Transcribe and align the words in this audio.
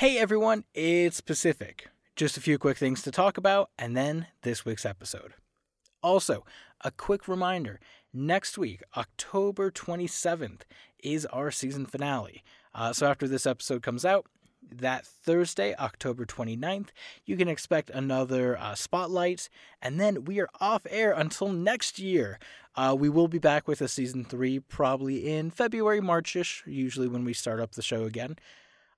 Hey 0.00 0.16
everyone, 0.16 0.64
it's 0.72 1.20
Pacific. 1.20 1.88
Just 2.16 2.38
a 2.38 2.40
few 2.40 2.56
quick 2.56 2.78
things 2.78 3.02
to 3.02 3.10
talk 3.10 3.36
about, 3.36 3.68
and 3.78 3.94
then 3.94 4.28
this 4.40 4.64
week's 4.64 4.86
episode. 4.86 5.34
Also, 6.02 6.42
a 6.80 6.90
quick 6.90 7.28
reminder 7.28 7.78
next 8.10 8.56
week, 8.56 8.82
October 8.96 9.70
27th, 9.70 10.62
is 11.04 11.26
our 11.26 11.50
season 11.50 11.84
finale. 11.84 12.42
Uh, 12.74 12.94
so 12.94 13.08
after 13.08 13.28
this 13.28 13.44
episode 13.44 13.82
comes 13.82 14.06
out, 14.06 14.24
that 14.72 15.04
Thursday, 15.04 15.74
October 15.76 16.24
29th, 16.24 16.88
you 17.26 17.36
can 17.36 17.48
expect 17.48 17.90
another 17.90 18.56
uh, 18.56 18.74
spotlight, 18.74 19.50
and 19.82 20.00
then 20.00 20.24
we 20.24 20.40
are 20.40 20.48
off 20.62 20.86
air 20.88 21.12
until 21.12 21.52
next 21.52 21.98
year. 21.98 22.38
Uh, 22.74 22.96
we 22.98 23.10
will 23.10 23.28
be 23.28 23.38
back 23.38 23.68
with 23.68 23.82
a 23.82 23.88
season 23.88 24.24
three 24.24 24.60
probably 24.60 25.30
in 25.30 25.50
February, 25.50 26.00
Marchish, 26.00 26.62
usually 26.66 27.06
when 27.06 27.22
we 27.22 27.34
start 27.34 27.60
up 27.60 27.72
the 27.72 27.82
show 27.82 28.04
again. 28.04 28.38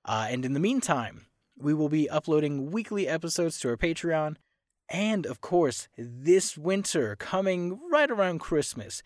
Uh, 0.05 0.27
and 0.31 0.45
in 0.45 0.53
the 0.53 0.61
meantime, 0.61 1.27
we 1.57 1.75
will 1.75 1.89
be 1.89 2.11
uploading 2.11 2.71
weekly 2.71 3.07
episodes 3.07 3.59
to 3.61 3.69
our 3.69 3.77
Patreon. 3.77 4.37
And 4.89 5.27
of 5.27 5.41
course, 5.41 5.89
this 5.97 6.59
winter, 6.59 7.17
coming 7.17 7.79
right 7.91 8.11
around 8.11 8.41
Christmas, 8.41 9.03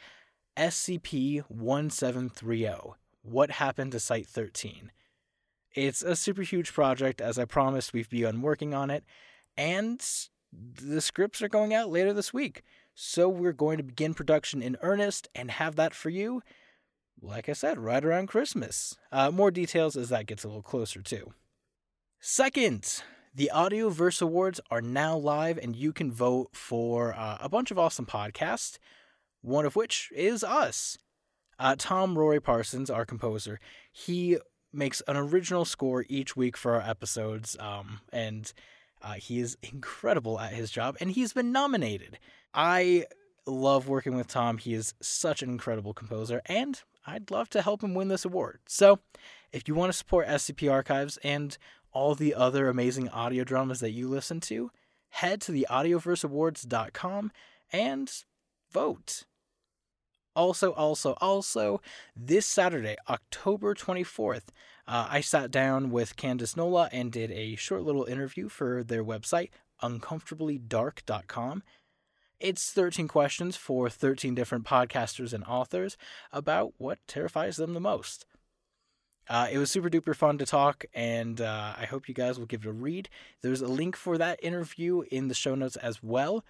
SCP 0.57 1.43
1730 1.49 2.95
What 3.23 3.51
Happened 3.53 3.93
to 3.93 4.01
Site 4.01 4.27
13? 4.27 4.91
It's 5.75 6.03
a 6.03 6.17
super 6.17 6.43
huge 6.43 6.73
project. 6.73 7.21
As 7.21 7.39
I 7.39 7.45
promised, 7.45 7.93
we've 7.93 8.09
begun 8.09 8.41
working 8.41 8.73
on 8.73 8.91
it. 8.91 9.05
And 9.57 10.03
the 10.53 11.01
scripts 11.01 11.43
are 11.43 11.49
going 11.49 11.75
out 11.75 11.91
later 11.91 12.15
this 12.15 12.33
week. 12.33 12.63
So 12.95 13.29
we're 13.29 13.53
going 13.53 13.77
to 13.77 13.85
begin 13.85 14.15
production 14.15 14.63
in 14.63 14.79
earnest 14.81 15.29
and 15.35 15.51
have 15.51 15.77
that 15.77 15.95
for 15.95 16.09
you, 16.09 16.43
like 17.21 17.49
I 17.49 17.53
said, 17.53 17.79
right 17.79 18.05
around 18.05 18.27
Christmas. 18.29 18.97
Uh, 19.11 19.31
more 19.31 19.51
details 19.51 19.97
as 19.97 20.09
that 20.11 20.27
gets 20.27 20.45
a 20.45 20.49
little 20.49 20.63
closer, 20.63 21.03
too. 21.03 21.33
Second, 22.21 23.03
the 23.35 23.51
Audioverse 23.55 24.23
Awards 24.23 24.61
are 24.71 24.81
now 24.81 25.17
live, 25.17 25.59
and 25.59 25.77
you 25.77 25.93
can 25.93 26.11
vote 26.11 26.51
for 26.53 27.15
uh, 27.15 27.39
a 27.41 27.49
bunch 27.49 27.71
of 27.71 27.79
awesome 27.79 28.07
podcasts, 28.07 28.79
one 29.43 29.67
of 29.67 29.77
which 29.77 30.11
is 30.15 30.43
us. 30.43 30.97
Uh, 31.59 31.75
Tom 31.79 32.19
Rory 32.19 32.41
Parsons, 32.41 32.91
our 32.91 33.05
composer, 33.05 33.61
he 33.93 34.39
makes 34.73 35.03
an 35.09 35.17
original 35.17 35.65
score 35.65 36.05
each 36.09 36.37
week 36.37 36.57
for 36.57 36.75
our 36.75 36.89
episodes, 36.89 37.57
um, 37.61 38.01
and 38.13 38.53
uh, 39.03 39.15
he 39.15 39.41
is 39.41 39.57
incredible 39.63 40.39
at 40.39 40.53
his 40.53 40.71
job, 40.71 40.97
and 41.01 41.11
he's 41.13 41.33
been 41.33 41.53
nominated. 41.53 42.19
I 42.53 43.07
love 43.47 43.89
working 43.89 44.17
with 44.17 44.29
Tom. 44.29 44.59
He 44.59 44.75
is 44.75 44.95
such 45.01 45.43
an 45.43 45.49
incredible 45.49 45.95
composer, 45.95 46.43
and 46.47 46.83
I'd 47.07 47.31
love 47.31 47.49
to 47.51 47.63
help 47.63 47.83
him 47.83 47.95
win 47.95 48.09
this 48.09 48.25
award. 48.25 48.61
So, 48.67 49.01
if 49.53 49.69
you 49.69 49.75
want 49.75 49.93
to 49.93 49.97
support 49.97 50.27
SCP 50.27 50.71
Archives 50.71 51.19
and 51.23 51.57
all 51.93 52.15
the 52.15 52.35
other 52.35 52.69
amazing 52.69 53.09
audio 53.09 53.45
dramas 53.45 53.81
that 53.81 53.93
you 53.93 54.09
listen 54.09 54.41
to, 54.41 54.71
head 55.09 55.41
to 55.43 55.53
the 55.53 55.67
audioverseawards.com 55.71 57.33
and 57.73 58.25
vote. 58.71 59.25
Also, 60.35 60.73
also, 60.73 61.17
also, 61.21 61.81
this 62.15 62.45
Saturday, 62.45 62.97
October 63.09 63.75
24th, 63.75 64.49
uh, 64.87 65.09
I 65.11 65.23
sat 65.23 65.51
down 65.51 65.91
with 65.91 66.17
Candace 66.17 66.57
Nola 66.57 66.91
and 66.93 67.11
did 67.11 67.31
a 67.31 67.57
short 67.57 67.83
little 67.83 68.05
interview 68.05 68.51
for 68.51 68.85
their 68.85 69.03
website, 69.03 69.49
uncomfortablydark.com. 69.83 71.63
It's 72.39 72.71
13 72.71 73.09
questions 73.09 73.57
for 73.57 73.89
13 73.89 74.35
different 74.35 74.65
podcasters 74.65 75.33
and 75.33 75.43
authors 75.45 75.97
about 76.31 76.75
what 76.77 76.99
terrifies 77.09 77.57
them 77.57 77.73
the 77.73 77.81
most. 77.81 78.27
Uh, 79.29 79.49
it 79.51 79.57
was 79.57 79.71
super 79.71 79.89
duper 79.89 80.15
fun 80.15 80.37
to 80.39 80.45
talk, 80.45 80.85
and 80.93 81.41
uh, 81.41 81.73
I 81.79 81.87
hope 81.87 82.09
you 82.09 82.15
guys 82.15 82.39
will 82.39 82.47
give 82.47 82.65
it 82.65 82.69
a 82.69 82.73
read. 82.73 83.09
There's 83.41 83.63
a 83.63 83.67
link 83.67 83.97
for 83.97 84.19
that 84.19 84.39
interview 84.43 85.03
in 85.11 85.29
the 85.29 85.35
show 85.35 85.55
notes 85.55 85.77
as 85.77 86.03
well. 86.03 86.45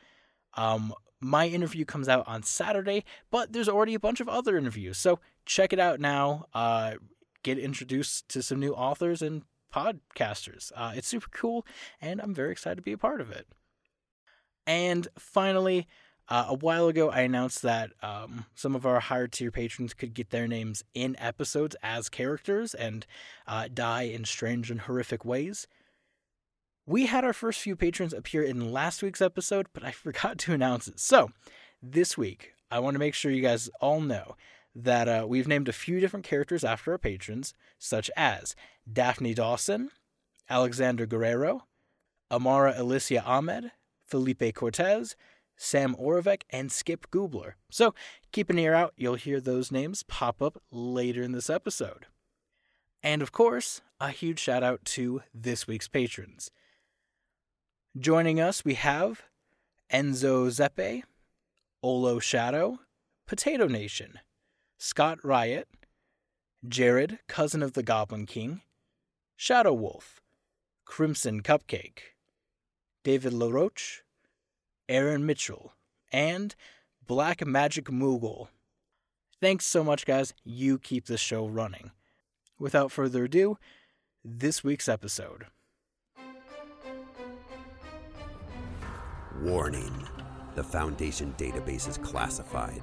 Um, 0.55 0.92
my 1.20 1.47
interview 1.47 1.84
comes 1.84 2.09
out 2.09 2.27
on 2.27 2.42
Saturday, 2.42 3.05
but 3.30 3.52
there's 3.52 3.69
already 3.69 3.95
a 3.95 4.01
bunch 4.01 4.20
of 4.20 4.29
other 4.29 4.58
interviews. 4.58 4.98
So 4.98 5.20
check 5.46 5.73
it 5.73 5.79
out 5.79 6.01
now. 6.01 6.46
Uh, 6.52 6.95
get 7.45 7.58
introduced 7.58 8.29
to 8.30 8.42
some 8.42 8.58
new 8.58 8.75
authors 8.75 9.23
and 9.23 9.42
podcasters. 9.73 10.73
Uh, 10.75 10.92
it's 10.96 11.08
super 11.08 11.29
cool, 11.30 11.64
and 12.01 12.20
I'm 12.20 12.35
very 12.35 12.51
excited 12.51 12.77
to 12.77 12.83
be 12.83 12.92
a 12.92 12.98
part 12.98 13.20
of 13.20 13.30
it. 13.30 13.46
And 14.66 15.06
finally, 15.18 15.86
uh, 16.28 16.46
a 16.48 16.54
while 16.54 16.88
ago, 16.88 17.10
I 17.10 17.20
announced 17.20 17.62
that 17.62 17.92
um, 18.02 18.46
some 18.54 18.74
of 18.74 18.84
our 18.84 18.98
higher 18.98 19.28
tier 19.28 19.52
patrons 19.52 19.94
could 19.94 20.12
get 20.12 20.30
their 20.30 20.48
names 20.48 20.82
in 20.92 21.16
episodes 21.18 21.77
as 21.82 22.08
characters 22.08 22.74
and 22.74 23.06
uh, 23.46 23.68
die 23.72 24.02
in 24.02 24.24
strange 24.24 24.70
and 24.70 24.82
horrific 24.82 25.24
ways. 25.24 25.68
We 26.84 27.06
had 27.06 27.24
our 27.24 27.32
first 27.32 27.60
few 27.60 27.77
patrons 27.77 28.12
appear 28.12 28.42
in 28.42 28.72
last 28.72 29.02
week's 29.02 29.22
episode, 29.22 29.66
but 29.72 29.84
I 29.84 29.90
forgot 29.92 30.38
to 30.38 30.52
announce 30.52 30.88
it. 30.88 30.98
So, 30.98 31.30
this 31.80 32.18
week, 32.18 32.54
I 32.70 32.80
want 32.80 32.94
to 32.94 33.00
make 33.00 33.14
sure 33.14 33.30
you 33.30 33.42
guys 33.42 33.70
all 33.80 34.00
know 34.00 34.36
that 34.74 35.08
uh, 35.08 35.27
we've 35.28 35.48
named 35.48 35.68
a 35.68 35.72
few 35.72 36.00
different 36.00 36.27
characters 36.27 36.64
after 36.64 36.92
our 36.92 36.98
patrons, 36.98 37.54
such 37.78 38.10
as 38.16 38.56
Daphne 38.90 39.33
Dawson, 39.33 39.90
Alexander 40.50 41.06
Guerrero, 41.06 41.64
Amara 42.30 42.74
Alicia 42.77 43.22
Ahmed, 43.24 43.70
Felipe 44.06 44.55
Cortez, 44.55 45.17
Sam 45.56 45.94
Oravec, 45.96 46.42
and 46.50 46.70
Skip 46.70 47.11
Gubler. 47.11 47.52
So 47.70 47.94
keep 48.33 48.50
an 48.50 48.58
ear 48.58 48.74
out, 48.74 48.92
you'll 48.96 49.14
hear 49.14 49.40
those 49.40 49.72
names 49.72 50.02
pop 50.02 50.42
up 50.42 50.62
later 50.70 51.22
in 51.22 51.33
this 51.33 51.50
episode. 51.50 52.06
And 53.02 53.22
of 53.22 53.33
course, 53.33 53.83
a 54.00 54.11
huge 54.11 54.39
shout 54.39 54.62
out 54.62 54.84
to 54.84 55.22
this 55.34 55.66
week's 55.66 55.89
patrons. 55.89 56.50
Joining 57.98 58.40
us, 58.40 58.64
we 58.64 58.74
have 58.74 59.22
Enzo 59.90 60.50
Zeppe, 60.50 61.05
Olo 61.83 62.18
Shadow, 62.18 62.80
Potato 63.27 63.66
Nation, 63.66 64.18
Scott 64.77 65.18
Riot, 65.24 65.68
Jared, 66.66 67.20
cousin 67.28 67.62
of 67.62 67.72
the 67.72 67.83
Goblin 67.83 68.27
King, 68.27 68.61
Shadow 69.36 69.72
Wolf, 69.72 70.20
Crimson 70.84 71.42
Cupcake, 71.42 72.15
David 73.06 73.33
LaRoche, 73.33 74.02
Aaron 74.89 75.24
Mitchell, 75.24 75.74
and 76.11 76.56
Black 77.06 77.46
Magic 77.46 77.84
Moogle. 77.84 78.48
Thanks 79.40 79.64
so 79.64 79.84
much, 79.84 80.05
guys. 80.05 80.34
You 80.42 80.77
keep 80.80 81.06
the 81.06 81.16
show 81.16 81.46
running. 81.46 81.92
Without 82.58 82.90
further 82.90 83.22
ado, 83.27 83.58
this 84.24 84.64
week's 84.64 84.89
episode. 84.89 85.46
Warning 89.40 90.08
the 90.56 90.64
Foundation 90.64 91.33
database 91.39 91.89
is 91.89 91.98
classified. 91.98 92.83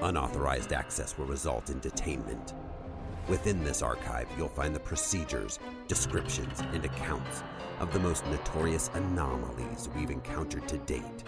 Unauthorized 0.00 0.72
access 0.72 1.18
will 1.18 1.26
result 1.26 1.70
in 1.70 1.80
detainment. 1.80 2.54
Within 3.30 3.62
this 3.62 3.80
archive, 3.80 4.26
you'll 4.36 4.48
find 4.48 4.74
the 4.74 4.80
procedures, 4.80 5.60
descriptions, 5.86 6.60
and 6.72 6.84
accounts 6.84 7.44
of 7.78 7.92
the 7.92 8.00
most 8.00 8.26
notorious 8.26 8.90
anomalies 8.94 9.88
we've 9.94 10.10
encountered 10.10 10.66
to 10.66 10.78
date. 10.78 11.22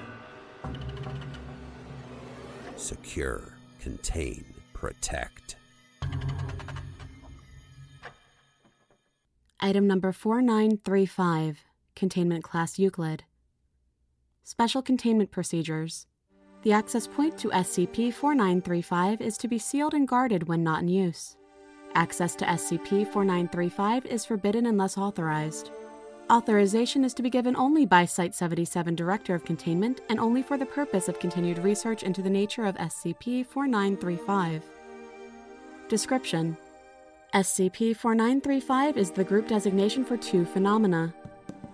Secure, 2.74 3.56
contain, 3.80 4.44
protect. 4.72 5.54
Item 9.60 9.86
number 9.86 10.10
4935, 10.10 11.60
Containment 11.94 12.42
Class 12.42 12.80
Euclid. 12.80 13.22
Special 14.42 14.82
Containment 14.82 15.30
Procedures. 15.30 16.08
The 16.62 16.72
access 16.72 17.06
point 17.06 17.38
to 17.38 17.50
SCP 17.50 18.12
4935 18.12 19.20
is 19.20 19.38
to 19.38 19.46
be 19.46 19.58
sealed 19.58 19.94
and 19.94 20.08
guarded 20.08 20.48
when 20.48 20.64
not 20.64 20.82
in 20.82 20.88
use. 20.88 21.36
Access 21.94 22.34
to 22.36 22.46
SCP 22.46 23.06
4935 23.12 24.06
is 24.06 24.24
forbidden 24.24 24.64
unless 24.66 24.96
authorized. 24.96 25.70
Authorization 26.30 27.04
is 27.04 27.12
to 27.12 27.22
be 27.22 27.28
given 27.28 27.54
only 27.54 27.84
by 27.84 28.06
Site 28.06 28.34
77 28.34 28.94
Director 28.94 29.34
of 29.34 29.44
Containment 29.44 30.00
and 30.08 30.18
only 30.18 30.42
for 30.42 30.56
the 30.56 30.64
purpose 30.64 31.08
of 31.08 31.18
continued 31.18 31.58
research 31.58 32.02
into 32.02 32.22
the 32.22 32.30
nature 32.30 32.64
of 32.64 32.76
SCP 32.76 33.44
4935. 33.44 34.64
Description 35.88 36.56
SCP 37.34 37.94
4935 37.94 38.96
is 38.96 39.10
the 39.10 39.24
group 39.24 39.46
designation 39.48 40.02
for 40.02 40.16
two 40.16 40.46
phenomena. 40.46 41.12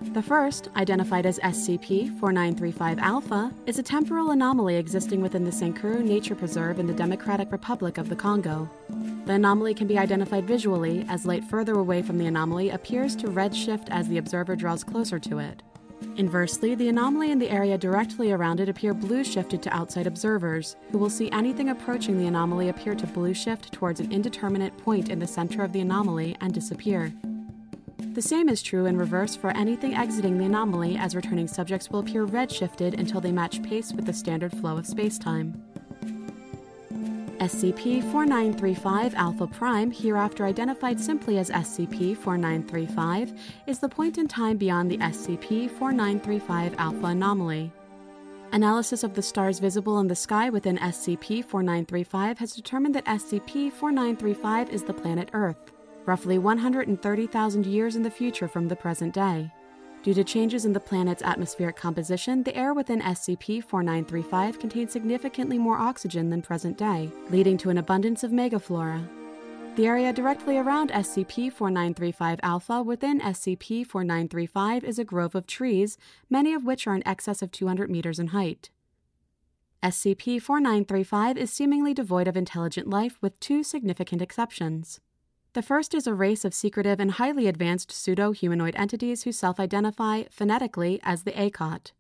The 0.00 0.22
first, 0.22 0.68
identified 0.76 1.26
as 1.26 1.40
SCP 1.40 2.18
4935 2.20 2.98
Alpha, 3.00 3.52
is 3.66 3.80
a 3.80 3.82
temporal 3.82 4.30
anomaly 4.30 4.76
existing 4.76 5.20
within 5.20 5.42
the 5.42 5.50
Sankuru 5.50 6.04
Nature 6.04 6.36
Preserve 6.36 6.78
in 6.78 6.86
the 6.86 6.92
Democratic 6.92 7.50
Republic 7.50 7.98
of 7.98 8.08
the 8.08 8.14
Congo. 8.14 8.70
The 9.26 9.32
anomaly 9.32 9.74
can 9.74 9.88
be 9.88 9.98
identified 9.98 10.46
visually 10.46 11.04
as 11.08 11.26
light 11.26 11.44
further 11.44 11.74
away 11.74 12.02
from 12.02 12.16
the 12.16 12.26
anomaly 12.26 12.70
appears 12.70 13.16
to 13.16 13.26
redshift 13.26 13.88
as 13.90 14.06
the 14.06 14.18
observer 14.18 14.54
draws 14.54 14.84
closer 14.84 15.18
to 15.18 15.40
it. 15.40 15.64
Inversely, 16.16 16.76
the 16.76 16.88
anomaly 16.88 17.32
and 17.32 17.42
the 17.42 17.50
area 17.50 17.76
directly 17.76 18.30
around 18.30 18.60
it 18.60 18.68
appear 18.68 18.94
blue 18.94 19.24
shifted 19.24 19.62
to 19.64 19.76
outside 19.76 20.06
observers, 20.06 20.76
who 20.92 20.98
will 20.98 21.10
see 21.10 21.28
anything 21.32 21.70
approaching 21.70 22.18
the 22.18 22.28
anomaly 22.28 22.68
appear 22.68 22.94
to 22.94 23.06
blue 23.08 23.34
shift 23.34 23.72
towards 23.72 23.98
an 23.98 24.12
indeterminate 24.12 24.76
point 24.78 25.08
in 25.08 25.18
the 25.18 25.26
center 25.26 25.64
of 25.64 25.72
the 25.72 25.80
anomaly 25.80 26.36
and 26.40 26.54
disappear. 26.54 27.12
The 27.98 28.22
same 28.22 28.48
is 28.48 28.62
true 28.62 28.86
in 28.86 28.96
reverse 28.96 29.36
for 29.36 29.50
anything 29.50 29.94
exiting 29.94 30.38
the 30.38 30.44
anomaly, 30.44 30.96
as 30.96 31.16
returning 31.16 31.48
subjects 31.48 31.90
will 31.90 32.00
appear 32.00 32.26
redshifted 32.26 32.98
until 32.98 33.20
they 33.20 33.32
match 33.32 33.62
pace 33.62 33.92
with 33.92 34.06
the 34.06 34.12
standard 34.12 34.52
flow 34.52 34.76
of 34.76 34.86
spacetime. 34.86 35.54
SCP 37.38 38.02
4935 38.10 39.14
Alpha 39.14 39.46
Prime, 39.46 39.92
hereafter 39.92 40.44
identified 40.44 40.98
simply 40.98 41.38
as 41.38 41.50
SCP 41.50 42.16
4935, 42.16 43.32
is 43.68 43.78
the 43.78 43.88
point 43.88 44.18
in 44.18 44.26
time 44.26 44.56
beyond 44.56 44.90
the 44.90 44.98
SCP 44.98 45.70
4935 45.70 46.74
Alpha 46.78 47.06
anomaly. 47.06 47.70
Analysis 48.50 49.04
of 49.04 49.14
the 49.14 49.22
stars 49.22 49.60
visible 49.60 50.00
in 50.00 50.08
the 50.08 50.16
sky 50.16 50.50
within 50.50 50.78
SCP 50.78 51.44
4935 51.44 52.38
has 52.38 52.54
determined 52.54 52.94
that 52.96 53.04
SCP 53.04 53.72
4935 53.72 54.70
is 54.70 54.82
the 54.82 54.94
planet 54.94 55.30
Earth, 55.32 55.70
roughly 56.06 56.38
130,000 56.38 57.66
years 57.66 57.96
in 57.96 58.02
the 58.02 58.10
future 58.10 58.48
from 58.48 58.68
the 58.68 58.76
present 58.76 59.14
day. 59.14 59.50
Due 60.02 60.14
to 60.14 60.24
changes 60.24 60.64
in 60.64 60.72
the 60.72 60.80
planet's 60.80 61.22
atmospheric 61.22 61.76
composition, 61.76 62.42
the 62.42 62.56
air 62.56 62.72
within 62.72 63.00
SCP 63.00 63.62
4935 63.64 64.58
contains 64.58 64.92
significantly 64.92 65.58
more 65.58 65.76
oxygen 65.76 66.30
than 66.30 66.40
present 66.40 66.78
day, 66.78 67.10
leading 67.30 67.58
to 67.58 67.70
an 67.70 67.78
abundance 67.78 68.22
of 68.22 68.30
megaflora. 68.30 69.06
The 69.78 69.86
area 69.86 70.12
directly 70.12 70.58
around 70.58 70.90
SCP 70.90 71.52
4935 71.52 72.40
Alpha 72.42 72.82
within 72.82 73.20
SCP 73.20 73.86
4935 73.86 74.82
is 74.82 74.98
a 74.98 75.04
grove 75.04 75.34
of 75.34 75.46
trees, 75.46 75.98
many 76.28 76.52
of 76.52 76.64
which 76.64 76.86
are 76.86 76.96
in 76.96 77.06
excess 77.06 77.42
of 77.42 77.52
200 77.52 77.90
meters 77.90 78.18
in 78.18 78.28
height. 78.28 78.70
SCP 79.82 80.42
4935 80.42 81.36
is 81.36 81.52
seemingly 81.52 81.94
devoid 81.94 82.26
of 82.26 82.36
intelligent 82.36 82.88
life, 82.90 83.18
with 83.20 83.38
two 83.38 83.62
significant 83.62 84.20
exceptions. 84.20 85.00
The 85.58 85.62
first 85.62 85.92
is 85.92 86.06
a 86.06 86.14
race 86.14 86.44
of 86.44 86.54
secretive 86.54 87.00
and 87.00 87.10
highly 87.10 87.48
advanced 87.48 87.90
pseudo 87.90 88.30
humanoid 88.30 88.76
entities 88.76 89.24
who 89.24 89.32
self 89.32 89.58
identify 89.58 90.22
phonetically 90.30 91.00
as 91.02 91.24
the 91.24 91.32
Akot. 91.32 91.90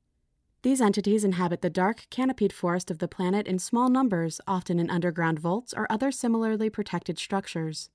These 0.62 0.80
entities 0.80 1.24
inhabit 1.24 1.60
the 1.60 1.68
dark, 1.68 2.06
canopied 2.08 2.52
forest 2.52 2.88
of 2.88 3.00
the 3.00 3.08
planet 3.08 3.48
in 3.48 3.58
small 3.58 3.88
numbers, 3.88 4.40
often 4.46 4.78
in 4.78 4.88
underground 4.88 5.40
vaults 5.40 5.74
or 5.76 5.90
other 5.90 6.12
similarly 6.12 6.70
protected 6.70 7.18
structures. 7.18 7.90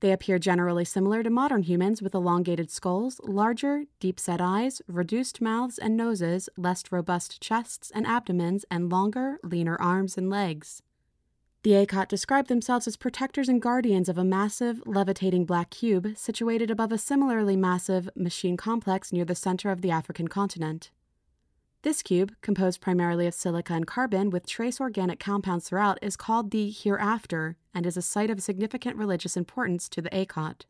They 0.00 0.12
appear 0.12 0.38
generally 0.38 0.84
similar 0.84 1.22
to 1.22 1.30
modern 1.30 1.62
humans 1.62 2.02
with 2.02 2.14
elongated 2.14 2.70
skulls, 2.70 3.18
larger, 3.24 3.84
deep 4.00 4.20
set 4.20 4.42
eyes, 4.42 4.82
reduced 4.86 5.40
mouths 5.40 5.78
and 5.78 5.96
noses, 5.96 6.50
less 6.58 6.82
robust 6.92 7.40
chests 7.40 7.90
and 7.94 8.06
abdomens, 8.06 8.66
and 8.70 8.92
longer, 8.92 9.38
leaner 9.42 9.80
arms 9.80 10.18
and 10.18 10.28
legs. 10.28 10.82
The 11.64 11.72
Akot 11.72 12.06
describe 12.06 12.46
themselves 12.46 12.86
as 12.86 12.96
protectors 12.96 13.48
and 13.48 13.60
guardians 13.60 14.08
of 14.08 14.16
a 14.16 14.24
massive, 14.24 14.80
levitating 14.86 15.44
black 15.44 15.70
cube 15.70 16.16
situated 16.16 16.70
above 16.70 16.92
a 16.92 16.98
similarly 16.98 17.56
massive 17.56 18.08
machine 18.14 18.56
complex 18.56 19.12
near 19.12 19.24
the 19.24 19.34
center 19.34 19.70
of 19.70 19.82
the 19.82 19.90
African 19.90 20.28
continent. 20.28 20.92
This 21.82 22.00
cube, 22.02 22.32
composed 22.42 22.80
primarily 22.80 23.26
of 23.26 23.34
silica 23.34 23.72
and 23.72 23.88
carbon 23.88 24.30
with 24.30 24.46
trace 24.46 24.80
organic 24.80 25.18
compounds 25.18 25.68
throughout, 25.68 25.98
is 26.00 26.16
called 26.16 26.52
the 26.52 26.70
Hereafter 26.70 27.56
and 27.74 27.86
is 27.86 27.96
a 27.96 28.02
site 28.02 28.30
of 28.30 28.40
significant 28.40 28.96
religious 28.96 29.36
importance 29.36 29.88
to 29.88 30.00
the 30.00 30.10
Akot. 30.10 30.62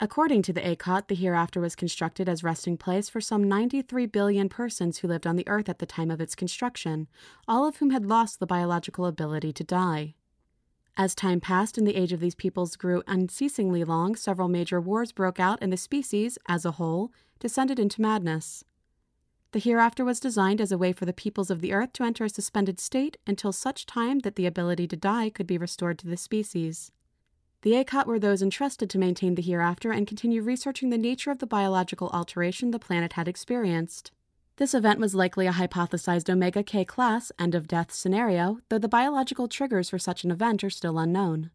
According 0.00 0.42
to 0.42 0.52
the 0.52 0.60
Akot, 0.60 1.06
the 1.06 1.14
Hereafter 1.14 1.60
was 1.60 1.76
constructed 1.76 2.28
as 2.28 2.42
resting 2.42 2.76
place 2.76 3.08
for 3.08 3.20
some 3.20 3.48
93 3.48 4.06
billion 4.06 4.48
persons 4.48 4.98
who 4.98 5.08
lived 5.08 5.26
on 5.26 5.36
the 5.36 5.46
Earth 5.46 5.68
at 5.68 5.78
the 5.78 5.86
time 5.86 6.10
of 6.10 6.20
its 6.20 6.34
construction, 6.34 7.06
all 7.46 7.66
of 7.66 7.76
whom 7.76 7.90
had 7.90 8.04
lost 8.04 8.40
the 8.40 8.46
biological 8.46 9.06
ability 9.06 9.52
to 9.52 9.62
die. 9.62 10.14
As 10.96 11.14
time 11.14 11.40
passed 11.40 11.78
and 11.78 11.86
the 11.86 11.96
age 11.96 12.12
of 12.12 12.20
these 12.20 12.34
peoples 12.34 12.76
grew 12.76 13.02
unceasingly 13.06 13.84
long, 13.84 14.16
several 14.16 14.48
major 14.48 14.80
wars 14.80 15.12
broke 15.12 15.38
out 15.38 15.58
and 15.62 15.72
the 15.72 15.76
species, 15.76 16.38
as 16.48 16.64
a 16.64 16.72
whole, 16.72 17.12
descended 17.38 17.78
into 17.78 18.02
madness. 18.02 18.64
The 19.52 19.60
hereafter 19.60 20.04
was 20.04 20.18
designed 20.18 20.60
as 20.60 20.72
a 20.72 20.78
way 20.78 20.92
for 20.92 21.04
the 21.04 21.12
peoples 21.12 21.50
of 21.50 21.60
the 21.60 21.72
earth 21.72 21.92
to 21.94 22.02
enter 22.02 22.24
a 22.24 22.28
suspended 22.28 22.80
state 22.80 23.16
until 23.26 23.52
such 23.52 23.86
time 23.86 24.20
that 24.20 24.34
the 24.34 24.46
ability 24.46 24.88
to 24.88 24.96
die 24.96 25.30
could 25.30 25.46
be 25.46 25.58
restored 25.58 25.98
to 26.00 26.08
the 26.08 26.16
species. 26.16 26.90
The 27.64 27.82
Akot 27.82 28.04
were 28.04 28.18
those 28.18 28.42
entrusted 28.42 28.90
to 28.90 28.98
maintain 28.98 29.36
the 29.36 29.42
hereafter 29.42 29.90
and 29.90 30.06
continue 30.06 30.42
researching 30.42 30.90
the 30.90 30.98
nature 30.98 31.30
of 31.30 31.38
the 31.38 31.46
biological 31.46 32.10
alteration 32.10 32.72
the 32.72 32.78
planet 32.78 33.14
had 33.14 33.26
experienced. 33.26 34.12
This 34.56 34.74
event 34.74 35.00
was 35.00 35.14
likely 35.14 35.46
a 35.46 35.52
hypothesized 35.52 36.28
Omega 36.28 36.62
K 36.62 36.84
class 36.84 37.32
end 37.38 37.54
of 37.54 37.66
death 37.66 37.90
scenario, 37.90 38.58
though 38.68 38.78
the 38.78 38.86
biological 38.86 39.48
triggers 39.48 39.88
for 39.88 39.98
such 39.98 40.24
an 40.24 40.30
event 40.30 40.62
are 40.62 40.68
still 40.68 40.98
unknown. 40.98 41.50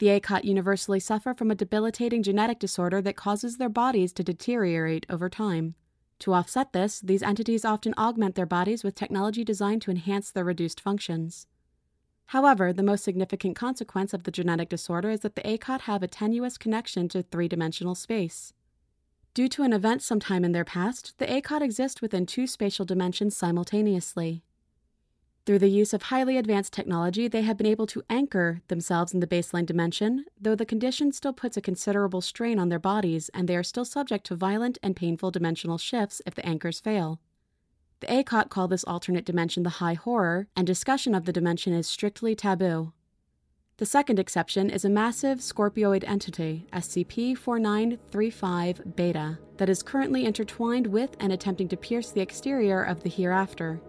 The 0.00 0.20
Akot 0.20 0.44
universally 0.44 1.00
suffer 1.00 1.32
from 1.32 1.50
a 1.50 1.54
debilitating 1.54 2.22
genetic 2.22 2.58
disorder 2.58 3.00
that 3.00 3.16
causes 3.16 3.56
their 3.56 3.70
bodies 3.70 4.12
to 4.12 4.22
deteriorate 4.22 5.06
over 5.08 5.30
time. 5.30 5.76
To 6.18 6.34
offset 6.34 6.74
this, 6.74 7.00
these 7.00 7.22
entities 7.22 7.64
often 7.64 7.94
augment 7.96 8.34
their 8.34 8.44
bodies 8.44 8.84
with 8.84 8.94
technology 8.94 9.44
designed 9.44 9.80
to 9.80 9.90
enhance 9.90 10.30
their 10.30 10.44
reduced 10.44 10.78
functions. 10.78 11.46
However, 12.26 12.72
the 12.72 12.82
most 12.82 13.04
significant 13.04 13.56
consequence 13.56 14.12
of 14.12 14.24
the 14.24 14.30
genetic 14.30 14.68
disorder 14.68 15.10
is 15.10 15.20
that 15.20 15.36
the 15.36 15.42
Akot 15.42 15.82
have 15.82 16.02
a 16.02 16.08
tenuous 16.08 16.58
connection 16.58 17.08
to 17.10 17.22
three 17.22 17.48
dimensional 17.48 17.94
space. 17.94 18.52
Due 19.34 19.48
to 19.48 19.62
an 19.62 19.72
event 19.72 20.02
sometime 20.02 20.44
in 20.44 20.52
their 20.52 20.64
past, 20.64 21.14
the 21.18 21.26
Akot 21.26 21.60
exist 21.60 22.00
within 22.00 22.24
two 22.24 22.46
spatial 22.46 22.84
dimensions 22.84 23.36
simultaneously. 23.36 24.42
Through 25.44 25.58
the 25.58 25.68
use 25.68 25.92
of 25.92 26.04
highly 26.04 26.38
advanced 26.38 26.72
technology, 26.72 27.28
they 27.28 27.42
have 27.42 27.58
been 27.58 27.66
able 27.66 27.86
to 27.88 28.02
anchor 28.08 28.62
themselves 28.68 29.12
in 29.12 29.20
the 29.20 29.26
baseline 29.26 29.66
dimension, 29.66 30.24
though 30.40 30.54
the 30.54 30.64
condition 30.64 31.12
still 31.12 31.34
puts 31.34 31.58
a 31.58 31.60
considerable 31.60 32.22
strain 32.22 32.58
on 32.58 32.70
their 32.70 32.78
bodies, 32.78 33.28
and 33.34 33.46
they 33.46 33.56
are 33.56 33.62
still 33.62 33.84
subject 33.84 34.24
to 34.26 34.36
violent 34.36 34.78
and 34.82 34.96
painful 34.96 35.30
dimensional 35.30 35.76
shifts 35.76 36.22
if 36.24 36.34
the 36.34 36.46
anchors 36.46 36.80
fail. 36.80 37.20
The 38.00 38.06
Akot 38.06 38.50
call 38.50 38.68
this 38.68 38.84
alternate 38.84 39.24
dimension 39.24 39.62
the 39.62 39.70
High 39.70 39.94
Horror, 39.94 40.48
and 40.56 40.66
discussion 40.66 41.14
of 41.14 41.24
the 41.24 41.32
dimension 41.32 41.72
is 41.72 41.86
strictly 41.86 42.34
taboo. 42.34 42.92
The 43.78 43.86
second 43.86 44.18
exception 44.18 44.70
is 44.70 44.84
a 44.84 44.90
massive 44.90 45.38
Scorpioid 45.38 46.04
entity, 46.06 46.66
SCP 46.72 47.36
4935 47.36 48.94
Beta, 48.94 49.38
that 49.56 49.68
is 49.68 49.82
currently 49.82 50.24
intertwined 50.24 50.86
with 50.86 51.16
and 51.18 51.32
attempting 51.32 51.68
to 51.68 51.76
pierce 51.76 52.10
the 52.10 52.20
exterior 52.20 52.82
of 52.82 53.02
the 53.02 53.08
Hereafter. 53.08 53.80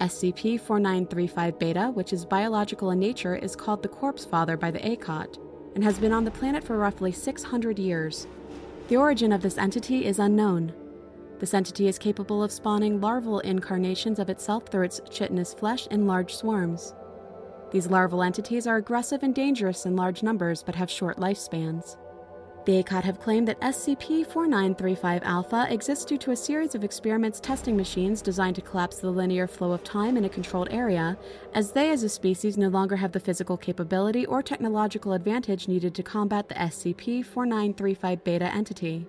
SCP 0.00 0.60
4935 0.60 1.58
Beta, 1.58 1.90
which 1.94 2.12
is 2.12 2.26
biological 2.26 2.90
in 2.90 2.98
nature, 2.98 3.36
is 3.36 3.56
called 3.56 3.82
the 3.82 3.88
Corpse 3.88 4.26
Father 4.26 4.56
by 4.56 4.70
the 4.70 4.80
Akot 4.80 5.38
and 5.74 5.82
has 5.82 5.98
been 5.98 6.12
on 6.12 6.24
the 6.24 6.30
planet 6.30 6.62
for 6.62 6.76
roughly 6.76 7.12
600 7.12 7.78
years. 7.78 8.26
The 8.88 8.96
origin 8.96 9.32
of 9.32 9.40
this 9.40 9.56
entity 9.56 10.04
is 10.04 10.18
unknown, 10.18 10.74
this 11.38 11.54
entity 11.54 11.88
is 11.88 11.98
capable 11.98 12.42
of 12.42 12.52
spawning 12.52 13.00
larval 13.00 13.40
incarnations 13.40 14.18
of 14.18 14.30
itself 14.30 14.66
through 14.66 14.84
its 14.84 15.00
chitinous 15.10 15.54
flesh 15.54 15.86
in 15.88 16.06
large 16.06 16.34
swarms. 16.34 16.94
These 17.70 17.88
larval 17.88 18.22
entities 18.22 18.66
are 18.66 18.76
aggressive 18.76 19.22
and 19.22 19.34
dangerous 19.34 19.86
in 19.86 19.96
large 19.96 20.22
numbers 20.22 20.62
but 20.62 20.74
have 20.76 20.90
short 20.90 21.18
lifespans. 21.18 21.96
The 22.66 22.82
Akot 22.82 23.04
have 23.04 23.20
claimed 23.20 23.46
that 23.46 23.60
SCP 23.60 24.26
4935 24.26 25.22
Alpha 25.22 25.68
exists 25.70 26.04
due 26.04 26.18
to 26.18 26.32
a 26.32 26.36
series 26.36 26.74
of 26.74 26.82
experiments 26.82 27.38
testing 27.38 27.76
machines 27.76 28.20
designed 28.20 28.56
to 28.56 28.60
collapse 28.60 28.98
the 28.98 29.10
linear 29.10 29.46
flow 29.46 29.70
of 29.70 29.84
time 29.84 30.16
in 30.16 30.24
a 30.24 30.28
controlled 30.28 30.68
area, 30.72 31.16
as 31.54 31.70
they 31.70 31.90
as 31.90 32.02
a 32.02 32.08
species 32.08 32.58
no 32.58 32.66
longer 32.66 32.96
have 32.96 33.12
the 33.12 33.20
physical 33.20 33.56
capability 33.56 34.26
or 34.26 34.42
technological 34.42 35.12
advantage 35.12 35.68
needed 35.68 35.94
to 35.94 36.02
combat 36.02 36.48
the 36.48 36.56
SCP 36.56 37.24
4935 37.24 38.24
Beta 38.24 38.52
entity. 38.52 39.06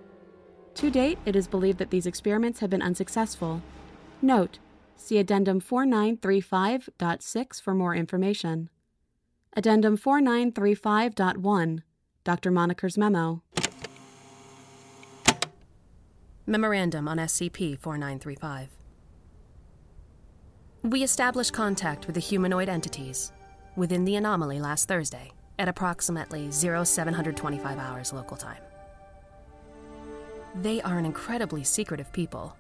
To 0.78 0.90
date, 0.92 1.18
it 1.26 1.36
is 1.36 1.48
believed 1.48 1.80
that 1.80 1.90
these 1.90 2.06
experiments 2.06 2.60
have 2.60 2.70
been 2.70 2.84
unsuccessful. 2.84 3.64
Note 4.22 4.60
See 4.96 5.18
Addendum 5.18 5.60
4935.6 5.60 7.62
for 7.62 7.74
more 7.74 7.96
information. 7.96 8.70
Addendum 9.54 9.98
4935.1 9.98 11.80
Dr. 12.24 12.52
Moniker's 12.52 12.96
Memo. 12.98 13.42
Memorandum 16.46 17.08
on 17.08 17.18
SCP 17.18 17.80
4935. 17.80 18.70
We 20.84 21.02
established 21.04 21.54
contact 21.54 22.06
with 22.06 22.14
the 22.14 22.22
humanoid 22.22 22.70
entities 22.70 23.32
within 23.76 24.06
the 24.06 24.16
anomaly 24.16 24.60
last 24.60 24.88
Thursday 24.88 25.32
at 25.58 25.68
approximately 25.68 26.52
0725 26.52 27.80
hours 27.80 28.14
local 28.14 28.38
time. 28.38 28.62
They 30.62 30.82
are 30.82 30.98
an 30.98 31.06
incredibly 31.06 31.64
secretive 31.64 32.12
people, 32.12 32.56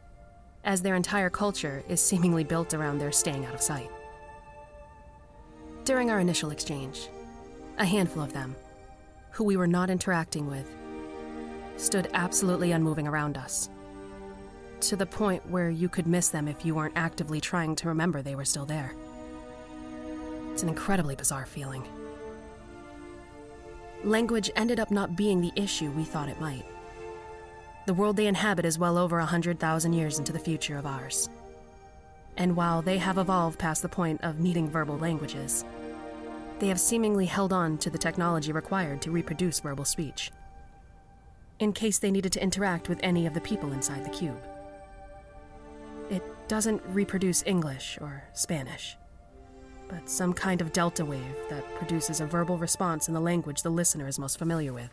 as 0.63 0.81
their 0.81 0.95
entire 0.95 1.31
culture 1.31 1.83
is 1.89 1.99
seemingly 1.99 2.43
built 2.43 2.75
around 2.75 2.99
their 2.99 3.11
staying 3.11 3.45
out 3.45 3.55
of 3.55 3.61
sight. 3.61 3.89
During 5.83 6.11
our 6.11 6.19
initial 6.19 6.51
exchange, 6.51 7.09
a 7.79 7.85
handful 7.85 8.21
of 8.21 8.33
them, 8.33 8.55
who 9.31 9.43
we 9.43 9.57
were 9.57 9.65
not 9.65 9.89
interacting 9.89 10.47
with, 10.47 10.75
stood 11.77 12.07
absolutely 12.13 12.71
unmoving 12.71 13.07
around 13.07 13.35
us, 13.35 13.69
to 14.81 14.95
the 14.95 15.05
point 15.05 15.49
where 15.49 15.71
you 15.71 15.89
could 15.89 16.05
miss 16.05 16.29
them 16.29 16.47
if 16.47 16.63
you 16.63 16.75
weren't 16.75 16.93
actively 16.95 17.41
trying 17.41 17.75
to 17.77 17.87
remember 17.87 18.21
they 18.21 18.35
were 18.35 18.45
still 18.45 18.65
there. 18.65 18.93
It's 20.51 20.61
an 20.61 20.69
incredibly 20.69 21.15
bizarre 21.15 21.47
feeling. 21.47 21.83
language 24.03 24.51
ended 24.55 24.79
up 24.79 24.91
not 24.91 25.15
being 25.15 25.41
the 25.41 25.51
issue 25.55 25.89
we 25.91 26.03
thought 26.03 26.29
it 26.29 26.39
might. 26.39 26.65
The 27.87 27.93
world 27.93 28.17
they 28.17 28.27
inhabit 28.27 28.65
is 28.65 28.77
well 28.77 28.97
over 28.97 29.17
a 29.17 29.21
100,000 29.21 29.93
years 29.93 30.19
into 30.19 30.33
the 30.33 30.39
future 30.39 30.77
of 30.77 30.85
ours. 30.85 31.29
And 32.35 32.53
while 32.53 32.81
they 32.81 32.97
have 32.97 33.17
evolved 33.17 33.59
past 33.59 33.81
the 33.81 33.87
point 33.87 34.21
of 34.23 34.41
needing 34.41 34.69
verbal 34.69 34.97
languages, 34.97 35.63
they 36.59 36.67
have 36.67 36.81
seemingly 36.81 37.25
held 37.25 37.53
on 37.53 37.77
to 37.77 37.89
the 37.89 37.97
technology 37.97 38.51
required 38.51 39.01
to 39.03 39.11
reproduce 39.11 39.61
verbal 39.61 39.85
speech, 39.85 40.31
in 41.59 41.71
case 41.71 41.97
they 41.97 42.11
needed 42.11 42.33
to 42.33 42.43
interact 42.43 42.89
with 42.89 42.99
any 43.03 43.25
of 43.25 43.33
the 43.33 43.39
people 43.39 43.71
inside 43.71 44.03
the 44.03 44.09
cube. 44.09 44.43
It 46.09 46.23
doesn't 46.49 46.83
reproduce 46.87 47.41
English 47.45 47.99
or 48.01 48.21
Spanish, 48.33 48.97
but 49.87 50.09
some 50.09 50.33
kind 50.33 50.59
of 50.59 50.73
delta 50.73 51.05
wave 51.05 51.37
that 51.49 51.63
produces 51.75 52.19
a 52.19 52.25
verbal 52.25 52.57
response 52.57 53.07
in 53.07 53.13
the 53.13 53.21
language 53.21 53.61
the 53.61 53.69
listener 53.69 54.09
is 54.09 54.19
most 54.19 54.37
familiar 54.37 54.73
with. 54.73 54.89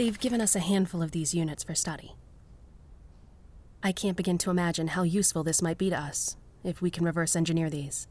They've 0.00 0.18
given 0.18 0.40
us 0.40 0.56
a 0.56 0.60
handful 0.60 1.02
of 1.02 1.10
these 1.10 1.34
units 1.34 1.62
for 1.62 1.74
study. 1.74 2.14
I 3.82 3.92
can't 3.92 4.16
begin 4.16 4.38
to 4.38 4.50
imagine 4.50 4.88
how 4.88 5.02
useful 5.02 5.44
this 5.44 5.60
might 5.60 5.76
be 5.76 5.90
to 5.90 6.00
us 6.00 6.38
if 6.64 6.80
we 6.80 6.90
can 6.90 7.04
reverse 7.04 7.36
engineer 7.36 7.68
these. 7.68 8.08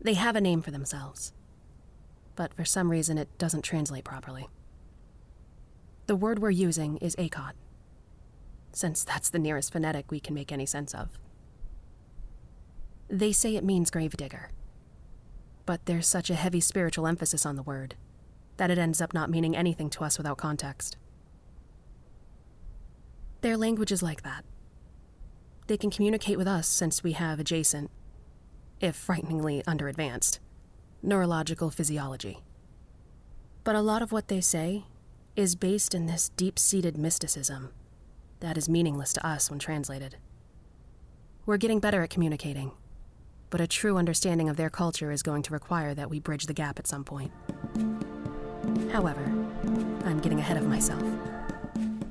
They 0.00 0.14
have 0.14 0.34
a 0.34 0.40
name 0.40 0.60
for 0.60 0.72
themselves, 0.72 1.32
but 2.34 2.52
for 2.52 2.64
some 2.64 2.90
reason 2.90 3.16
it 3.16 3.28
doesn't 3.38 3.62
translate 3.62 4.02
properly. 4.02 4.48
The 6.08 6.16
word 6.16 6.40
we're 6.40 6.50
using 6.50 6.96
is 6.96 7.14
Akot, 7.14 7.52
since 8.72 9.04
that's 9.04 9.30
the 9.30 9.38
nearest 9.38 9.72
phonetic 9.72 10.10
we 10.10 10.18
can 10.18 10.34
make 10.34 10.50
any 10.50 10.66
sense 10.66 10.94
of. 10.94 11.10
They 13.08 13.30
say 13.30 13.54
it 13.54 13.62
means 13.62 13.92
gravedigger, 13.92 14.50
but 15.64 15.86
there's 15.86 16.08
such 16.08 16.28
a 16.28 16.34
heavy 16.34 16.60
spiritual 16.60 17.06
emphasis 17.06 17.46
on 17.46 17.54
the 17.54 17.62
word 17.62 17.94
that 18.60 18.70
it 18.70 18.76
ends 18.76 19.00
up 19.00 19.14
not 19.14 19.30
meaning 19.30 19.56
anything 19.56 19.88
to 19.88 20.04
us 20.04 20.18
without 20.18 20.36
context. 20.36 20.98
Their 23.40 23.56
language 23.56 23.90
is 23.90 24.02
like 24.02 24.22
that. 24.22 24.44
They 25.66 25.78
can 25.78 25.90
communicate 25.90 26.36
with 26.36 26.46
us 26.46 26.68
since 26.68 27.02
we 27.02 27.12
have 27.12 27.40
adjacent, 27.40 27.90
if 28.78 28.94
frighteningly 28.94 29.62
under-advanced, 29.66 30.40
neurological 31.02 31.70
physiology. 31.70 32.42
But 33.64 33.76
a 33.76 33.80
lot 33.80 34.02
of 34.02 34.12
what 34.12 34.28
they 34.28 34.42
say 34.42 34.84
is 35.36 35.56
based 35.56 35.94
in 35.94 36.04
this 36.04 36.28
deep 36.36 36.58
seated 36.58 36.98
mysticism 36.98 37.70
that 38.40 38.58
is 38.58 38.68
meaningless 38.68 39.14
to 39.14 39.26
us 39.26 39.48
when 39.48 39.58
translated. 39.58 40.16
We're 41.46 41.56
getting 41.56 41.80
better 41.80 42.02
at 42.02 42.10
communicating, 42.10 42.72
but 43.48 43.62
a 43.62 43.66
true 43.66 43.96
understanding 43.96 44.50
of 44.50 44.58
their 44.58 44.68
culture 44.68 45.10
is 45.10 45.22
going 45.22 45.44
to 45.44 45.54
require 45.54 45.94
that 45.94 46.10
we 46.10 46.20
bridge 46.20 46.44
the 46.44 46.52
gap 46.52 46.78
at 46.78 46.86
some 46.86 47.04
point. 47.04 47.32
However, 48.92 49.22
I'm 50.04 50.20
getting 50.20 50.38
ahead 50.38 50.56
of 50.56 50.66
myself. 50.66 51.02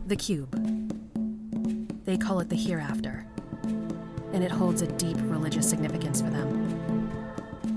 The 0.08 0.16
cube. 0.16 0.56
They 2.06 2.18
call 2.18 2.40
it 2.40 2.50
the 2.50 2.56
hereafter, 2.56 3.26
and 4.34 4.44
it 4.44 4.52
holds 4.52 4.82
a 4.82 4.88
deep 4.88 5.18
religious 5.22 5.70
significance 5.70 6.22
for 6.22 6.30
them. 6.30 7.10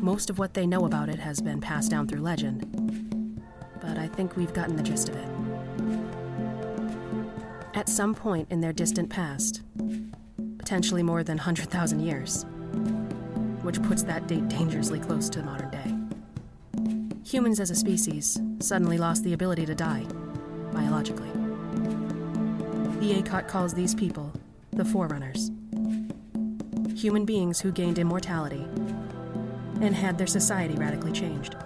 Most 0.01 0.31
of 0.31 0.39
what 0.39 0.55
they 0.55 0.67
know 0.67 0.85
about 0.87 1.09
it 1.09 1.19
has 1.19 1.41
been 1.41 1.61
passed 1.61 1.91
down 1.91 2.09
through 2.09 2.21
legend, 2.21 3.41
but 3.81 3.99
I 3.99 4.09
think 4.09 4.37
we've 4.37 4.53
gotten 4.53 4.77
the 4.77 4.83
gist 4.83 5.09
of 5.09 5.17
it. 5.17 5.29
At 7.75 7.89
some 7.89 8.15
point 8.15 8.51
in 8.51 8.61
their 8.61 8.73
distant 8.73 9.11
past, 9.11 9.63
potentially 10.59 11.03
more 11.03 11.23
than 11.25 11.37
100,000 11.37 12.01
years, 12.01 12.45
which 13.63 13.83
puts 13.83 14.03
that 14.05 14.27
date 14.27 14.49
dangerously 14.49 15.01
close 15.01 15.29
to 15.31 15.43
modern. 15.43 15.72
Humans 17.33 17.61
as 17.61 17.71
a 17.71 17.75
species 17.75 18.39
suddenly 18.59 18.99
lost 18.99 19.25
the 19.25 19.33
ability 19.33 19.65
to 19.65 19.75
die, 19.75 20.05
biologically. 20.71 21.31
The 23.01 23.23
Akot 23.23 23.49
calls 23.49 23.73
these 23.73 23.95
people 23.95 24.31
the 24.73 24.85
Forerunners. 24.85 25.51
Human 26.95 27.25
beings 27.25 27.59
who 27.59 27.73
gained 27.73 27.99
immortality 27.99 28.67
and 29.81 29.95
had 29.95 30.19
their 30.19 30.27
society 30.27 30.75
radically 30.75 31.11
changed. 31.11 31.57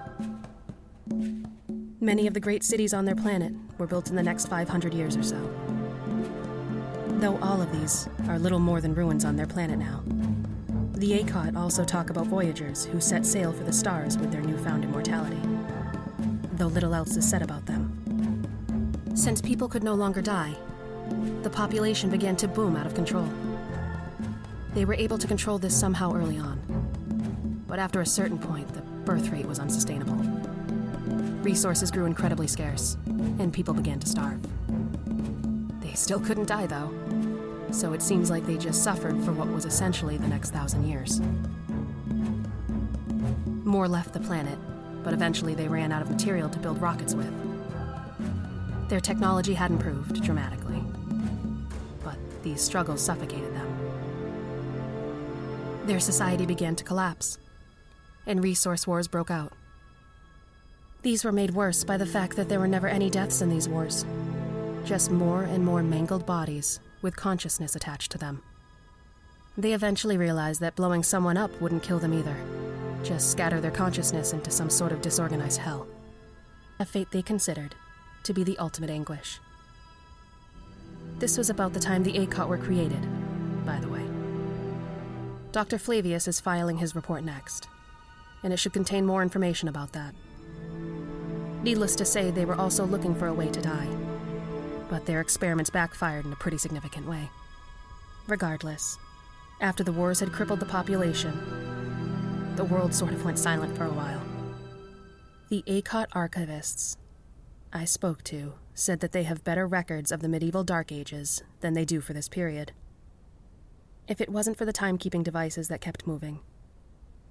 Many 2.01 2.29
of 2.29 2.35
the 2.35 2.39
great 2.39 2.63
cities 2.63 2.95
on 2.95 3.05
their 3.05 3.17
planet 3.17 3.53
were 3.77 3.89
built 3.89 4.09
in 4.09 4.15
the 4.15 4.23
next 4.23 4.47
500 4.47 4.95
years 4.95 5.17
or 5.17 5.25
so. 5.25 5.51
Though 7.19 7.39
all 7.39 7.61
of 7.61 7.73
these 7.73 8.09
are 8.29 8.39
little 8.39 8.61
more 8.61 8.81
than 8.81 8.95
ruins 8.95 9.25
on 9.25 9.35
their 9.35 9.49
planet 9.49 9.81
now. 9.81 10.05
The 10.97 11.19
Akot 11.21 11.57
also 11.57 11.85
talk 11.85 12.09
about 12.09 12.29
voyagers 12.29 12.87
who 12.87 13.01
set 13.01 13.27
sail 13.27 13.53
for 13.53 13.65
the 13.65 13.73
stars 13.73 14.17
with 14.17 14.33
their 14.33 14.41
newfound 14.41 14.83
immortality, 14.83 15.37
though 16.57 16.67
little 16.67 16.95
else 16.95 17.17
is 17.17 17.29
said 17.29 17.43
about 17.43 17.67
them. 17.67 17.93
Since 19.15 19.41
people 19.41 19.69
could 19.69 19.83
no 19.83 19.95
longer 19.95 20.23
die, 20.23 20.55
the 21.43 21.51
population 21.51 22.11
began 22.11 22.37
to 22.37 22.49
boom 22.49 22.77
out 22.77 22.87
of 22.87 22.95
control. 22.95 23.29
They 24.75 24.85
were 24.85 24.95
able 24.95 25.19
to 25.19 25.27
control 25.27 25.59
this 25.59 25.79
somehow 25.79 26.15
early 26.15 26.39
on, 26.39 26.59
but 27.67 27.79
after 27.79 28.01
a 28.01 28.07
certain 28.07 28.39
point, 28.39 28.69
the 28.75 28.83
birth 29.05 29.31
rate 29.31 29.47
was 29.47 29.59
unsustainable. 29.59 30.17
Resources 31.43 31.91
grew 31.91 32.07
incredibly 32.07 32.47
scarce, 32.47 32.97
and 33.39 33.53
people 33.53 33.73
began 33.73 34.01
to 34.01 34.09
starve. 34.09 34.41
They 35.81 35.95
still 35.95 36.21
couldn't 36.21 36.49
die, 36.49 36.67
though, 36.67 36.93
so 37.71 37.93
it 37.93 38.03
seems 38.03 38.31
like 38.31 38.47
they 38.47 38.59
just 38.59 38.83
suffered 38.83 39.23
for 39.25 39.33
what 39.33 39.49
was 39.49 39.65
essentially 39.65 40.17
the 40.17 40.29
next 40.29 40.51
thousand 40.51 40.89
years. 40.89 41.21
More 43.65 43.89
left 43.89 44.13
the 44.13 44.21
planet, 44.21 44.59
but 45.07 45.15
eventually 45.15 45.55
they 45.55 45.69
ran 45.69 45.93
out 45.93 46.03
of 46.03 46.11
material 46.11 46.49
to 46.49 46.59
build 46.59 46.83
rockets 46.83 47.15
with. 47.15 47.33
Their 48.89 48.99
technology 48.99 49.55
had 49.55 49.71
improved 49.71 50.21
dramatically, 50.21 50.83
but 52.03 52.17
these 52.43 52.61
struggles 52.61 53.03
suffocated 53.03 53.55
them. 53.55 53.69
Their 55.87 56.01
society 56.01 56.45
began 56.45 56.75
to 56.75 56.83
collapse, 56.83 57.39
and 58.27 58.43
resource 58.43 58.85
wars 58.85 59.07
broke 59.07 59.31
out. 59.31 59.53
These 61.03 61.25
were 61.25 61.31
made 61.31 61.53
worse 61.53 61.85
by 61.85 61.99
the 61.99 62.05
fact 62.05 62.35
that 62.35 62.49
there 62.49 62.59
were 62.59 62.67
never 62.67 62.89
any 62.89 63.09
deaths 63.09 63.43
in 63.43 63.49
these 63.49 63.69
wars, 63.69 64.05
just 64.85 65.13
more 65.13 65.45
and 65.45 65.65
more 65.65 65.85
mangled 65.85 66.27
bodies 66.27 66.81
with 67.01 67.15
consciousness 67.15 67.77
attached 67.77 68.11
to 68.11 68.19
them. 68.19 68.43
They 69.57 69.73
eventually 69.73 70.17
realized 70.17 70.61
that 70.63 70.75
blowing 70.75 71.05
someone 71.05 71.37
up 71.37 71.61
wouldn't 71.61 71.85
kill 71.85 72.01
them 72.01 72.13
either, 72.13 72.37
just 73.07 73.31
scatter 73.31 73.61
their 73.61 73.71
consciousness 73.71 74.33
into 74.33 74.51
some 74.51 74.71
sort 74.71 74.93
of 74.93 75.01
disorganized 75.01 75.61
hell. 75.61 75.87
A 76.79 76.85
fate 76.85 77.09
they 77.11 77.23
considered 77.23 77.75
to 78.25 78.35
be 78.35 78.43
the 78.43 78.59
ultimate 78.59 78.91
anguish. 78.91 79.39
This 81.19 81.39
was 81.39 81.49
about 81.49 81.73
the 81.73 81.81
time 81.81 82.03
the 82.03 82.19
Akot 82.19 82.49
were 82.49 82.59
created, 82.59 83.01
by 83.65 83.79
the 83.79 83.89
way. 83.89 84.05
Dr. 85.53 85.79
Flavius 85.79 86.29
is 86.29 86.41
filing 86.41 86.79
his 86.79 86.95
report 86.95 87.25
next, 87.25 87.69
and 88.43 88.53
it 88.53 88.59
should 88.59 88.73
contain 88.75 89.07
more 89.07 89.23
information 89.23 89.69
about 89.69 89.93
that. 89.93 90.15
Needless 91.63 91.97
to 91.97 92.05
say, 92.05 92.31
they 92.31 92.45
were 92.45 92.61
also 92.61 92.85
looking 92.85 93.15
for 93.15 93.29
a 93.29 93.35
way 93.35 93.49
to 93.49 93.63
die, 93.63 93.89
but 94.91 95.07
their 95.07 95.21
experiments 95.21 95.71
backfired 95.71 96.27
in 96.27 96.33
a 96.33 96.37
pretty 96.37 96.59
significant 96.59 97.09
way. 97.09 97.31
Regardless, 98.27 98.99
after 99.61 99.83
the 99.83 99.93
wars 99.93 100.21
had 100.21 100.33
crippled 100.33 100.61
the 100.61 100.67
population, 100.67 101.76
the 102.57 102.65
world 102.65 102.95
sort 102.95 103.13
of 103.13 103.25
went 103.25 103.39
silent 103.39 103.77
for 103.77 103.85
a 103.85 103.91
while. 103.91 104.23
The 105.49 105.63
Akot 105.67 106.09
archivists 106.09 106.97
I 107.73 107.85
spoke 107.85 108.25
to 108.25 108.55
said 108.75 109.01
that 109.01 109.13
they 109.13 109.25
have 109.25 109.45
better 109.45 109.67
records 109.67 110.11
of 110.11 110.21
the 110.21 110.29
medieval 110.29 110.65
Dark 110.65 110.91
Ages 110.91 111.43
than 111.61 111.75
they 111.75 111.85
do 111.85 112.01
for 112.01 112.13
this 112.13 112.29
period. 112.29 112.73
If 114.09 114.21
it 114.21 114.29
wasn't 114.29 114.57
for 114.57 114.65
the 114.65 114.73
timekeeping 114.73 115.25
devices 115.25 115.69
that 115.69 115.81
kept 115.81 116.07
moving, 116.07 116.41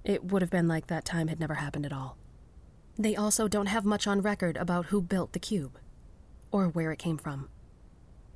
it 0.04 0.24
would 0.24 0.42
have 0.42 0.50
been 0.50 0.68
like 0.68 0.86
that 0.86 1.04
time 1.04 1.28
had 1.28 1.40
never 1.40 1.54
happened 1.54 1.86
at 1.86 1.92
all. 1.92 2.16
They 2.98 3.16
also 3.16 3.48
don't 3.48 3.66
have 3.66 3.84
much 3.84 4.06
on 4.06 4.22
record 4.22 4.56
about 4.56 4.86
who 4.86 5.02
built 5.02 5.32
the 5.32 5.38
cube, 5.38 5.78
or 6.50 6.68
where 6.68 6.92
it 6.92 6.98
came 6.98 7.18
from, 7.18 7.48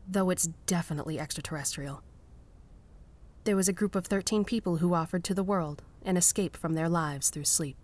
though 0.09 0.31
it's 0.31 0.49
definitely 0.67 1.19
extraterrestrial. 1.19 2.03
There 3.45 3.57
was 3.57 3.69
a 3.69 3.73
group 3.73 3.95
of 3.95 4.07
13 4.07 4.45
people 4.45 4.79
who 4.79 4.95
offered 4.95 5.25
to 5.25 5.35
the 5.35 5.45
world 5.45 5.83
an 6.05 6.17
escape 6.17 6.57
from 6.57 6.75
their 6.75 6.89
lives 6.89 7.31
through 7.31 7.45
sleep. 7.45 7.77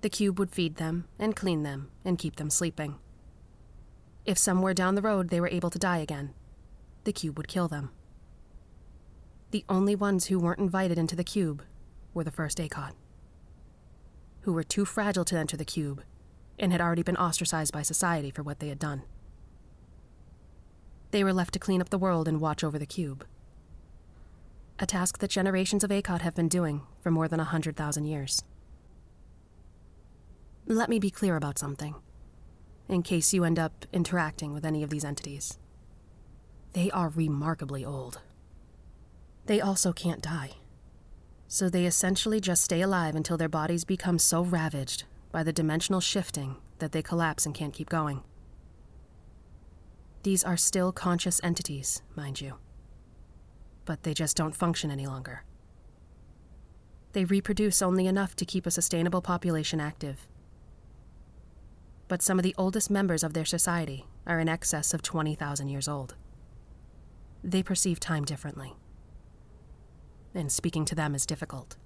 The 0.00 0.10
cube 0.10 0.38
would 0.38 0.50
feed 0.50 0.76
them 0.76 1.06
and 1.18 1.34
clean 1.34 1.62
them 1.62 1.90
and 2.04 2.18
keep 2.18 2.36
them 2.36 2.50
sleeping. 2.50 2.96
If 4.24 4.38
somewhere 4.38 4.74
down 4.74 4.94
the 4.94 5.02
road 5.02 5.30
they 5.30 5.40
were 5.40 5.48
able 5.48 5.70
to 5.70 5.78
die 5.78 5.98
again, 5.98 6.34
the 7.04 7.12
cube 7.12 7.36
would 7.36 7.48
kill 7.48 7.68
them. 7.68 7.90
The 9.52 9.64
only 9.68 9.94
ones 9.94 10.26
who 10.26 10.38
weren't 10.38 10.58
invited 10.58 10.98
into 10.98 11.16
the 11.16 11.24
cube 11.24 11.62
were 12.12 12.24
the 12.24 12.30
first 12.30 12.58
Akot, 12.58 12.92
who 14.40 14.52
were 14.52 14.64
too 14.64 14.84
fragile 14.84 15.24
to 15.26 15.38
enter 15.38 15.56
the 15.56 15.64
cube 15.64 16.02
and 16.58 16.72
had 16.72 16.80
already 16.80 17.02
been 17.02 17.16
ostracized 17.16 17.72
by 17.72 17.82
society 17.82 18.30
for 18.30 18.42
what 18.42 18.58
they 18.58 18.68
had 18.68 18.78
done. 18.78 19.02
They 21.10 21.22
were 21.22 21.32
left 21.32 21.52
to 21.54 21.58
clean 21.58 21.80
up 21.80 21.90
the 21.90 21.98
world 21.98 22.26
and 22.26 22.40
watch 22.40 22.64
over 22.64 22.78
the 22.78 22.86
cube. 22.86 23.24
A 24.78 24.84
task 24.84 25.18
that 25.18 25.30
generations 25.30 25.84
of 25.84 25.90
Akot 25.90 26.20
have 26.20 26.34
been 26.34 26.48
doing 26.48 26.82
for 27.00 27.10
more 27.10 27.28
than 27.28 27.40
a 27.40 27.44
100,000 27.44 28.04
years. 28.04 28.42
Let 30.66 30.90
me 30.90 30.98
be 30.98 31.10
clear 31.10 31.36
about 31.36 31.58
something, 31.58 31.94
in 32.88 33.02
case 33.02 33.32
you 33.32 33.44
end 33.44 33.58
up 33.58 33.86
interacting 33.92 34.52
with 34.52 34.66
any 34.66 34.82
of 34.82 34.90
these 34.90 35.04
entities. 35.04 35.58
They 36.74 36.90
are 36.90 37.08
remarkably 37.08 37.86
old. 37.86 38.20
They 39.46 39.62
also 39.62 39.92
can't 39.94 40.20
die. 40.20 40.50
So 41.48 41.70
they 41.70 41.86
essentially 41.86 42.40
just 42.40 42.62
stay 42.62 42.82
alive 42.82 43.14
until 43.14 43.38
their 43.38 43.48
bodies 43.48 43.84
become 43.84 44.18
so 44.18 44.42
ravaged 44.42 45.04
by 45.32 45.42
the 45.42 45.52
dimensional 45.52 46.00
shifting 46.00 46.56
that 46.80 46.92
they 46.92 47.02
collapse 47.02 47.46
and 47.46 47.54
can't 47.54 47.72
keep 47.72 47.88
going. 47.88 48.22
These 50.22 50.44
are 50.44 50.56
still 50.58 50.92
conscious 50.92 51.40
entities, 51.42 52.02
mind 52.14 52.42
you. 52.42 52.56
But 53.86 54.02
they 54.02 54.12
just 54.12 54.36
don't 54.36 54.54
function 54.54 54.90
any 54.90 55.06
longer. 55.06 55.44
They 57.12 57.24
reproduce 57.24 57.80
only 57.80 58.06
enough 58.06 58.36
to 58.36 58.44
keep 58.44 58.66
a 58.66 58.70
sustainable 58.70 59.22
population 59.22 59.80
active. 59.80 60.28
But 62.08 62.20
some 62.20 62.38
of 62.38 62.42
the 62.42 62.54
oldest 62.58 62.90
members 62.90 63.24
of 63.24 63.32
their 63.32 63.46
society 63.46 64.04
are 64.26 64.38
in 64.38 64.50
excess 64.50 64.92
of 64.92 65.00
20,000 65.00 65.68
years 65.70 65.88
old. 65.88 66.14
They 67.42 67.62
perceive 67.62 67.98
time 67.98 68.26
differently. 68.26 68.74
And 70.34 70.52
speaking 70.52 70.84
to 70.84 70.94
them 70.94 71.14
is 71.14 71.24
difficult. 71.24 71.76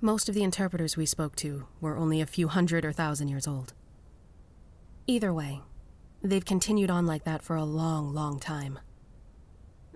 Most 0.00 0.28
of 0.28 0.34
the 0.34 0.42
interpreters 0.42 0.96
we 0.96 1.06
spoke 1.06 1.36
to 1.36 1.66
were 1.80 1.96
only 1.96 2.20
a 2.20 2.26
few 2.26 2.48
hundred 2.48 2.84
or 2.84 2.92
thousand 2.92 3.28
years 3.28 3.46
old. 3.46 3.74
Either 5.06 5.32
way, 5.32 5.60
they've 6.22 6.44
continued 6.44 6.90
on 6.90 7.06
like 7.06 7.24
that 7.24 7.42
for 7.42 7.56
a 7.56 7.64
long, 7.64 8.14
long 8.14 8.40
time. 8.40 8.78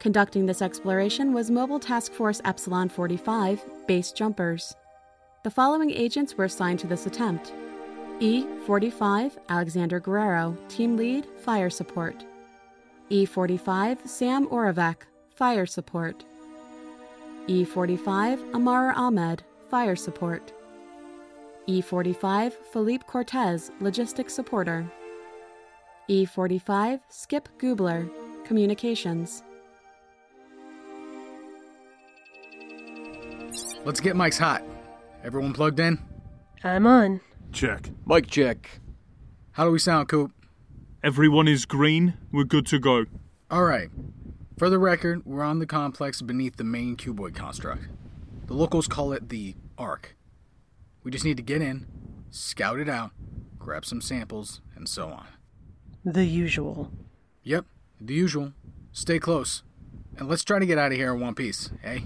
Conducting 0.00 0.46
this 0.46 0.60
exploration 0.60 1.32
was 1.32 1.52
Mobile 1.52 1.78
Task 1.78 2.12
Force 2.12 2.40
Epsilon 2.44 2.88
45, 2.88 3.64
base 3.86 4.10
jumpers. 4.10 4.74
The 5.44 5.50
following 5.50 5.90
agents 5.90 6.38
were 6.38 6.46
assigned 6.46 6.78
to 6.78 6.86
this 6.86 7.04
attempt 7.04 7.52
E 8.18 8.46
45, 8.64 9.38
Alexander 9.50 10.00
Guerrero, 10.00 10.56
Team 10.68 10.96
Lead, 10.96 11.26
Fire 11.40 11.68
Support. 11.68 12.24
E 13.10 13.26
45, 13.26 13.98
Sam 14.06 14.46
Oravec, 14.48 15.02
Fire 15.34 15.66
Support. 15.66 16.24
E 17.46 17.62
45, 17.62 18.42
Amara 18.54 18.94
Ahmed, 18.94 19.42
Fire 19.68 19.96
Support. 19.96 20.54
E45 21.68 22.52
Felipe 22.72 23.06
Cortez, 23.06 23.70
Logistics 23.80 24.32
Supporter. 24.32 24.90
E45 26.08 27.00
Skip 27.10 27.50
Gubler, 27.58 28.08
Communications. 28.46 29.42
Let's 33.84 34.00
get 34.00 34.16
Mike's 34.16 34.38
hot. 34.38 34.62
Everyone 35.24 35.54
plugged 35.54 35.80
in? 35.80 35.98
I'm 36.62 36.86
on. 36.86 37.22
Check. 37.50 37.88
Mic 38.06 38.26
check. 38.26 38.80
How 39.52 39.64
do 39.64 39.70
we 39.70 39.78
sound, 39.78 40.06
Coop? 40.08 40.32
Everyone 41.02 41.48
is 41.48 41.64
green. 41.64 42.12
We're 42.30 42.44
good 42.44 42.66
to 42.66 42.78
go. 42.78 43.06
All 43.50 43.64
right. 43.64 43.88
For 44.58 44.68
the 44.68 44.78
record, 44.78 45.22
we're 45.24 45.42
on 45.42 45.60
the 45.60 45.66
complex 45.66 46.20
beneath 46.20 46.56
the 46.56 46.64
main 46.64 46.96
cuboid 46.96 47.34
construct. 47.34 47.84
The 48.48 48.54
locals 48.54 48.86
call 48.86 49.14
it 49.14 49.30
the 49.30 49.54
Ark. 49.78 50.14
We 51.02 51.10
just 51.10 51.24
need 51.24 51.38
to 51.38 51.42
get 51.42 51.62
in, 51.62 51.86
scout 52.30 52.78
it 52.78 52.88
out, 52.88 53.12
grab 53.58 53.86
some 53.86 54.02
samples, 54.02 54.60
and 54.76 54.86
so 54.86 55.08
on. 55.08 55.26
The 56.04 56.26
usual. 56.26 56.92
Yep, 57.44 57.64
the 57.98 58.14
usual. 58.14 58.52
Stay 58.92 59.18
close. 59.18 59.62
And 60.18 60.28
let's 60.28 60.44
try 60.44 60.58
to 60.58 60.66
get 60.66 60.76
out 60.76 60.92
of 60.92 60.98
here 60.98 61.14
in 61.14 61.20
one 61.20 61.34
piece, 61.34 61.70
eh? 61.82 62.00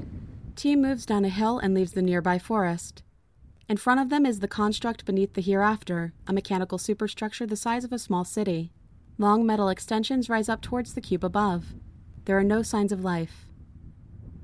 Team 0.54 0.82
moves 0.82 1.04
down 1.04 1.24
a 1.24 1.28
hill 1.28 1.58
and 1.58 1.74
leaves 1.74 1.92
the 1.92 2.02
nearby 2.02 2.38
forest. 2.38 3.02
In 3.68 3.76
front 3.76 4.00
of 4.00 4.08
them 4.08 4.24
is 4.24 4.40
the 4.40 4.48
construct 4.48 5.04
beneath 5.04 5.34
the 5.34 5.42
hereafter, 5.42 6.14
a 6.26 6.32
mechanical 6.32 6.78
superstructure 6.78 7.46
the 7.46 7.54
size 7.54 7.84
of 7.84 7.92
a 7.92 7.98
small 7.98 8.24
city. 8.24 8.72
Long 9.18 9.44
metal 9.44 9.68
extensions 9.68 10.30
rise 10.30 10.48
up 10.48 10.62
towards 10.62 10.94
the 10.94 11.02
cube 11.02 11.22
above. 11.22 11.74
There 12.24 12.38
are 12.38 12.44
no 12.44 12.62
signs 12.62 12.92
of 12.92 13.04
life. 13.04 13.46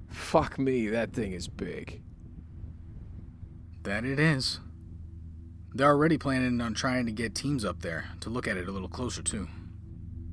Fuck 0.09 0.59
me, 0.59 0.89
that 0.89 1.15
thing 1.15 1.33
is 1.33 1.49
big. 1.49 2.03
That 3.85 4.05
it 4.05 4.21
is. 4.21 4.61
They're 5.73 5.89
already 5.89 6.19
planning 6.19 6.61
on 6.61 6.75
trying 6.75 7.07
to 7.07 7.13
get 7.13 7.35
teams 7.35 7.65
up 7.65 7.81
there 7.81 8.05
to 8.21 8.31
look 8.31 8.47
at 8.47 8.59
it 8.59 8.69
a 8.69 8.73
little 8.73 8.89
closer, 8.89 9.23
too. 9.23 9.49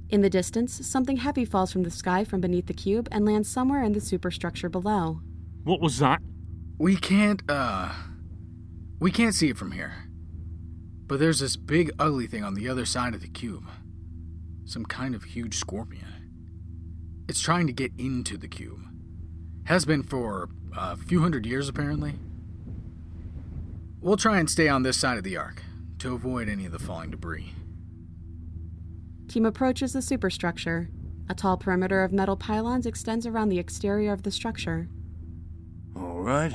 In 0.10 0.22
the 0.22 0.30
distance, 0.30 0.86
something 0.86 1.18
heavy 1.18 1.46
falls 1.46 1.72
from 1.72 1.84
the 1.84 1.92
sky 1.92 2.26
from 2.26 2.42
beneath 2.42 2.68
the 2.68 2.74
cube 2.74 3.08
and 3.10 3.26
lands 3.26 3.50
somewhere 3.50 3.84
in 3.84 3.94
the 3.94 4.02
superstructure 4.02 4.68
below. 4.70 5.22
What 5.64 5.80
was 5.80 6.00
that? 6.00 6.22
We 6.78 6.98
can't, 6.98 7.42
uh. 7.48 7.94
We 9.02 9.10
can't 9.10 9.34
see 9.34 9.50
it 9.50 9.58
from 9.58 9.72
here. 9.72 9.94
But 11.08 11.20
there's 11.20 11.40
this 11.40 11.56
big, 11.56 11.90
ugly 11.98 12.28
thing 12.28 12.44
on 12.44 12.54
the 12.54 12.70
other 12.70 12.86
side 12.86 13.16
of 13.16 13.22
the 13.22 13.28
cube. 13.28 13.66
Some 14.64 14.86
kind 14.86 15.16
of 15.16 15.24
huge 15.24 15.58
scorpion. 15.58 16.06
It's 17.28 17.42
trying 17.42 17.66
to 17.66 17.74
get 17.74 17.92
into 17.98 18.38
the 18.38 18.48
cube. 18.48 18.80
Has 19.64 19.86
been 19.86 20.04
for 20.04 20.50
a 20.78 20.96
few 20.96 21.20
hundred 21.20 21.48
years, 21.48 21.68
apparently. 21.68 22.14
We'll 24.02 24.18
try 24.18 24.38
and 24.38 24.48
stay 24.48 24.70
on 24.70 24.84
this 24.84 25.00
side 25.00 25.18
of 25.18 25.24
the 25.24 25.36
ark 25.36 25.64
to 25.98 26.14
avoid 26.14 26.48
any 26.48 26.68
of 26.68 26.72
the 26.72 26.80
falling 26.80 27.10
debris. 27.10 27.56
Team 29.28 29.48
approaches 29.48 29.94
the 29.94 30.04
superstructure. 30.04 30.92
A 31.28 31.34
tall 31.34 31.58
perimeter 31.58 32.04
of 32.04 32.14
metal 32.14 32.36
pylons 32.38 32.86
extends 32.86 33.26
around 33.26 33.50
the 33.50 33.58
exterior 33.58 34.14
of 34.14 34.22
the 34.22 34.32
structure. 34.32 34.90
All 35.96 36.22
right. 36.22 36.54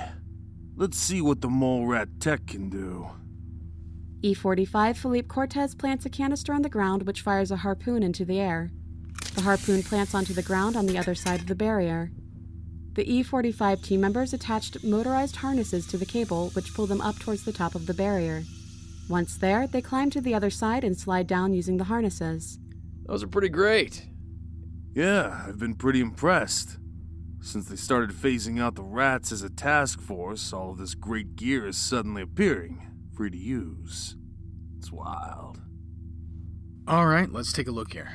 Let's 0.78 0.98
see 0.98 1.22
what 1.22 1.40
the 1.40 1.48
mole 1.48 1.86
rat 1.86 2.08
tech 2.20 2.46
can 2.48 2.68
do. 2.68 3.08
E45 4.22 4.96
Felipe 4.96 5.26
Cortez 5.26 5.74
plants 5.74 6.04
a 6.04 6.10
canister 6.10 6.52
on 6.52 6.60
the 6.60 6.68
ground 6.68 7.06
which 7.06 7.22
fires 7.22 7.50
a 7.50 7.56
harpoon 7.56 8.02
into 8.02 8.26
the 8.26 8.38
air. 8.38 8.70
The 9.34 9.40
harpoon 9.40 9.82
plants 9.82 10.14
onto 10.14 10.34
the 10.34 10.42
ground 10.42 10.76
on 10.76 10.84
the 10.84 10.98
other 10.98 11.14
side 11.14 11.40
of 11.40 11.46
the 11.46 11.54
barrier. 11.54 12.10
The 12.92 13.06
E45 13.06 13.82
team 13.82 14.02
members 14.02 14.34
attached 14.34 14.84
motorized 14.84 15.36
harnesses 15.36 15.86
to 15.86 15.96
the 15.96 16.04
cable 16.04 16.50
which 16.50 16.74
pull 16.74 16.86
them 16.86 17.00
up 17.00 17.18
towards 17.18 17.44
the 17.44 17.52
top 17.52 17.74
of 17.74 17.86
the 17.86 17.94
barrier. 17.94 18.42
Once 19.08 19.38
there, 19.38 19.66
they 19.66 19.80
climb 19.80 20.10
to 20.10 20.20
the 20.20 20.34
other 20.34 20.50
side 20.50 20.84
and 20.84 20.98
slide 20.98 21.26
down 21.26 21.54
using 21.54 21.78
the 21.78 21.84
harnesses. 21.84 22.58
Those 23.06 23.22
are 23.22 23.28
pretty 23.28 23.48
great. 23.48 24.06
Yeah, 24.94 25.44
I've 25.46 25.58
been 25.58 25.74
pretty 25.74 26.00
impressed. 26.00 26.76
Since 27.46 27.68
they 27.68 27.76
started 27.76 28.10
phasing 28.10 28.60
out 28.60 28.74
the 28.74 28.82
rats 28.82 29.30
as 29.30 29.44
a 29.44 29.48
task 29.48 30.00
force, 30.00 30.52
all 30.52 30.72
of 30.72 30.78
this 30.78 30.96
great 30.96 31.36
gear 31.36 31.68
is 31.68 31.76
suddenly 31.76 32.22
appearing, 32.22 32.82
free 33.14 33.30
to 33.30 33.38
use. 33.38 34.16
It's 34.76 34.90
wild. 34.90 35.60
All 36.88 37.06
right, 37.06 37.30
let's 37.30 37.52
take 37.52 37.68
a 37.68 37.70
look 37.70 37.92
here. 37.92 38.14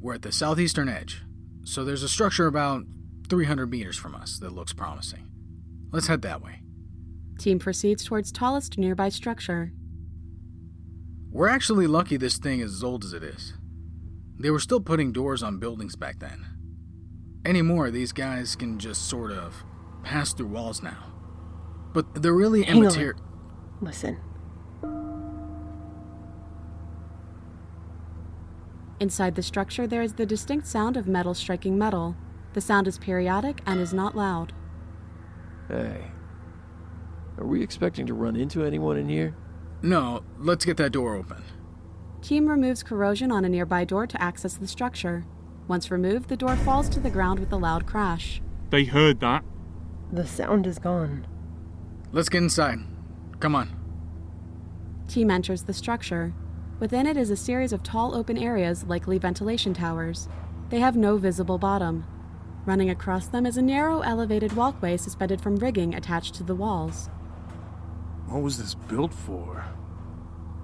We're 0.00 0.14
at 0.14 0.22
the 0.22 0.30
southeastern 0.30 0.88
edge, 0.88 1.22
so 1.64 1.84
there's 1.84 2.04
a 2.04 2.08
structure 2.08 2.46
about 2.46 2.84
300 3.28 3.68
meters 3.68 3.98
from 3.98 4.14
us 4.14 4.38
that 4.38 4.52
looks 4.52 4.72
promising. 4.72 5.28
Let's 5.90 6.06
head 6.06 6.22
that 6.22 6.42
way. 6.42 6.60
Team 7.40 7.58
proceeds 7.58 8.04
towards 8.04 8.30
tallest 8.30 8.78
nearby 8.78 9.08
structure. 9.08 9.72
We're 11.28 11.48
actually 11.48 11.88
lucky 11.88 12.18
this 12.18 12.38
thing 12.38 12.60
is 12.60 12.72
as 12.72 12.84
old 12.84 13.04
as 13.04 13.14
it 13.14 13.24
is. 13.24 13.54
They 14.38 14.50
were 14.50 14.60
still 14.60 14.80
putting 14.80 15.10
doors 15.10 15.42
on 15.42 15.58
buildings 15.58 15.96
back 15.96 16.20
then. 16.20 16.51
Anymore, 17.44 17.90
these 17.90 18.12
guys 18.12 18.54
can 18.54 18.78
just 18.78 19.08
sort 19.08 19.32
of 19.32 19.64
pass 20.02 20.32
through 20.32 20.46
walls 20.46 20.82
now. 20.82 21.12
But 21.92 22.22
they're 22.22 22.32
really 22.32 22.62
Hang 22.62 22.76
on. 22.76 22.82
immaterial. 22.84 23.20
Listen. 23.80 24.18
Inside 29.00 29.34
the 29.34 29.42
structure, 29.42 29.86
there 29.86 30.02
is 30.02 30.14
the 30.14 30.26
distinct 30.26 30.66
sound 30.66 30.96
of 30.96 31.08
metal 31.08 31.34
striking 31.34 31.76
metal. 31.76 32.14
The 32.52 32.60
sound 32.60 32.86
is 32.86 32.98
periodic 32.98 33.60
and 33.66 33.80
is 33.80 33.92
not 33.92 34.16
loud. 34.16 34.52
Hey. 35.68 36.04
Are 37.38 37.46
we 37.46 37.62
expecting 37.62 38.06
to 38.06 38.14
run 38.14 38.36
into 38.36 38.62
anyone 38.64 38.96
in 38.96 39.08
here? 39.08 39.34
No, 39.82 40.22
let's 40.38 40.64
get 40.64 40.76
that 40.76 40.92
door 40.92 41.16
open. 41.16 41.42
Team 42.20 42.46
removes 42.46 42.84
corrosion 42.84 43.32
on 43.32 43.44
a 43.44 43.48
nearby 43.48 43.84
door 43.84 44.06
to 44.06 44.22
access 44.22 44.54
the 44.54 44.68
structure. 44.68 45.24
Once 45.68 45.90
removed, 45.90 46.28
the 46.28 46.36
door 46.36 46.56
falls 46.56 46.88
to 46.88 47.00
the 47.00 47.10
ground 47.10 47.38
with 47.38 47.52
a 47.52 47.56
loud 47.56 47.86
crash. 47.86 48.42
They 48.70 48.84
heard 48.84 49.20
that. 49.20 49.44
The 50.12 50.26
sound 50.26 50.66
is 50.66 50.78
gone. 50.78 51.26
Let's 52.12 52.28
get 52.28 52.42
inside. 52.42 52.80
Come 53.40 53.54
on. 53.54 53.70
Team 55.08 55.30
enters 55.30 55.62
the 55.64 55.72
structure. 55.72 56.34
Within 56.80 57.06
it 57.06 57.16
is 57.16 57.30
a 57.30 57.36
series 57.36 57.72
of 57.72 57.82
tall 57.82 58.14
open 58.14 58.36
areas, 58.36 58.84
likely 58.84 59.18
ventilation 59.18 59.72
towers. 59.72 60.28
They 60.70 60.80
have 60.80 60.96
no 60.96 61.16
visible 61.16 61.58
bottom. 61.58 62.04
Running 62.64 62.90
across 62.90 63.26
them 63.26 63.44
is 63.46 63.56
a 63.56 63.62
narrow 63.62 64.00
elevated 64.00 64.52
walkway 64.54 64.96
suspended 64.96 65.40
from 65.40 65.56
rigging 65.56 65.94
attached 65.94 66.34
to 66.34 66.44
the 66.44 66.54
walls. 66.54 67.08
What 68.26 68.42
was 68.42 68.58
this 68.58 68.74
built 68.74 69.12
for? 69.12 69.64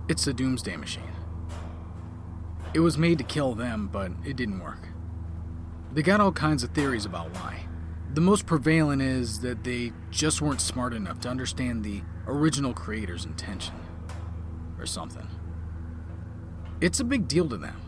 It's 0.08 0.26
a 0.26 0.32
doomsday 0.32 0.76
machine. 0.76 1.17
It 2.74 2.80
was 2.80 2.98
made 2.98 3.18
to 3.18 3.24
kill 3.24 3.54
them, 3.54 3.88
but 3.90 4.12
it 4.24 4.36
didn't 4.36 4.60
work. 4.60 4.88
They 5.92 6.02
got 6.02 6.20
all 6.20 6.32
kinds 6.32 6.62
of 6.62 6.70
theories 6.70 7.06
about 7.06 7.34
why. 7.34 7.66
The 8.12 8.20
most 8.20 8.46
prevalent 8.46 9.00
is 9.00 9.40
that 9.40 9.64
they 9.64 9.92
just 10.10 10.42
weren't 10.42 10.60
smart 10.60 10.92
enough 10.92 11.20
to 11.20 11.28
understand 11.28 11.84
the 11.84 12.02
original 12.26 12.74
creator's 12.74 13.24
intention. 13.24 13.74
Or 14.78 14.86
something. 14.86 15.26
It's 16.80 17.00
a 17.00 17.04
big 17.04 17.26
deal 17.26 17.48
to 17.48 17.56
them. 17.56 17.80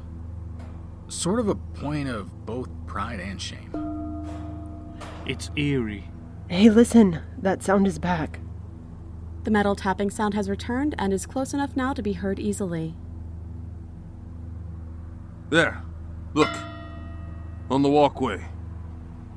Sort 1.09 1.39
of 1.39 1.49
a 1.49 1.55
point 1.55 2.09
of 2.09 2.47
both 2.47 2.69
pride 2.87 3.21
and 3.21 3.41
shame. 3.41 3.71
It's 5.27 5.51
eerie. 5.57 6.11
Hey, 6.49 6.69
listen. 6.71 7.21
That 7.39 7.63
sound 7.63 7.87
is 7.87 7.99
back. 7.99 8.41
The 9.45 9.51
metal 9.51 9.77
tapping 9.77 10.11
sound 10.11 10.35
has 10.35 10.51
returned 10.51 10.95
and 10.99 11.13
is 11.13 11.27
close 11.27 11.55
enough 11.55 11.77
now 11.77 11.93
to 11.93 12.03
be 12.03 12.15
heard 12.15 12.41
easily. 12.41 12.97
There. 15.51 15.83
Look. 16.33 16.49
On 17.71 17.83
the 17.83 17.91
walkway. 17.91 18.47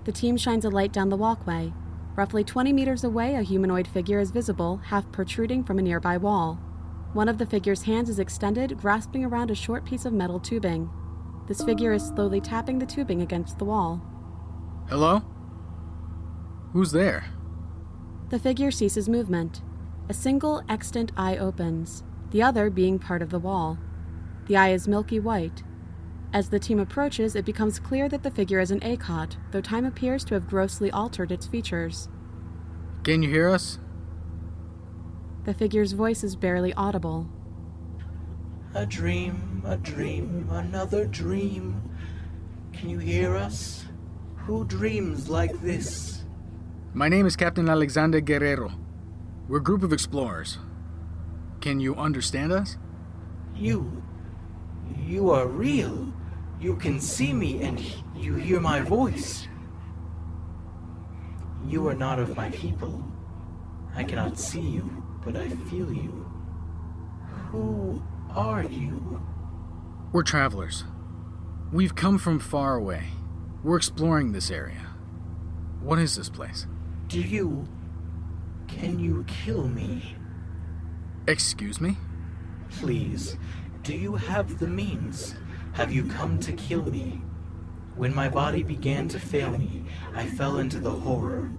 The 0.05 0.11
team 0.11 0.37
shines 0.37 0.63
a 0.63 0.69
light 0.69 0.93
down 0.93 1.09
the 1.09 1.17
walkway. 1.17 1.73
Roughly 2.15 2.43
20 2.43 2.71
meters 2.71 3.03
away, 3.03 3.35
a 3.35 3.41
humanoid 3.41 3.87
figure 3.87 4.19
is 4.19 4.29
visible, 4.29 4.77
half 4.77 5.11
protruding 5.11 5.63
from 5.63 5.79
a 5.79 5.81
nearby 5.81 6.17
wall. 6.17 6.59
One 7.13 7.27
of 7.27 7.39
the 7.39 7.45
figure's 7.47 7.83
hands 7.83 8.09
is 8.09 8.19
extended, 8.19 8.77
grasping 8.77 9.25
around 9.25 9.49
a 9.49 9.55
short 9.55 9.85
piece 9.85 10.05
of 10.05 10.13
metal 10.13 10.39
tubing. 10.39 10.89
This 11.47 11.63
figure 11.63 11.93
is 11.93 12.05
slowly 12.05 12.39
tapping 12.39 12.77
the 12.77 12.85
tubing 12.85 13.21
against 13.21 13.57
the 13.57 13.65
wall. 13.65 14.01
Hello? 14.89 15.23
Who's 16.73 16.91
there? 16.91 17.25
The 18.29 18.39
figure 18.39 18.71
ceases 18.71 19.09
movement. 19.09 19.63
A 20.09 20.13
single 20.13 20.63
extant 20.69 21.11
eye 21.17 21.37
opens, 21.37 22.03
the 22.29 22.43
other 22.43 22.69
being 22.69 22.99
part 22.99 23.21
of 23.23 23.31
the 23.31 23.39
wall. 23.39 23.79
The 24.45 24.57
eye 24.57 24.71
is 24.71 24.87
milky 24.87 25.19
white. 25.19 25.63
As 26.33 26.49
the 26.49 26.57
team 26.57 26.79
approaches, 26.79 27.35
it 27.35 27.45
becomes 27.45 27.77
clear 27.77 28.09
that 28.09 28.23
the 28.23 28.31
figure 28.31 28.59
is 28.59 28.71
an 28.71 28.79
Akot, 28.79 29.35
though 29.51 29.61
time 29.61 29.85
appears 29.85 30.25
to 30.25 30.33
have 30.33 30.47
grossly 30.47 30.89
altered 30.89 31.31
its 31.31 31.45
features. 31.45 32.09
Can 33.03 33.21
you 33.21 33.29
hear 33.29 33.49
us? 33.49 33.77
The 35.45 35.53
figure's 35.53 35.91
voice 35.91 36.23
is 36.23 36.35
barely 36.35 36.73
audible. 36.73 37.29
A 38.73 38.83
dream, 38.83 39.61
a 39.63 39.77
dream, 39.77 40.47
another 40.49 41.05
dream. 41.05 41.79
Can 42.71 42.89
you 42.89 42.97
hear 42.97 43.35
us? 43.35 43.85
Who 44.47 44.65
dreams 44.65 45.29
like 45.29 45.61
this? 45.61 46.23
My 46.95 47.09
name 47.09 47.27
is 47.27 47.35
Captain 47.35 47.69
Alexander 47.69 48.21
Guerrero. 48.21 48.71
We're 49.47 49.59
a 49.59 49.63
group 49.63 49.83
of 49.83 49.93
explorers. 49.93 50.57
Can 51.61 51.79
you 51.79 51.95
understand 51.95 52.51
us? 52.51 52.77
You. 53.53 54.01
You 55.05 55.29
are 55.29 55.47
real. 55.47 56.11
You 56.63 56.77
can 56.77 57.01
see 57.01 57.33
me 57.33 57.61
and 57.61 57.77
you 58.15 58.35
hear 58.35 58.61
my 58.61 58.79
voice. 58.79 59.49
You 61.67 61.89
are 61.89 61.93
not 61.93 62.19
of 62.19 62.37
my 62.37 62.51
people. 62.51 63.03
I 63.93 64.05
cannot 64.05 64.39
see 64.39 64.61
you, 64.61 65.03
but 65.25 65.35
I 65.35 65.49
feel 65.49 65.91
you. 65.91 66.25
Who 67.51 68.01
are 68.33 68.63
you? 68.63 69.21
We're 70.13 70.23
travelers. 70.23 70.85
We've 71.73 71.95
come 71.95 72.17
from 72.17 72.39
far 72.39 72.77
away. 72.77 73.07
We're 73.61 73.75
exploring 73.75 74.31
this 74.31 74.49
area. 74.49 74.87
What 75.81 75.99
is 75.99 76.15
this 76.15 76.29
place? 76.29 76.65
Do 77.09 77.19
you. 77.19 77.67
Can 78.69 78.99
you 78.99 79.25
kill 79.27 79.67
me? 79.67 80.15
Excuse 81.27 81.81
me? 81.81 81.97
Please, 82.69 83.35
do 83.83 83.93
you 83.93 84.15
have 84.15 84.59
the 84.59 84.67
means? 84.67 85.35
Have 85.73 85.91
you 85.91 86.05
come 86.05 86.39
to 86.41 86.53
kill 86.53 86.83
me? 86.83 87.19
When 87.95 88.13
my 88.13 88.29
body 88.29 88.61
began 88.61 89.07
to 89.07 89.19
fail 89.19 89.57
me, 89.57 89.85
I 90.13 90.27
fell 90.27 90.57
into 90.57 90.79
the 90.79 90.91
horror. 90.91 91.51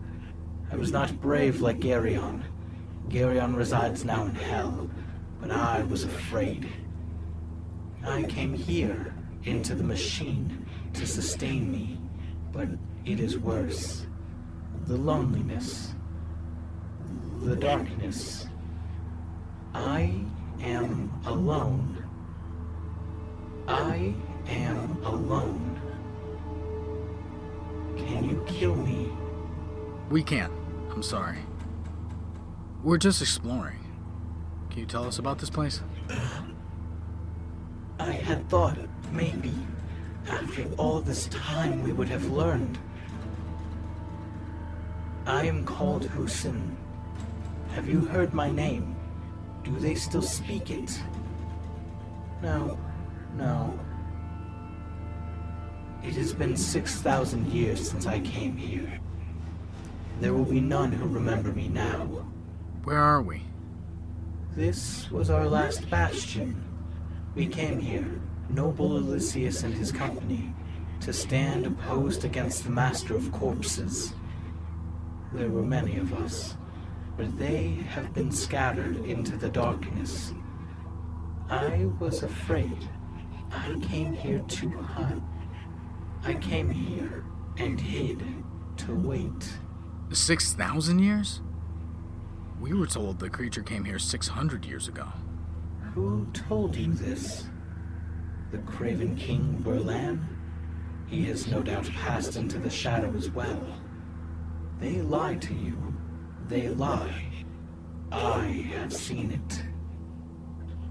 I 0.71 0.77
was 0.77 0.93
not 0.93 1.21
brave 1.21 1.61
like 1.61 1.81
Geryon. 1.81 2.43
Geryon 3.09 3.57
resides 3.57 4.05
now 4.05 4.25
in 4.27 4.35
hell, 4.37 4.89
but 5.41 5.51
I 5.51 5.83
was 5.83 6.05
afraid. 6.05 6.69
I 8.07 8.23
came 8.23 8.55
here, 8.55 9.15
into 9.43 9.75
the 9.75 9.83
machine, 9.83 10.65
to 10.93 11.07
sustain 11.07 11.71
me, 11.71 11.99
but 12.53 12.69
it 13.05 13.19
is 13.19 13.37
worse. 13.37 14.07
The 14.87 14.97
loneliness, 14.97 15.93
the 17.43 17.57
darkness. 17.57 18.47
I 19.75 20.25
am 20.61 21.13
alone. 21.27 22.04
I 23.67 24.15
am 24.49 24.99
alone. 25.05 25.81
Can 27.97 28.29
you 28.29 28.45
kill 28.47 28.77
me? 28.77 29.11
We 30.11 30.23
can't. 30.23 30.53
I'm 30.91 31.03
sorry. 31.03 31.39
We're 32.83 32.99
just 32.99 33.23
exploring. 33.23 33.79
Can 34.71 34.81
you 34.81 34.87
tell 34.87 35.07
us 35.07 35.19
about 35.19 35.39
this 35.39 35.51
place? 35.51 35.81
I 37.99 38.11
had 38.11 38.49
thought 38.49 38.77
maybe 39.13 39.55
after 40.29 40.65
all 40.77 41.01
this 41.01 41.27
time 41.29 41.83
we 41.83 41.93
would 41.93 42.09
have 42.09 42.31
learned. 42.31 42.79
I 45.27 45.47
am 45.47 45.65
called 45.65 46.03
Husin. 46.03 46.75
Have 47.71 47.89
you 47.89 48.01
heard 48.01 48.35
my 48.35 48.51
name? 48.51 48.95
Do 49.63 49.75
they 49.79 49.95
still 49.95 50.23
speak 50.23 50.71
it? 50.71 51.01
No, 52.43 52.79
no. 53.37 53.79
It 56.03 56.15
has 56.15 56.33
been 56.35 56.57
6,000 56.57 57.51
years 57.51 57.91
since 57.91 58.07
I 58.07 58.21
came 58.21 58.57
here. 58.57 59.01
There 60.21 60.35
will 60.35 60.45
be 60.45 60.61
none 60.61 60.93
who 60.93 61.09
remember 61.09 61.53
me 61.53 61.69
now. 61.69 62.27
Where 62.85 62.99
are 62.99 63.23
we? 63.23 63.43
This 64.55 65.11
was 65.11 65.31
our 65.31 65.47
last 65.47 65.89
bastion. 65.91 66.63
We 67.35 67.47
came 67.47 67.81
here, 67.81 68.21
noble 68.51 68.97
Elysius 68.97 69.63
and 69.65 69.75
his 69.75 69.91
company, 69.91 70.55
to 71.01 71.13
stand 71.13 71.67
opposed 71.67 72.25
against 72.25 72.65
the 72.65 72.71
Master 72.71 73.17
of 73.17 73.33
Corpses. 73.33 74.15
There 75.33 75.51
were 75.51 75.63
many 75.63 75.97
of 75.97 76.15
us, 76.15 76.55
but 77.17 77.37
they 77.39 77.69
have 77.89 78.15
been 78.15 78.31
scattered 78.31 79.05
into 79.05 79.37
the 79.37 79.49
darkness. 79.49 80.33
I 81.51 81.89
was 81.99 82.23
afraid. 82.23 82.79
I 83.55 83.79
came 83.81 84.13
here 84.13 84.41
to 84.41 84.71
hunt. 84.71 85.23
I 86.25 86.35
came 86.35 86.71
here 86.71 87.25
and 87.57 87.81
hid 87.81 88.23
to 88.79 88.95
wait. 88.95 89.49
6,000 90.13 90.99
years? 90.99 91.41
We 92.61 92.73
were 92.73 92.87
told 92.87 93.19
the 93.19 93.31
creature 93.31 93.63
came 93.63 93.85
here 93.85 93.99
600 93.99 94.65
years 94.65 94.89
ago. 94.89 95.07
Who 95.95 96.27
told 96.33 96.75
you 96.75 96.93
this? 96.93 97.47
The 98.51 98.59
Craven 98.59 99.17
King 99.17 99.61
Berlan? 99.63 100.25
He 101.07 101.25
has 101.27 101.47
no 101.47 101.63
doubt 101.63 101.89
passed 101.91 102.37
into 102.37 102.59
the 102.59 102.71
shadow 102.71 103.13
as 103.17 103.31
well. 103.31 103.63
They 104.81 105.03
lie 105.03 105.37
to 105.37 105.55
you. 105.55 105.77
They 106.49 106.69
lie. 106.69 107.31
I 108.11 108.47
have 108.75 108.93
seen 108.93 109.31
it. 109.31 109.63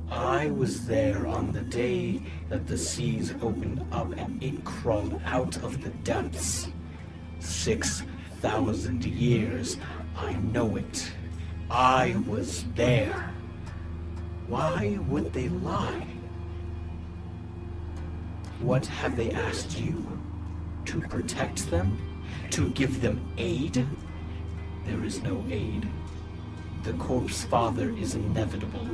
I 0.10 0.52
was 0.52 0.86
there 0.86 1.28
on 1.28 1.52
the 1.52 1.62
day 1.62 2.22
that 2.50 2.68
the 2.68 2.78
seas 2.78 3.34
opened 3.42 3.86
up 3.92 4.12
and 4.18 4.42
it 4.44 4.64
crawled 4.64 5.20
out 5.26 5.58
of 5.64 5.82
the 5.82 5.90
depths. 5.90 6.68
Six 7.40 8.04
thousand 8.40 9.06
years. 9.06 9.78
I 10.16 10.34
know 10.34 10.76
it. 10.76 11.12
I 11.70 12.16
was 12.28 12.66
there. 12.76 13.32
Why 14.48 15.00
would 15.08 15.34
they 15.34 15.50
lie? 15.50 16.08
What 18.60 18.86
have 18.86 19.16
they 19.16 19.32
asked 19.32 19.80
you? 19.80 20.06
To 20.86 21.02
protect 21.02 21.70
them? 21.72 21.98
To 22.52 22.70
give 22.70 23.02
them 23.02 23.26
aid? 23.38 23.86
There 24.86 25.04
is 25.04 25.24
no 25.24 25.44
aid. 25.50 25.88
The 26.84 26.94
corpse 26.94 27.44
father 27.46 27.90
is 27.90 28.16
inevitable. 28.16 28.88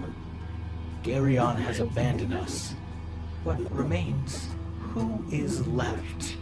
Garyon 1.04 1.56
has 1.56 1.80
abandoned 1.80 2.34
us. 2.34 2.74
What 3.44 3.60
remains? 3.72 4.50
Who 4.94 5.24
is 5.32 5.66
left? 5.68 6.36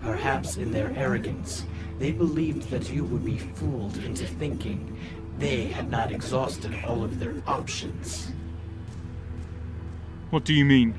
Perhaps 0.00 0.58
in 0.58 0.70
their 0.70 0.92
arrogance, 0.96 1.64
they 1.98 2.12
believed 2.12 2.70
that 2.70 2.90
you 2.90 3.04
would 3.04 3.24
be 3.24 3.38
fooled 3.38 3.96
into 3.98 4.26
thinking 4.26 4.96
they 5.38 5.66
had 5.66 5.90
not 5.90 6.12
exhausted 6.12 6.76
all 6.86 7.02
of 7.02 7.18
their 7.18 7.34
options. 7.46 8.30
What 10.30 10.44
do 10.44 10.54
you 10.54 10.64
mean? 10.64 10.94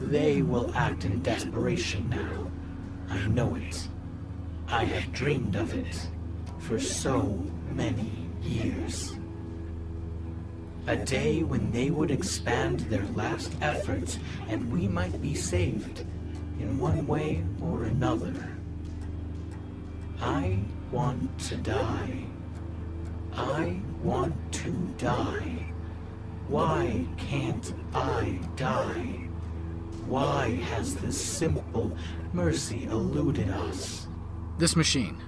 They 0.00 0.42
will 0.42 0.74
act 0.74 1.04
in 1.04 1.22
desperation 1.22 2.08
now. 2.10 2.50
I 3.08 3.26
know 3.28 3.54
it. 3.54 3.88
I 4.68 4.84
have 4.84 5.12
dreamed 5.12 5.56
of 5.56 5.72
it 5.74 6.08
for 6.58 6.78
so 6.78 7.42
many 7.72 8.10
years. 8.42 9.16
A 10.88 10.96
day 10.96 11.42
when 11.42 11.72
they 11.72 11.90
would 11.90 12.12
expand 12.12 12.80
their 12.80 13.04
last 13.14 13.52
efforts 13.60 14.18
and 14.48 14.70
we 14.70 14.86
might 14.86 15.20
be 15.20 15.34
saved 15.34 16.04
in 16.60 16.78
one 16.78 17.06
way 17.06 17.42
or 17.60 17.84
another. 17.84 18.48
I 20.20 20.58
want 20.92 21.38
to 21.40 21.56
die. 21.56 22.24
I 23.34 23.80
want 24.02 24.34
to 24.52 24.70
die. 24.96 25.66
Why 26.48 27.04
can't 27.16 27.74
I 27.92 28.38
die? 28.54 29.28
Why 30.06 30.50
has 30.70 30.94
this 30.94 31.20
simple 31.20 31.96
mercy 32.32 32.84
eluded 32.84 33.50
us? 33.50 34.06
This 34.58 34.76
machine 34.76 35.20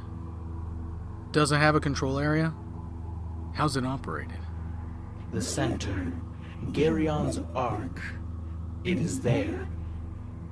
doesn't 1.32 1.60
have 1.60 1.74
a 1.74 1.80
control 1.80 2.20
area? 2.20 2.54
How's 3.54 3.76
it 3.76 3.84
operated? 3.84 4.38
The 5.32 5.42
center, 5.42 6.12
Garyon's 6.72 7.40
Ark. 7.54 8.00
It 8.84 8.98
is 8.98 9.20
there. 9.20 9.68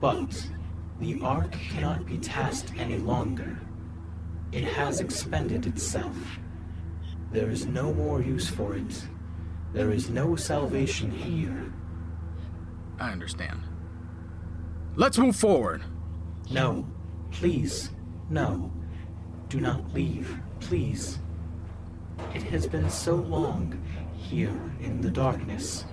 But 0.01 0.47
the 1.01 1.21
Ark 1.23 1.53
cannot 1.53 2.05
be 2.05 2.19
tasked 2.19 2.73
any 2.77 2.99
longer. 2.99 3.59
It 4.53 4.65
has 4.65 5.01
expended 5.01 5.67
itself. 5.67 6.17
There 7.33 7.51
is 7.51 7.67
no 7.67 7.93
more 7.95 8.21
use 8.23 8.49
for 8.49 8.77
it. 8.77 9.07
There 9.73 9.91
is 9.91 10.11
no 10.11 10.37
salvation 10.37 11.11
here. 11.11 11.73
I 12.99 13.11
understand. 13.11 13.61
Let's 14.95 15.19
move 15.19 15.37
forward. 15.37 15.83
No, 16.51 16.87
please, 17.31 17.91
no. 18.31 18.73
Do 19.49 19.61
not 19.61 19.93
leave, 19.93 20.39
please. 20.61 21.19
It 22.35 22.43
has 22.45 22.67
been 22.67 22.89
so 22.89 23.15
long 23.15 23.79
here 24.27 24.61
in 24.81 25.01
the 25.01 25.11
darkness. 25.11 25.85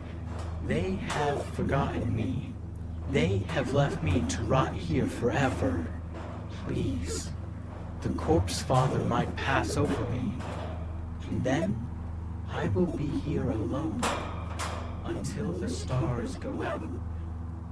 They 0.66 0.96
have 1.10 1.46
forgotten 1.54 2.16
me. 2.16 2.54
They 3.12 3.44
have 3.50 3.74
left 3.74 4.02
me 4.02 4.24
to 4.30 4.44
rot 4.44 4.74
here 4.74 5.06
forever. 5.06 5.86
Please. 6.66 7.30
The 8.02 8.10
corpse 8.10 8.62
father 8.62 9.00
might 9.06 9.34
pass 9.36 9.78
over 9.78 10.04
me. 10.10 10.34
And 11.30 11.44
then 11.44 11.88
I 12.50 12.70
will 12.70 12.88
be 12.88 13.06
here 13.06 13.52
alone 13.52 14.02
until 15.06 15.52
the 15.52 15.70
stars 15.70 16.36
go 16.36 16.64
out. 16.64 16.82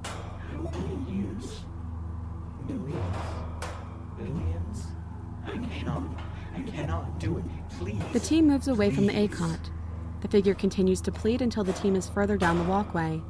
How 0.03 0.61
many 0.61 1.11
years? 1.11 1.61
Millions? 2.67 3.15
Billions? 4.15 4.87
I 5.47 5.57
cannot. 5.73 6.03
I 6.55 6.61
cannot 6.61 7.19
do 7.19 7.39
it. 7.39 7.45
Please. 7.79 8.01
The 8.13 8.19
team 8.19 8.47
moves 8.47 8.67
away 8.67 8.91
from 8.91 9.07
the 9.07 9.13
Please. 9.13 9.39
Akot. 9.39 9.70
The 10.21 10.27
figure 10.27 10.53
continues 10.53 11.01
to 11.01 11.11
plead 11.11 11.41
until 11.41 11.63
the 11.63 11.73
team 11.73 11.95
is 11.95 12.07
further 12.07 12.37
down 12.37 12.57
the 12.57 12.63
walkway. 12.63 13.21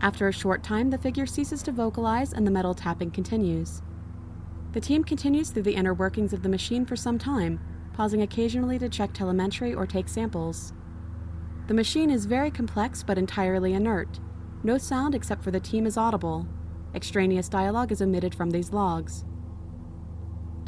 After 0.00 0.28
a 0.28 0.32
short 0.32 0.62
time, 0.62 0.90
the 0.90 0.98
figure 0.98 1.26
ceases 1.26 1.62
to 1.62 1.72
vocalize 1.72 2.32
and 2.32 2.46
the 2.46 2.50
metal 2.50 2.74
tapping 2.74 3.10
continues. 3.10 3.82
The 4.72 4.80
team 4.80 5.04
continues 5.04 5.50
through 5.50 5.62
the 5.62 5.74
inner 5.74 5.94
workings 5.94 6.32
of 6.32 6.42
the 6.42 6.48
machine 6.48 6.84
for 6.84 6.96
some 6.96 7.18
time, 7.18 7.60
pausing 7.94 8.22
occasionally 8.22 8.78
to 8.78 8.88
check 8.88 9.12
telemetry 9.12 9.74
or 9.74 9.86
take 9.86 10.08
samples. 10.08 10.74
The 11.66 11.74
machine 11.74 12.10
is 12.10 12.26
very 12.26 12.50
complex 12.50 13.02
but 13.02 13.18
entirely 13.18 13.72
inert. 13.72 14.20
No 14.62 14.78
sound 14.78 15.14
except 15.14 15.42
for 15.42 15.50
the 15.50 15.60
team 15.60 15.86
is 15.86 15.96
audible. 15.96 16.46
Extraneous 16.94 17.48
dialogue 17.48 17.92
is 17.92 18.02
omitted 18.02 18.34
from 18.34 18.50
these 18.50 18.72
logs. 18.72 19.24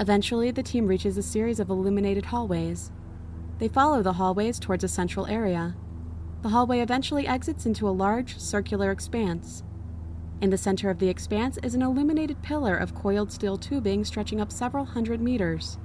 Eventually, 0.00 0.50
the 0.50 0.62
team 0.62 0.87
reaches 0.87 1.16
a 1.16 1.22
series 1.22 1.58
of 1.61 1.70
illuminated 1.70 2.26
hallways. 2.26 2.92
They 3.58 3.68
follow 3.68 4.02
the 4.02 4.14
hallways 4.14 4.58
towards 4.58 4.84
a 4.84 4.88
central 4.88 5.26
area. 5.26 5.76
The 6.42 6.50
hallway 6.50 6.80
eventually 6.80 7.26
exits 7.26 7.66
into 7.66 7.88
a 7.88 7.90
large, 7.90 8.38
circular 8.38 8.90
expanse. 8.92 9.64
In 10.40 10.50
the 10.50 10.58
center 10.58 10.88
of 10.90 11.00
the 11.00 11.08
expanse 11.08 11.58
is 11.64 11.74
an 11.74 11.82
illuminated 11.82 12.42
pillar 12.42 12.76
of 12.76 12.94
coiled 12.94 13.32
steel 13.32 13.58
tubing 13.58 14.04
stretching 14.04 14.40
up 14.40 14.52
several 14.52 14.84
hundred 14.84 15.20
meters. 15.20 15.78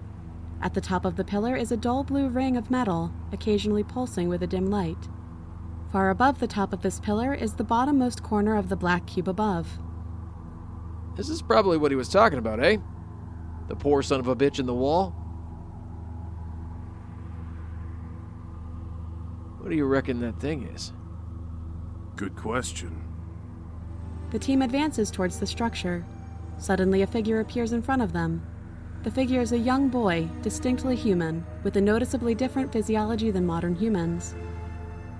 At 0.62 0.76
the 0.76 0.82
top 0.82 1.06
of 1.06 1.16
the 1.16 1.24
pillar 1.24 1.56
is 1.56 1.72
a 1.72 1.78
dull 1.78 2.04
blue 2.04 2.30
ring 2.30 2.56
of 2.56 2.70
metal, 2.70 3.12
occasionally 3.32 3.84
pulsing 3.84 4.30
with 4.30 4.44
a 4.44 4.48
dim 4.48 4.68
light. 4.68 5.10
Far 5.92 6.12
above 6.12 6.40
the 6.40 6.48
top 6.48 6.72
of 6.72 6.84
this 6.84 7.00
pillar 7.00 7.34
is 7.34 7.54
the 7.54 7.64
bottommost 7.64 8.22
corner 8.22 8.56
of 8.56 8.70
the 8.70 8.76
black 8.76 9.08
cube 9.08 9.28
above. 9.28 9.80
This 11.16 11.30
is 11.30 11.42
probably 11.42 11.78
what 11.78 11.92
he 11.92 11.96
was 11.96 12.10
talking 12.10 12.40
about, 12.40 12.64
eh? 12.64 12.78
The 13.68 13.76
poor 13.76 14.04
son 14.04 14.20
of 14.20 14.28
a 14.28 14.36
bitch 14.36 14.60
in 14.60 14.68
the 14.68 14.74
wall? 14.74 15.16
What 19.64 19.70
do 19.70 19.78
you 19.78 19.86
reckon 19.86 20.20
that 20.20 20.42
thing 20.42 20.64
is? 20.76 20.92
Good 22.18 22.36
question. 22.36 23.02
The 24.32 24.38
team 24.38 24.62
advances 24.62 25.10
towards 25.10 25.40
the 25.40 25.48
structure. 25.48 26.04
Suddenly, 26.58 27.04
a 27.04 27.08
figure 27.08 27.40
appears 27.40 27.72
in 27.72 27.82
front 27.82 28.02
of 28.02 28.12
them. 28.12 28.46
The 29.04 29.12
figure 29.12 29.40
is 29.40 29.54
a 29.54 29.58
young 29.58 29.88
boy, 29.88 30.28
distinctly 30.42 30.98
human, 30.98 31.46
with 31.64 31.78
a 31.78 31.82
noticeably 31.82 32.36
different 32.36 32.74
physiology 32.74 33.32
than 33.32 33.46
modern 33.46 33.74
humans. 33.74 34.36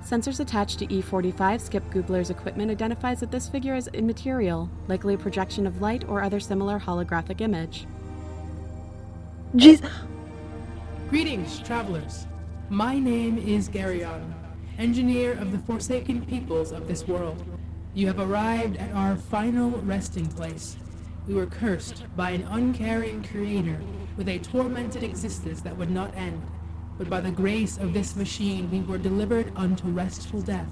Sensors 0.04 0.42
attached 0.42 0.80
to 0.80 0.88
E45 0.88 1.62
Skip 1.62 1.90
Gubler's 1.90 2.30
equipment 2.30 2.70
identifies 2.70 3.22
that 3.22 3.32
this 3.32 3.48
figure 3.48 3.76
is 3.76 3.88
immaterial, 3.94 4.70
likely 4.90 5.14
a 5.14 5.18
projection 5.18 5.66
of 5.66 5.80
light 5.80 6.04
or 6.10 6.22
other 6.22 6.42
similar 6.42 6.78
holographic 6.78 7.40
image. 7.40 7.88
Jeez. 9.56 9.90
Greetings, 11.10 11.62
travelers. 11.62 12.28
My 12.70 12.98
name 12.98 13.38
is 13.38 13.68
Garyon, 13.68 14.34
engineer 14.78 15.34
of 15.34 15.52
the 15.52 15.60
forsaken 15.60 16.26
peoples 16.26 16.72
of 16.72 16.88
this 16.88 17.06
world. 17.06 17.44
You 17.94 18.08
have 18.08 18.20
arrived 18.20 18.78
at 18.78 18.94
our 18.96 19.18
final 19.18 19.70
resting 19.82 20.28
place. 20.28 20.78
We 21.28 21.34
were 21.34 21.46
cursed 21.46 22.06
by 22.16 22.32
an 22.32 22.44
uncaring 22.44 23.24
creator 23.24 23.80
with 24.16 24.30
a 24.30 24.40
tormented 24.40 25.04
existence 25.04 25.62
that 25.62 25.78
would 25.78 25.92
not 25.92 26.16
end. 26.16 26.42
But 26.98 27.10
by 27.10 27.20
the 27.20 27.32
grace 27.32 27.78
of 27.78 27.94
this 27.94 28.16
machine, 28.16 28.72
we 28.72 28.80
were 28.80 28.98
delivered 28.98 29.52
unto 29.58 29.88
restful 29.90 30.42
death. 30.42 30.72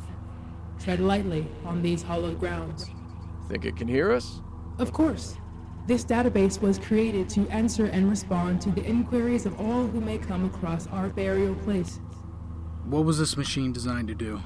Tread 0.80 1.02
lightly 1.02 1.46
on 1.66 1.82
these 1.82 2.04
hallowed 2.04 2.40
grounds. 2.40 2.90
Think 3.50 3.66
it 3.66 3.76
can 3.76 3.88
hear 3.88 4.12
us? 4.14 4.40
Of 4.80 4.94
course. 4.94 5.36
This 5.92 6.06
database 6.06 6.62
was 6.62 6.80
created 6.80 7.28
to 7.32 7.50
answer 7.50 7.88
and 7.88 8.10
respond 8.10 8.62
to 8.62 8.72
the 8.72 8.82
inquiries 8.82 9.46
of 9.46 9.60
all 9.60 9.88
who 9.88 10.00
may 10.00 10.18
come 10.18 10.46
across 10.46 10.88
our 10.88 11.10
burial 11.10 11.54
places. 11.54 12.00
What 12.86 13.04
was 13.04 13.20
this 13.20 13.36
machine 13.36 13.74
designed 13.74 14.08
to 14.08 14.16
do? 14.16 14.40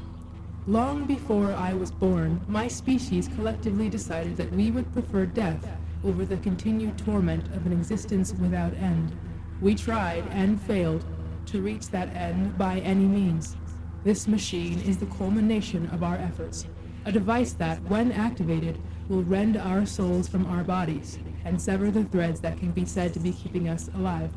Long 0.65 1.05
before 1.05 1.53
I 1.53 1.75
was 1.75 1.91
born, 1.91 2.41
my 2.47 2.67
species 2.67 3.27
collectively 3.27 3.89
decided 3.89 4.37
that 4.37 4.51
we 4.53 4.71
would 4.71 4.91
prefer 4.91 5.27
death 5.27 5.63
over 6.03 6.25
the 6.25 6.37
continued 6.37 6.97
torment 6.97 7.45
of 7.55 7.67
an 7.67 7.73
existence 7.73 8.33
without 8.33 8.73
end. 8.73 9.15
We 9.61 9.75
tried 9.75 10.27
and 10.31 10.59
failed 10.59 11.05
to 11.45 11.61
reach 11.61 11.89
that 11.89 12.09
end 12.15 12.57
by 12.57 12.79
any 12.79 13.05
means. 13.05 13.55
This 14.03 14.27
machine 14.27 14.79
is 14.79 14.97
the 14.97 15.05
culmination 15.05 15.91
of 15.91 16.01
our 16.01 16.15
efforts, 16.15 16.65
a 17.05 17.11
device 17.11 17.53
that, 17.53 17.83
when 17.83 18.11
activated, 18.11 18.79
will 19.07 19.21
rend 19.21 19.57
our 19.57 19.85
souls 19.85 20.27
from 20.27 20.47
our 20.47 20.63
bodies 20.63 21.19
and 21.45 21.61
sever 21.61 21.89
the 21.91 22.03
threads 22.03 22.41
that 22.41 22.57
can 22.57 22.71
be 22.71 22.83
said 22.85 23.13
to 23.13 23.19
be 23.19 23.31
keeping 23.31 23.69
us 23.69 23.89
alive. 23.95 24.31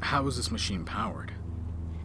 How 0.00 0.26
is 0.26 0.36
this 0.36 0.50
machine 0.50 0.84
powered? 0.84 1.32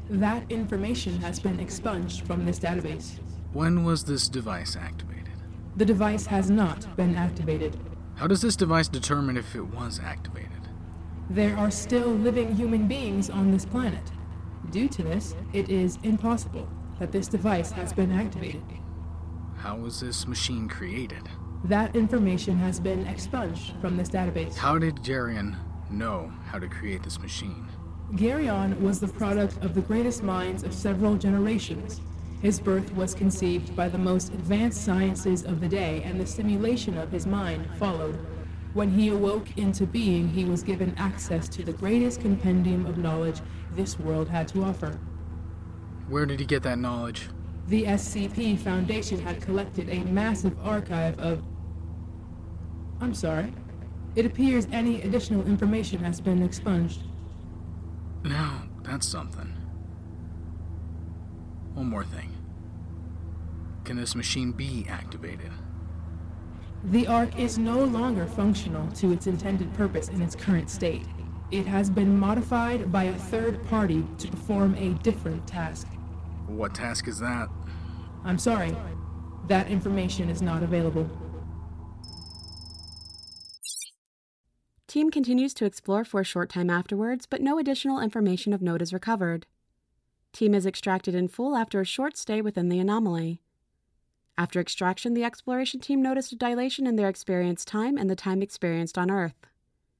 That 0.09 0.43
information 0.51 1.17
has 1.21 1.39
been 1.39 1.59
expunged 1.59 2.27
from 2.27 2.45
this 2.45 2.59
database. 2.59 3.19
When 3.53 3.83
was 3.83 4.03
this 4.03 4.29
device 4.29 4.75
activated? 4.75 5.33
The 5.77 5.85
device 5.85 6.25
has 6.25 6.49
not 6.49 6.95
been 6.97 7.15
activated. 7.15 7.79
How 8.15 8.27
does 8.27 8.41
this 8.41 8.55
device 8.55 8.87
determine 8.87 9.37
if 9.37 9.55
it 9.55 9.63
was 9.63 9.99
activated? 9.99 10.51
There 11.29 11.57
are 11.57 11.71
still 11.71 12.09
living 12.09 12.55
human 12.55 12.87
beings 12.87 13.29
on 13.29 13.51
this 13.51 13.65
planet. 13.65 14.03
Due 14.69 14.89
to 14.89 15.03
this, 15.03 15.33
it 15.53 15.69
is 15.69 15.97
impossible 16.03 16.67
that 16.99 17.11
this 17.11 17.27
device 17.27 17.71
has 17.71 17.93
been 17.93 18.11
activated. 18.11 18.63
How 19.55 19.77
was 19.77 20.01
this 20.01 20.27
machine 20.27 20.67
created? 20.67 21.29
That 21.63 21.95
information 21.95 22.57
has 22.57 22.79
been 22.79 23.05
expunged 23.05 23.73
from 23.81 23.95
this 23.95 24.09
database. 24.09 24.55
How 24.55 24.79
did 24.79 24.95
Jarian 24.97 25.55
know 25.91 26.31
how 26.47 26.57
to 26.57 26.67
create 26.67 27.03
this 27.03 27.19
machine? 27.19 27.67
Garyon 28.13 28.81
was 28.81 28.99
the 28.99 29.07
product 29.07 29.63
of 29.63 29.75
the 29.75 29.81
greatest 29.81 30.23
minds 30.23 30.63
of 30.63 30.73
several 30.73 31.15
generations. 31.15 32.01
His 32.41 32.59
birth 32.59 32.91
was 32.95 33.13
conceived 33.13 33.75
by 33.75 33.87
the 33.89 33.99
most 33.99 34.33
advanced 34.33 34.83
sciences 34.83 35.43
of 35.43 35.61
the 35.61 35.69
day, 35.69 36.01
and 36.03 36.19
the 36.19 36.25
stimulation 36.25 36.97
of 36.97 37.11
his 37.11 37.27
mind 37.27 37.69
followed. 37.77 38.19
When 38.73 38.89
he 38.89 39.09
awoke 39.09 39.55
into 39.57 39.85
being, 39.85 40.29
he 40.29 40.45
was 40.45 40.63
given 40.63 40.95
access 40.97 41.47
to 41.49 41.63
the 41.63 41.73
greatest 41.73 42.21
compendium 42.21 42.87
of 42.87 42.97
knowledge 42.97 43.39
this 43.75 43.99
world 43.99 44.29
had 44.29 44.47
to 44.49 44.63
offer. 44.63 44.99
Where 46.09 46.25
did 46.25 46.39
he 46.39 46.45
get 46.45 46.63
that 46.63 46.79
knowledge? 46.79 47.29
The 47.71 47.85
SCP 47.85 48.59
Foundation 48.59 49.21
had 49.21 49.41
collected 49.41 49.87
a 49.87 49.99
massive 50.03 50.57
archive 50.61 51.17
of. 51.17 51.41
I'm 52.99 53.13
sorry. 53.13 53.53
It 54.13 54.25
appears 54.25 54.67
any 54.73 55.01
additional 55.03 55.47
information 55.47 55.99
has 55.99 56.19
been 56.19 56.43
expunged. 56.43 57.03
Now, 58.25 58.63
that's 58.83 59.07
something. 59.07 59.53
One 61.73 61.85
more 61.87 62.03
thing. 62.03 62.33
Can 63.85 63.95
this 63.95 64.15
machine 64.15 64.51
be 64.51 64.85
activated? 64.89 65.53
The 66.83 67.07
Ark 67.07 67.39
is 67.39 67.57
no 67.57 67.85
longer 67.85 68.25
functional 68.25 68.91
to 68.95 69.13
its 69.13 69.27
intended 69.27 69.73
purpose 69.75 70.09
in 70.09 70.21
its 70.21 70.35
current 70.35 70.69
state. 70.69 71.05
It 71.51 71.65
has 71.67 71.89
been 71.89 72.19
modified 72.19 72.91
by 72.91 73.05
a 73.05 73.17
third 73.17 73.65
party 73.69 74.05
to 74.17 74.27
perform 74.27 74.75
a 74.75 74.89
different 74.95 75.47
task. 75.47 75.87
What 76.47 76.75
task 76.75 77.07
is 77.07 77.17
that? 77.19 77.47
I'm 78.23 78.37
sorry. 78.37 78.75
That 79.47 79.67
information 79.67 80.29
is 80.29 80.41
not 80.41 80.63
available. 80.63 81.09
Team 84.87 85.09
continues 85.09 85.53
to 85.53 85.65
explore 85.65 86.03
for 86.03 86.19
a 86.19 86.25
short 86.25 86.49
time 86.49 86.69
afterwards, 86.69 87.25
but 87.25 87.41
no 87.41 87.57
additional 87.57 87.99
information 87.99 88.51
of 88.51 88.61
note 88.61 88.81
is 88.81 88.91
recovered. 88.91 89.45
Team 90.33 90.53
is 90.53 90.65
extracted 90.65 91.15
in 91.15 91.27
full 91.27 91.55
after 91.55 91.79
a 91.79 91.85
short 91.85 92.17
stay 92.17 92.41
within 92.41 92.69
the 92.69 92.79
anomaly. 92.79 93.41
After 94.37 94.59
extraction, 94.59 95.13
the 95.13 95.23
exploration 95.23 95.79
team 95.79 96.01
noticed 96.01 96.31
a 96.31 96.35
dilation 96.35 96.87
in 96.87 96.95
their 96.95 97.09
experienced 97.09 97.67
time 97.67 97.97
and 97.97 98.09
the 98.09 98.15
time 98.15 98.41
experienced 98.41 98.97
on 98.97 99.11
Earth. 99.11 99.35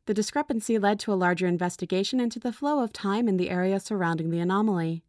The 0.08 0.14
discrepancy 0.14 0.78
led 0.78 1.00
to 1.02 1.14
a 1.14 1.16
larger 1.16 1.48
investigation 1.48 2.20
into 2.20 2.40
the 2.40 2.52
flow 2.52 2.84
of 2.84 2.92
time 2.92 3.28
in 3.28 3.38
the 3.38 3.50
area 3.50 3.80
surrounding 3.80 4.30
the 4.30 4.40
anomaly. 4.40 5.04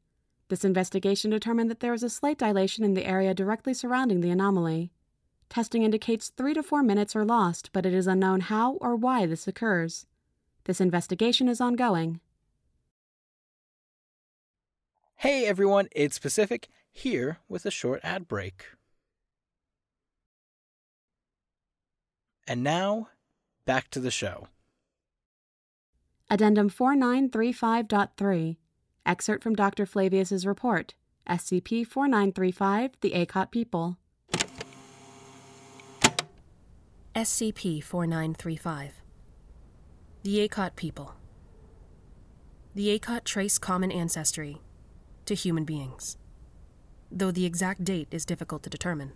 This 0.52 0.66
investigation 0.66 1.30
determined 1.30 1.70
that 1.70 1.80
there 1.80 1.92
was 1.92 2.02
a 2.02 2.10
slight 2.10 2.36
dilation 2.36 2.84
in 2.84 2.92
the 2.92 3.06
area 3.06 3.32
directly 3.32 3.72
surrounding 3.72 4.20
the 4.20 4.28
anomaly. 4.28 4.92
Testing 5.48 5.82
indicates 5.82 6.28
three 6.28 6.52
to 6.52 6.62
four 6.62 6.82
minutes 6.82 7.16
are 7.16 7.24
lost, 7.24 7.70
but 7.72 7.86
it 7.86 7.94
is 7.94 8.06
unknown 8.06 8.40
how 8.40 8.74
or 8.74 8.94
why 8.94 9.24
this 9.24 9.48
occurs. 9.48 10.04
This 10.64 10.78
investigation 10.78 11.48
is 11.48 11.62
ongoing. 11.62 12.20
Hey 15.14 15.46
everyone, 15.46 15.88
it's 15.90 16.18
Pacific, 16.18 16.68
here 16.92 17.38
with 17.48 17.64
a 17.64 17.70
short 17.70 18.00
ad 18.02 18.28
break. 18.28 18.66
And 22.46 22.62
now, 22.62 23.08
back 23.64 23.88
to 23.92 24.00
the 24.00 24.10
show. 24.10 24.48
Addendum 26.28 26.68
4935.3. 26.68 28.56
Excerpt 29.04 29.42
from 29.42 29.54
Dr. 29.54 29.84
Flavius's 29.84 30.46
report. 30.46 30.94
SCP 31.28 31.86
4935, 31.86 32.92
the 33.00 33.12
Akot 33.12 33.50
people. 33.50 33.96
SCP 37.14 37.82
4935 37.82 39.02
The 40.22 40.48
Akot 40.48 40.76
people. 40.76 41.14
The 42.74 42.98
Akot 42.98 43.24
trace 43.24 43.58
common 43.58 43.92
ancestry 43.92 44.62
to 45.26 45.34
human 45.34 45.64
beings, 45.64 46.16
though 47.10 47.30
the 47.30 47.44
exact 47.44 47.84
date 47.84 48.08
is 48.10 48.24
difficult 48.24 48.62
to 48.62 48.70
determine. 48.70 49.12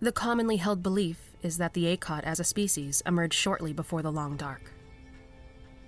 The 0.00 0.12
commonly 0.12 0.56
held 0.56 0.82
belief 0.82 1.34
is 1.42 1.58
that 1.58 1.74
the 1.74 1.96
Akot 1.96 2.22
as 2.22 2.40
a 2.40 2.44
species 2.44 3.02
emerged 3.04 3.34
shortly 3.34 3.72
before 3.72 4.02
the 4.02 4.12
Long 4.12 4.36
Dark. 4.36 4.72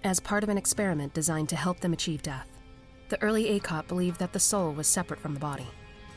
As 0.04 0.20
part 0.20 0.44
of 0.44 0.48
an 0.48 0.58
experiment 0.58 1.12
designed 1.12 1.48
to 1.48 1.56
help 1.56 1.80
them 1.80 1.92
achieve 1.92 2.22
death, 2.22 2.46
the 3.08 3.20
early 3.20 3.58
Akot 3.58 3.88
believed 3.88 4.20
that 4.20 4.32
the 4.32 4.38
soul 4.38 4.72
was 4.72 4.86
separate 4.86 5.18
from 5.18 5.34
the 5.34 5.40
body, 5.40 5.66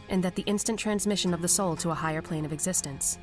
and 0.09 0.23
that 0.23 0.35
the 0.35 0.43
instant 0.43 0.77
transmission 0.77 1.33
of 1.33 1.41
the 1.41 1.47
soul 1.47 1.75
to 1.77 1.89
a 1.89 1.95
higher 1.95 2.21
plane 2.21 2.45
of 2.45 2.53
existence, 2.53 3.17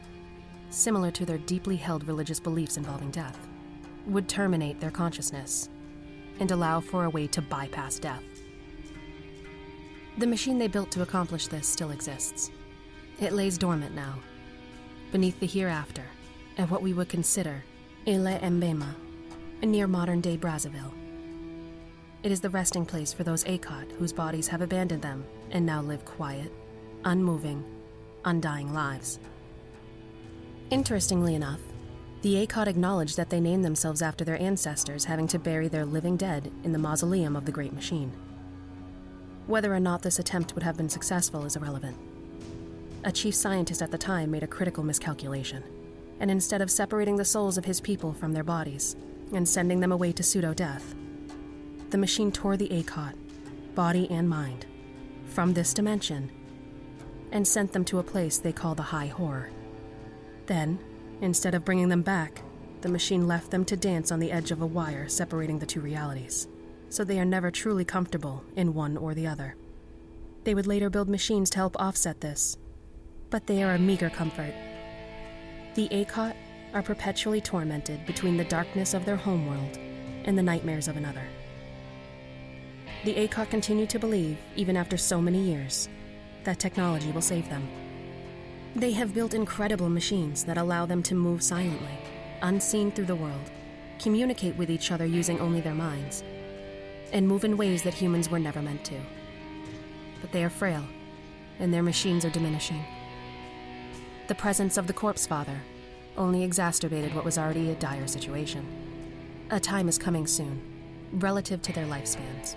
similar 0.70 1.12
to 1.12 1.24
their 1.24 1.38
deeply 1.38 1.76
held 1.76 2.08
religious 2.08 2.40
beliefs 2.40 2.76
involving 2.76 3.10
death, 3.10 3.38
would 4.06 4.28
terminate 4.28 4.80
their 4.80 4.90
consciousness 4.90 5.68
and 6.40 6.50
allow 6.50 6.80
for 6.80 7.04
a 7.04 7.10
way 7.10 7.28
to 7.28 7.42
bypass 7.42 7.98
death. 7.98 8.24
The 10.18 10.26
machine 10.26 10.58
they 10.58 10.66
built 10.66 10.90
to 10.92 11.02
accomplish 11.02 11.46
this 11.46 11.68
still 11.68 11.92
exists. 11.92 12.50
It 13.20 13.32
lays 13.32 13.58
dormant 13.58 13.94
now, 13.94 14.18
beneath 15.12 15.38
the 15.38 15.46
hereafter, 15.46 16.04
at 16.56 16.68
what 16.68 16.82
we 16.82 16.94
would 16.94 17.08
consider 17.08 17.62
Ile 18.06 18.38
Mbema, 18.40 18.94
near 19.66 19.86
modern 19.86 20.20
day 20.20 20.36
Brazzaville. 20.36 20.92
It 22.22 22.32
is 22.32 22.40
the 22.40 22.50
resting 22.50 22.86
place 22.86 23.12
for 23.12 23.24
those 23.24 23.44
Akot 23.44 23.90
whose 23.92 24.12
bodies 24.12 24.48
have 24.48 24.60
abandoned 24.60 25.02
them 25.02 25.24
and 25.50 25.64
now 25.64 25.82
live 25.82 26.04
quiet, 26.04 26.52
unmoving, 27.04 27.64
undying 28.24 28.72
lives. 28.72 29.18
Interestingly 30.70 31.34
enough, 31.34 31.60
the 32.22 32.46
Akot 32.46 32.66
acknowledged 32.66 33.16
that 33.16 33.30
they 33.30 33.40
named 33.40 33.64
themselves 33.64 34.02
after 34.02 34.24
their 34.24 34.40
ancestors 34.40 35.04
having 35.04 35.28
to 35.28 35.38
bury 35.38 35.68
their 35.68 35.84
living 35.84 36.16
dead 36.16 36.50
in 36.64 36.72
the 36.72 36.78
mausoleum 36.78 37.36
of 37.36 37.44
the 37.44 37.52
Great 37.52 37.72
Machine. 37.72 38.12
Whether 39.46 39.72
or 39.72 39.80
not 39.80 40.02
this 40.02 40.18
attempt 40.18 40.54
would 40.54 40.64
have 40.64 40.76
been 40.76 40.88
successful 40.88 41.44
is 41.44 41.56
irrelevant. 41.56 41.96
A 43.04 43.12
chief 43.12 43.34
scientist 43.34 43.80
at 43.80 43.90
the 43.90 43.98
time 43.98 44.30
made 44.30 44.42
a 44.42 44.48
critical 44.48 44.82
miscalculation, 44.82 45.62
and 46.20 46.30
instead 46.30 46.60
of 46.60 46.70
separating 46.70 47.16
the 47.16 47.24
souls 47.24 47.56
of 47.56 47.64
his 47.64 47.80
people 47.80 48.12
from 48.12 48.32
their 48.32 48.44
bodies 48.44 48.96
and 49.32 49.48
sending 49.48 49.80
them 49.80 49.92
away 49.92 50.12
to 50.12 50.22
pseudo 50.22 50.54
death, 50.54 50.94
the 51.90 51.98
machine 51.98 52.30
tore 52.30 52.56
the 52.56 52.68
Akot, 52.68 53.14
body 53.74 54.10
and 54.10 54.28
mind, 54.28 54.66
from 55.26 55.54
this 55.54 55.72
dimension 55.72 56.30
and 57.32 57.46
sent 57.46 57.72
them 57.72 57.84
to 57.84 57.98
a 57.98 58.02
place 58.02 58.38
they 58.38 58.52
call 58.52 58.74
the 58.74 58.82
High 58.82 59.06
Horror. 59.06 59.50
Then, 60.46 60.78
instead 61.20 61.54
of 61.54 61.64
bringing 61.64 61.88
them 61.88 62.02
back, 62.02 62.42
the 62.80 62.88
machine 62.88 63.26
left 63.26 63.50
them 63.50 63.64
to 63.66 63.76
dance 63.76 64.12
on 64.12 64.20
the 64.20 64.32
edge 64.32 64.50
of 64.50 64.62
a 64.62 64.66
wire 64.66 65.08
separating 65.08 65.58
the 65.58 65.66
two 65.66 65.80
realities, 65.80 66.48
so 66.88 67.04
they 67.04 67.18
are 67.18 67.24
never 67.24 67.50
truly 67.50 67.84
comfortable 67.84 68.44
in 68.56 68.74
one 68.74 68.96
or 68.96 69.14
the 69.14 69.26
other. 69.26 69.56
They 70.44 70.54
would 70.54 70.66
later 70.66 70.88
build 70.88 71.08
machines 71.08 71.50
to 71.50 71.58
help 71.58 71.76
offset 71.78 72.20
this, 72.20 72.56
but 73.30 73.46
they 73.46 73.62
are 73.62 73.74
a 73.74 73.78
meager 73.78 74.08
comfort. 74.08 74.54
The 75.74 75.88
Akot 75.88 76.34
are 76.74 76.82
perpetually 76.82 77.40
tormented 77.40 78.04
between 78.06 78.36
the 78.36 78.44
darkness 78.44 78.94
of 78.94 79.04
their 79.04 79.16
homeworld 79.16 79.78
and 80.24 80.36
the 80.36 80.42
nightmares 80.42 80.88
of 80.88 80.96
another. 80.96 81.24
The 83.04 83.14
Akot 83.14 83.48
continue 83.48 83.86
to 83.86 83.98
believe, 83.98 84.38
even 84.56 84.76
after 84.76 84.96
so 84.96 85.20
many 85.20 85.38
years, 85.38 85.88
that 86.44 86.58
technology 86.58 87.10
will 87.10 87.22
save 87.22 87.48
them. 87.48 87.66
They 88.74 88.92
have 88.92 89.14
built 89.14 89.34
incredible 89.34 89.88
machines 89.88 90.44
that 90.44 90.58
allow 90.58 90.84
them 90.84 91.02
to 91.04 91.14
move 91.14 91.42
silently, 91.42 91.98
unseen 92.42 92.92
through 92.92 93.06
the 93.06 93.14
world, 93.14 93.50
communicate 93.98 94.56
with 94.56 94.70
each 94.70 94.92
other 94.92 95.06
using 95.06 95.40
only 95.40 95.60
their 95.60 95.74
minds, 95.74 96.22
and 97.12 97.26
move 97.26 97.44
in 97.44 97.56
ways 97.56 97.82
that 97.82 97.94
humans 97.94 98.28
were 98.28 98.38
never 98.38 98.60
meant 98.60 98.84
to. 98.84 99.00
But 100.20 100.32
they 100.32 100.44
are 100.44 100.50
frail, 100.50 100.84
and 101.58 101.72
their 101.72 101.82
machines 101.82 102.24
are 102.24 102.30
diminishing. 102.30 102.84
The 104.26 104.34
presence 104.34 104.76
of 104.76 104.86
the 104.86 104.92
Corpse 104.92 105.26
Father 105.26 105.58
only 106.18 106.42
exacerbated 106.42 107.14
what 107.14 107.24
was 107.24 107.38
already 107.38 107.70
a 107.70 107.74
dire 107.76 108.06
situation. 108.06 108.66
A 109.50 109.58
time 109.58 109.88
is 109.88 109.96
coming 109.96 110.26
soon, 110.26 110.60
relative 111.14 111.62
to 111.62 111.72
their 111.72 111.86
lifespans, 111.86 112.56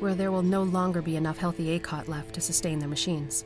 where 0.00 0.14
there 0.14 0.32
will 0.32 0.42
no 0.42 0.62
longer 0.62 1.02
be 1.02 1.16
enough 1.16 1.36
healthy 1.36 1.78
Akot 1.78 2.08
left 2.08 2.34
to 2.34 2.40
sustain 2.40 2.78
their 2.78 2.88
machines 2.88 3.44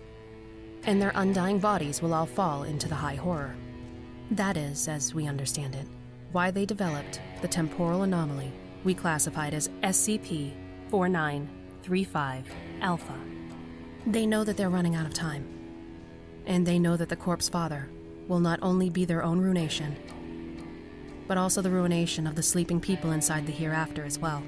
and 0.86 1.02
their 1.02 1.12
undying 1.16 1.58
bodies 1.58 2.00
will 2.00 2.14
all 2.14 2.26
fall 2.26 2.62
into 2.62 2.88
the 2.88 2.94
high 2.94 3.16
horror. 3.16 3.54
That 4.30 4.56
is, 4.56 4.88
as 4.88 5.14
we 5.14 5.26
understand 5.26 5.74
it, 5.74 5.86
why 6.32 6.50
they 6.50 6.64
developed 6.64 7.20
the 7.42 7.48
temporal 7.48 8.02
anomaly 8.02 8.52
we 8.84 8.94
classified 8.94 9.52
as 9.52 9.68
SCP 9.82 10.52
4935 10.90 12.44
Alpha. 12.80 13.18
They 14.06 14.26
know 14.26 14.44
that 14.44 14.56
they're 14.56 14.70
running 14.70 14.94
out 14.94 15.06
of 15.06 15.14
time, 15.14 15.44
and 16.46 16.64
they 16.64 16.78
know 16.78 16.96
that 16.96 17.08
the 17.08 17.16
Corpse 17.16 17.48
Father 17.48 17.88
will 18.28 18.40
not 18.40 18.58
only 18.62 18.90
be 18.90 19.04
their 19.04 19.22
own 19.22 19.40
ruination, 19.40 19.96
but 21.26 21.36
also 21.36 21.60
the 21.60 21.70
ruination 21.70 22.26
of 22.26 22.34
the 22.34 22.42
sleeping 22.42 22.80
people 22.80 23.12
inside 23.12 23.46
the 23.46 23.52
hereafter 23.52 24.04
as 24.04 24.18
well. 24.18 24.42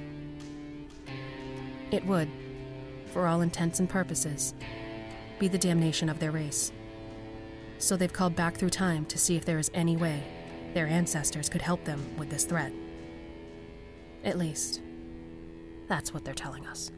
It 1.90 2.04
would, 2.06 2.28
for 3.12 3.26
all 3.26 3.40
intents 3.40 3.80
and 3.80 3.88
purposes, 3.88 4.54
be 5.38 5.48
the 5.48 5.58
damnation 5.58 6.08
of 6.08 6.18
their 6.18 6.30
race. 6.30 6.72
So 7.78 7.96
they've 7.96 8.12
called 8.12 8.36
back 8.36 8.56
through 8.56 8.70
time 8.70 9.06
to 9.06 9.18
see 9.18 9.36
if 9.36 9.44
there 9.44 9.58
is 9.58 9.70
any 9.72 9.96
way 9.96 10.22
their 10.74 10.86
ancestors 10.86 11.48
could 11.48 11.62
help 11.62 11.84
them 11.84 12.04
with 12.18 12.28
this 12.28 12.44
threat. 12.44 12.72
At 14.24 14.36
least, 14.36 14.82
that's 15.86 16.12
what 16.12 16.24
they're 16.24 16.34
telling 16.34 16.66
us. 16.66 16.90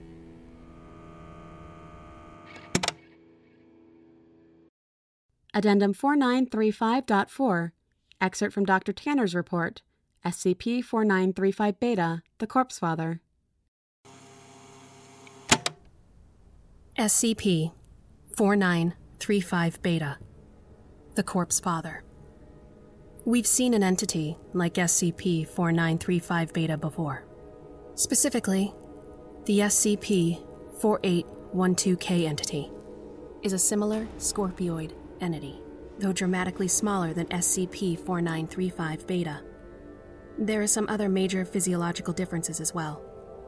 Addendum 5.53 5.95
4935.4. 5.95 7.73
Excerpt 8.21 8.55
from 8.55 8.65
Dr. 8.65 8.93
Tanner's 8.93 9.35
report. 9.35 9.83
SCP 10.25 10.85
4935 10.85 11.81
Beta, 11.81 12.23
the 12.39 12.47
Corpse 12.47 12.79
Father. 12.79 13.21
SCP 16.99 17.73
4935 18.37 19.83
Beta, 19.83 20.19
the 21.15 21.23
Corpse 21.23 21.59
Father. 21.59 22.05
We've 23.25 23.47
seen 23.47 23.73
an 23.73 23.83
entity 23.83 24.37
like 24.53 24.75
SCP 24.75 25.47
4935 25.47 26.53
Beta 26.53 26.77
before. 26.77 27.25
Specifically, 27.95 28.75
the 29.47 29.61
SCP 29.61 30.45
4812K 30.81 32.27
entity 32.27 32.71
is 33.43 33.55
a 33.55 33.59
similar 33.59 34.07
scorpioid 34.19 34.93
entity, 35.21 35.61
though 35.99 36.13
dramatically 36.13 36.69
smaller 36.69 37.13
than 37.13 37.27
SCP 37.27 37.99
4935 37.99 39.07
Beta. 39.07 39.41
There 40.39 40.63
are 40.63 40.67
some 40.67 40.89
other 40.89 41.09
major 41.09 41.45
physiological 41.45 42.15
differences 42.15 42.61
as 42.61 42.75
well 42.75 43.03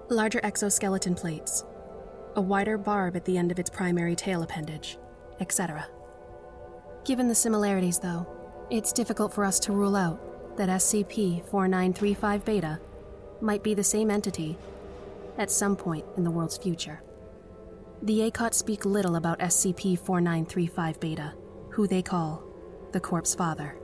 larger 0.09 0.41
exoskeleton 0.43 1.15
plates, 1.15 1.65
a 2.37 2.41
wider 2.41 2.77
barb 2.77 3.17
at 3.17 3.25
the 3.25 3.39
end 3.39 3.51
of 3.51 3.59
its 3.59 3.71
primary 3.71 4.15
tail 4.15 4.43
appendage, 4.43 4.99
etc. 5.41 5.87
Given 7.05 7.29
the 7.29 7.35
similarities, 7.35 7.99
though, 7.99 8.27
it's 8.71 8.93
difficult 8.93 9.33
for 9.33 9.45
us 9.45 9.59
to 9.61 9.73
rule 9.73 9.97
out 9.97 10.57
that 10.57 10.69
SCP 10.69 11.45
4935 11.49 12.45
Beta 12.45 12.81
might 13.41 13.63
be 13.63 13.75
the 13.75 13.85
same 13.85 14.11
entity 14.11 14.57
at 15.39 15.51
some 15.51 15.77
point 15.77 16.05
in 16.17 16.25
the 16.25 16.31
world's 16.31 16.59
future. 16.59 17.03
The 18.03 18.31
Akot 18.31 18.55
speak 18.55 18.85
little 18.85 19.17
about 19.17 19.39
SCP 19.41 19.99
4935 19.99 21.01
Beta, 21.01 21.33
who 21.73 21.87
they 21.87 22.03
call 22.03 22.43
the 22.93 23.01
Corpse 23.01 23.35
Father, 23.35 23.75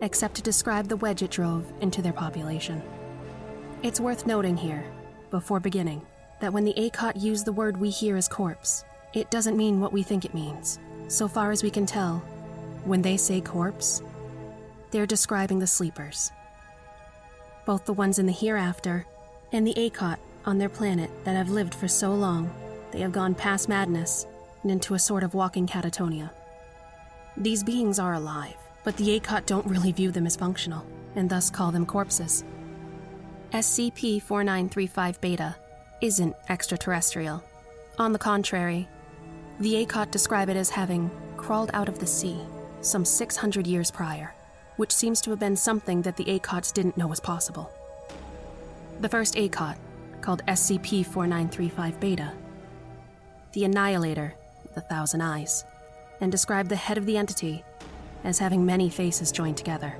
except 0.00 0.36
to 0.36 0.42
describe 0.42 0.86
the 0.86 0.96
wedge 0.96 1.22
it 1.22 1.30
drove 1.32 1.66
into 1.80 2.00
their 2.00 2.12
population. 2.12 2.80
It's 3.82 3.98
worth 3.98 4.26
noting 4.26 4.56
here, 4.56 4.84
before 5.32 5.58
beginning, 5.58 6.06
that 6.40 6.52
when 6.52 6.64
the 6.64 6.74
Akot 6.74 7.20
use 7.20 7.42
the 7.42 7.52
word 7.52 7.76
we 7.76 7.90
hear 7.90 8.16
as 8.16 8.28
corpse, 8.28 8.84
it 9.12 9.28
doesn't 9.32 9.56
mean 9.56 9.80
what 9.80 9.92
we 9.92 10.04
think 10.04 10.24
it 10.24 10.34
means. 10.34 10.78
So 11.08 11.26
far 11.26 11.50
as 11.50 11.64
we 11.64 11.70
can 11.70 11.84
tell, 11.84 12.18
when 12.84 13.02
they 13.02 13.16
say 13.16 13.40
corpse, 13.40 14.02
they're 14.92 15.04
describing 15.04 15.58
the 15.58 15.66
sleepers. 15.66 16.30
Both 17.66 17.86
the 17.86 17.92
ones 17.92 18.20
in 18.20 18.26
the 18.26 18.32
hereafter 18.32 19.04
and 19.50 19.66
the 19.66 19.74
Akot 19.74 20.18
on 20.44 20.58
their 20.58 20.68
planet 20.68 21.10
that 21.24 21.36
have 21.36 21.50
lived 21.50 21.74
for 21.74 21.88
so 21.88 22.14
long 22.14 22.52
they 22.92 23.00
have 23.00 23.10
gone 23.12 23.34
past 23.34 23.68
madness 23.68 24.26
and 24.62 24.70
into 24.70 24.94
a 24.94 24.98
sort 24.98 25.24
of 25.24 25.34
walking 25.34 25.66
catatonia. 25.66 26.30
These 27.36 27.62
beings 27.62 27.98
are 27.98 28.14
alive, 28.14 28.56
but 28.84 28.96
the 28.96 29.18
Akot 29.18 29.46
don't 29.46 29.66
really 29.66 29.92
view 29.92 30.10
them 30.10 30.26
as 30.26 30.36
functional, 30.36 30.86
and 31.14 31.30
thus 31.30 31.50
call 31.50 31.72
them 31.72 31.86
corpses. 31.86 32.44
SCP 33.52 34.20
4935 34.22 35.20
Beta 35.20 35.56
isn't 36.00 36.36
extraterrestrial. 36.48 37.42
On 37.98 38.12
the 38.12 38.18
contrary, 38.18 38.88
the 39.60 39.84
Akot 39.84 40.10
describe 40.10 40.48
it 40.48 40.56
as 40.56 40.70
having 40.70 41.10
crawled 41.36 41.70
out 41.72 41.88
of 41.88 41.98
the 41.98 42.06
sea 42.06 42.40
some 42.80 43.04
600 43.04 43.66
years 43.66 43.90
prior, 43.90 44.34
which 44.76 44.92
seems 44.92 45.20
to 45.22 45.30
have 45.30 45.38
been 45.38 45.56
something 45.56 46.02
that 46.02 46.16
the 46.16 46.24
Akots 46.24 46.72
didn't 46.72 46.96
know 46.96 47.06
was 47.06 47.20
possible. 47.20 47.70
The 49.00 49.08
first 49.08 49.34
Akot, 49.36 49.76
called 50.20 50.44
SCP 50.46 51.04
4935 51.06 51.98
Beta, 52.00 52.32
the 53.52 53.64
Annihilator 53.64 54.34
with 54.62 54.76
a 54.76 54.80
thousand 54.80 55.20
eyes, 55.20 55.64
and 56.22 56.32
described 56.32 56.70
the 56.70 56.76
head 56.76 56.96
of 56.96 57.04
the 57.04 57.18
entity 57.18 57.62
as 58.24 58.38
having 58.38 58.64
many 58.64 58.88
faces 58.88 59.32
joined 59.32 59.56
together. 59.56 59.98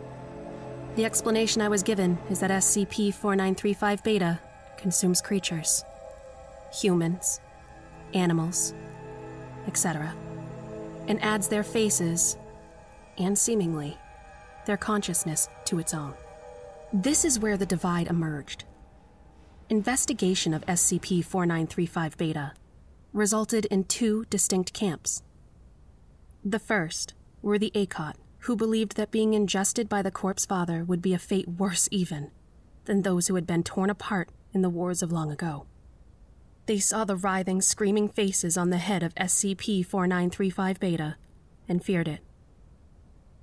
The 0.95 1.05
explanation 1.05 1.61
I 1.61 1.69
was 1.69 1.83
given 1.83 2.17
is 2.31 2.39
that 2.41 2.51
SCP 2.51 3.13
4935 3.13 4.03
Beta 4.03 4.41
consumes 4.79 5.21
creatures 5.21 5.85
humans, 6.81 7.41
animals, 8.15 8.73
etc., 9.67 10.15
and 11.07 11.23
adds 11.23 11.49
their 11.49 11.63
faces, 11.63 12.39
and 13.19 13.37
seemingly, 13.37 13.99
their 14.65 14.79
consciousness 14.79 15.51
to 15.67 15.79
its 15.79 15.93
own. 15.93 16.15
This 16.95 17.25
is 17.25 17.39
where 17.39 17.57
the 17.57 17.67
divide 17.67 18.07
emerged. 18.07 18.65
Investigation 19.69 20.55
of 20.55 20.65
SCP 20.67 21.25
4935 21.25 22.17
Beta 22.17 22.53
resulted 23.13 23.67
in 23.67 23.85
two 23.85 24.25
distinct 24.31 24.73
camps. 24.73 25.23
The 26.45 26.59
first 26.59 27.15
were 27.41 27.59
the 27.59 27.71
Akot, 27.73 28.15
who 28.41 28.57
believed 28.57 28.97
that 28.97 29.13
being 29.13 29.33
ingested 29.33 29.89
by 29.89 30.03
the 30.03 30.11
corpse 30.11 30.45
father 30.45 30.83
would 30.83 31.01
be 31.01 31.15
a 31.15 31.19
fate 31.19 31.47
worse 31.47 31.89
even 31.93 32.33
than 32.87 33.03
those 33.03 33.29
who 33.29 33.37
had 33.37 33.47
been 33.47 33.63
torn 33.63 33.91
apart 33.91 34.31
in 34.53 34.61
the 34.63 34.71
wars 34.71 35.03
of 35.03 35.13
long 35.13 35.31
ago. 35.31 35.67
They 36.67 36.81
saw 36.81 37.05
the 37.05 37.17
writhing, 37.17 37.61
screaming 37.61 38.09
faces 38.09 38.57
on 38.57 38.71
the 38.71 38.79
head 38.79 39.05
of 39.05 39.15
SCP 39.15 39.87
4935 39.87 40.81
Beta 40.81 41.17
and 41.69 41.85
feared 41.85 42.09
it. 42.09 42.21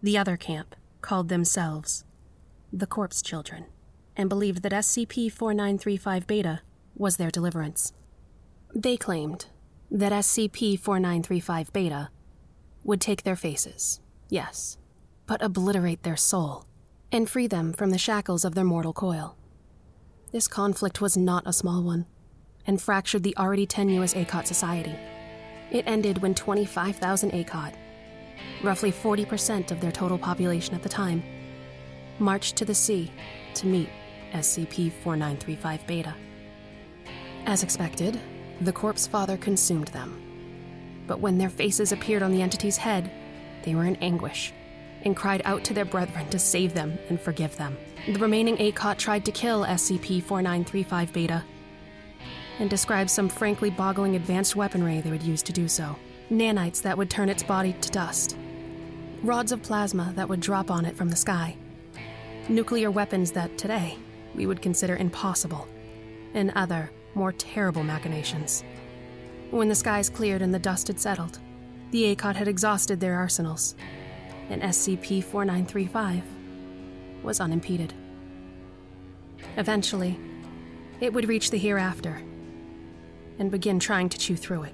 The 0.02 0.18
other 0.18 0.36
camp 0.36 0.76
called 1.02 1.30
themselves 1.30 2.04
the 2.72 2.88
Corpse 2.88 3.22
Children 3.22 3.66
and 4.18 4.28
believed 4.28 4.62
that 4.64 4.74
SCP 4.74 5.32
4935 5.32 6.28
Beta 6.28 6.62
was 6.96 7.16
their 7.16 7.32
deliverance. 7.32 7.94
They 8.76 8.98
claimed 8.98 9.46
that 9.90 10.12
SCP 10.12 10.78
4935 10.78 11.72
Beta 11.72 12.10
would 12.84 13.02
take 13.02 13.24
their 13.24 13.36
faces, 13.36 14.00
yes, 14.30 14.78
but 15.26 15.42
obliterate 15.42 16.04
their 16.04 16.18
soul 16.18 16.66
and 17.12 17.30
free 17.30 17.48
them 17.48 17.74
from 17.74 17.90
the 17.90 17.98
shackles 17.98 18.46
of 18.46 18.56
their 18.56 18.64
mortal 18.64 18.94
coil. 18.94 19.36
This 20.32 20.48
conflict 20.48 21.02
was 21.02 21.18
not 21.18 21.44
a 21.46 21.54
small 21.54 21.82
one 21.82 22.06
and 22.68 22.82
fractured 22.82 23.24
the 23.24 23.36
already 23.38 23.66
tenuous 23.66 24.14
Akot 24.14 24.46
society. 24.46 24.96
It 25.72 25.86
ended 25.88 26.22
when 26.22 26.36
25,000 26.36 27.32
Akot, 27.32 27.74
roughly 28.64 28.92
40% 28.92 29.72
of 29.72 29.82
their 29.82 29.92
total 29.92 30.18
population 30.18 30.76
at 30.76 30.84
the 30.84 30.90
time, 30.90 31.24
marched 32.20 32.56
to 32.58 32.66
the 32.66 32.76
sea 32.76 33.12
to 33.56 33.66
meet 33.66 33.90
SCP 34.34 34.92
4935 35.04 35.88
Beta. 35.88 36.16
As 37.46 37.64
expected, 37.64 38.20
the 38.62 38.74
corpse 38.74 39.08
father 39.08 39.38
consumed 39.38 39.88
them. 39.88 40.29
But 41.10 41.22
when 41.22 41.40
their 41.40 41.50
faces 41.50 41.92
appeared 41.92 42.22
on 42.22 42.32
the 42.32 42.44
entity's 42.44 42.78
head, 42.78 43.10
they 43.64 43.74
were 43.74 43.86
in 43.86 43.96
anguish 43.96 44.54
and 45.02 45.16
cried 45.16 45.42
out 45.44 45.64
to 45.64 45.74
their 45.74 45.84
brethren 45.84 46.30
to 46.30 46.38
save 46.38 46.76
them 46.76 47.00
and 47.10 47.20
forgive 47.20 47.58
them. 47.58 47.76
The 48.06 48.20
remaining 48.20 48.58
Akot 48.58 48.98
tried 49.00 49.26
to 49.26 49.32
kill 49.32 49.66
SCP 49.66 50.22
4935 50.22 51.12
Beta 51.12 51.44
and 52.60 52.70
described 52.70 53.10
some 53.10 53.28
frankly 53.28 53.72
boggling 53.72 54.16
advanced 54.16 54.56
weaponry 54.56 55.02
they 55.02 55.10
would 55.10 55.24
use 55.24 55.42
to 55.44 55.52
do 55.52 55.68
so 55.68 55.96
nanites 56.30 56.84
that 56.84 56.96
would 56.96 57.10
turn 57.10 57.28
its 57.28 57.42
body 57.42 57.74
to 57.82 57.90
dust, 57.90 58.38
rods 59.24 59.52
of 59.52 59.64
plasma 59.64 60.14
that 60.16 60.30
would 60.30 60.40
drop 60.40 60.70
on 60.70 60.86
it 60.86 60.96
from 60.96 61.10
the 61.10 61.16
sky, 61.16 61.58
nuclear 62.50 62.92
weapons 62.92 63.32
that 63.32 63.58
today 63.58 63.98
we 64.36 64.46
would 64.46 64.62
consider 64.62 64.96
impossible, 64.96 65.68
and 66.36 66.52
other 66.54 66.92
more 67.16 67.32
terrible 67.32 67.82
machinations. 67.82 68.64
When 69.52 69.68
the 69.68 69.76
skies 69.76 70.10
cleared 70.10 70.44
and 70.44 70.54
the 70.54 70.60
dust 70.60 70.88
had 70.88 71.00
settled, 71.00 71.40
the 71.90 72.16
Akot 72.16 72.36
had 72.36 72.48
exhausted 72.48 73.00
their 73.00 73.16
arsenals, 73.16 73.76
and 74.50 74.62
SCP 74.62 75.24
4935 75.24 76.24
was 77.24 77.40
unimpeded. 77.40 77.92
Eventually, 79.58 80.20
it 81.00 81.12
would 81.12 81.28
reach 81.28 81.50
the 81.50 81.58
hereafter 81.58 82.22
and 83.40 83.50
begin 83.50 83.80
trying 83.80 84.08
to 84.10 84.20
chew 84.20 84.36
through 84.36 84.64
it, 84.64 84.74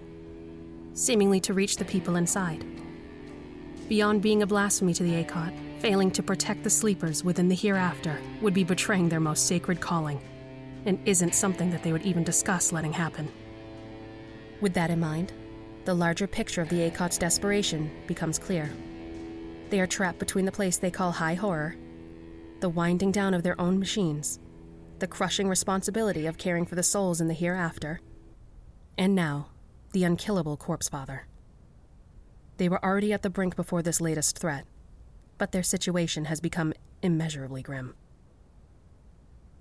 seemingly 0.93 1.39
to 1.39 1.53
reach 1.53 1.77
the 1.77 1.85
people 1.85 2.17
inside. 2.17 2.65
Beyond 3.87 4.21
being 4.21 4.41
a 4.41 4.47
blasphemy 4.47 4.93
to 4.95 5.03
the 5.03 5.23
Akot, 5.23 5.53
failing 5.79 6.11
to 6.11 6.23
protect 6.23 6.63
the 6.63 6.69
sleepers 6.69 7.23
within 7.23 7.47
the 7.47 7.55
hereafter 7.55 8.19
would 8.41 8.53
be 8.53 8.65
betraying 8.65 9.07
their 9.07 9.21
most 9.21 9.47
sacred 9.47 9.79
calling 9.79 10.19
and 10.85 10.99
isn't 11.05 11.33
something 11.33 11.71
that 11.71 11.81
they 11.81 11.93
would 11.93 12.01
even 12.01 12.25
discuss 12.25 12.73
letting 12.73 12.91
happen. 12.91 13.31
With 14.61 14.73
that 14.73 14.89
in 14.89 14.99
mind, 14.99 15.33
the 15.85 15.93
larger 15.93 16.27
picture 16.27 16.61
of 16.61 16.69
the 16.69 16.89
Akot's 16.89 17.17
desperation 17.17 17.91
becomes 18.07 18.39
clear. 18.39 18.71
They 19.69 19.79
are 19.79 19.87
trapped 19.87 20.19
between 20.19 20.45
the 20.45 20.51
place 20.51 20.77
they 20.77 20.91
call 20.91 21.11
high 21.11 21.33
horror, 21.33 21.75
the 22.61 22.69
winding 22.69 23.11
down 23.11 23.33
of 23.33 23.43
their 23.43 23.59
own 23.59 23.77
machines, 23.77 24.39
the 24.99 25.07
crushing 25.07 25.47
responsibility 25.47 26.25
of 26.25 26.37
caring 26.37 26.65
for 26.65 26.75
the 26.75 26.83
souls 26.83 27.21
in 27.21 27.27
the 27.27 27.33
hereafter, 27.33 27.99
and 28.97 29.13
now, 29.13 29.49
the 29.91 30.03
unkillable 30.03 30.57
corpse 30.57 30.89
father. 30.89 31.27
They 32.57 32.69
were 32.69 32.83
already 32.83 33.11
at 33.11 33.21
the 33.21 33.29
brink 33.29 33.55
before 33.55 33.81
this 33.81 33.99
latest 33.99 34.39
threat, 34.39 34.65
but 35.37 35.51
their 35.51 35.63
situation 35.63 36.25
has 36.25 36.39
become 36.39 36.73
immeasurably 37.01 37.61
grim. 37.61 37.95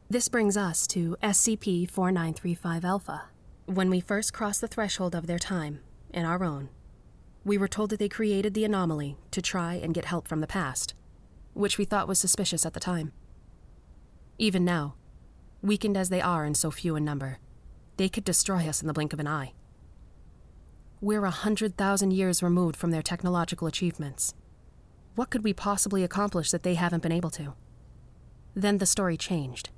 This 0.08 0.28
brings 0.28 0.56
us 0.56 0.86
to 0.88 1.16
SCP 1.22 1.90
4935 1.90 2.84
Alpha. 2.84 3.22
When 3.66 3.88
we 3.88 4.00
first 4.00 4.34
crossed 4.34 4.60
the 4.60 4.68
threshold 4.68 5.14
of 5.14 5.26
their 5.26 5.38
time, 5.38 5.80
and 6.12 6.26
our 6.26 6.44
own, 6.44 6.68
we 7.44 7.56
were 7.56 7.66
told 7.66 7.88
that 7.90 7.98
they 7.98 8.10
created 8.10 8.52
the 8.52 8.66
anomaly 8.66 9.16
to 9.30 9.40
try 9.40 9.74
and 9.74 9.94
get 9.94 10.04
help 10.04 10.28
from 10.28 10.42
the 10.42 10.46
past, 10.46 10.92
which 11.54 11.78
we 11.78 11.86
thought 11.86 12.06
was 12.06 12.18
suspicious 12.18 12.66
at 12.66 12.74
the 12.74 12.80
time. 12.80 13.12
Even 14.36 14.66
now, 14.66 14.96
weakened 15.62 15.96
as 15.96 16.10
they 16.10 16.20
are 16.20 16.44
and 16.44 16.58
so 16.58 16.70
few 16.70 16.94
in 16.94 17.06
number, 17.06 17.38
they 17.96 18.10
could 18.10 18.24
destroy 18.24 18.68
us 18.68 18.82
in 18.82 18.86
the 18.86 18.92
blink 18.92 19.14
of 19.14 19.20
an 19.20 19.26
eye. 19.26 19.54
We're 21.00 21.24
a 21.24 21.30
hundred 21.30 21.78
thousand 21.78 22.12
years 22.12 22.42
removed 22.42 22.76
from 22.76 22.90
their 22.90 23.02
technological 23.02 23.66
achievements. 23.66 24.34
What 25.14 25.30
could 25.30 25.42
we 25.42 25.54
possibly 25.54 26.04
accomplish 26.04 26.50
that 26.50 26.64
they 26.64 26.74
haven't 26.74 27.02
been 27.02 27.12
able 27.12 27.30
to? 27.30 27.54
Then 28.54 28.76
the 28.76 28.84
story 28.84 29.16
changed. 29.16 29.70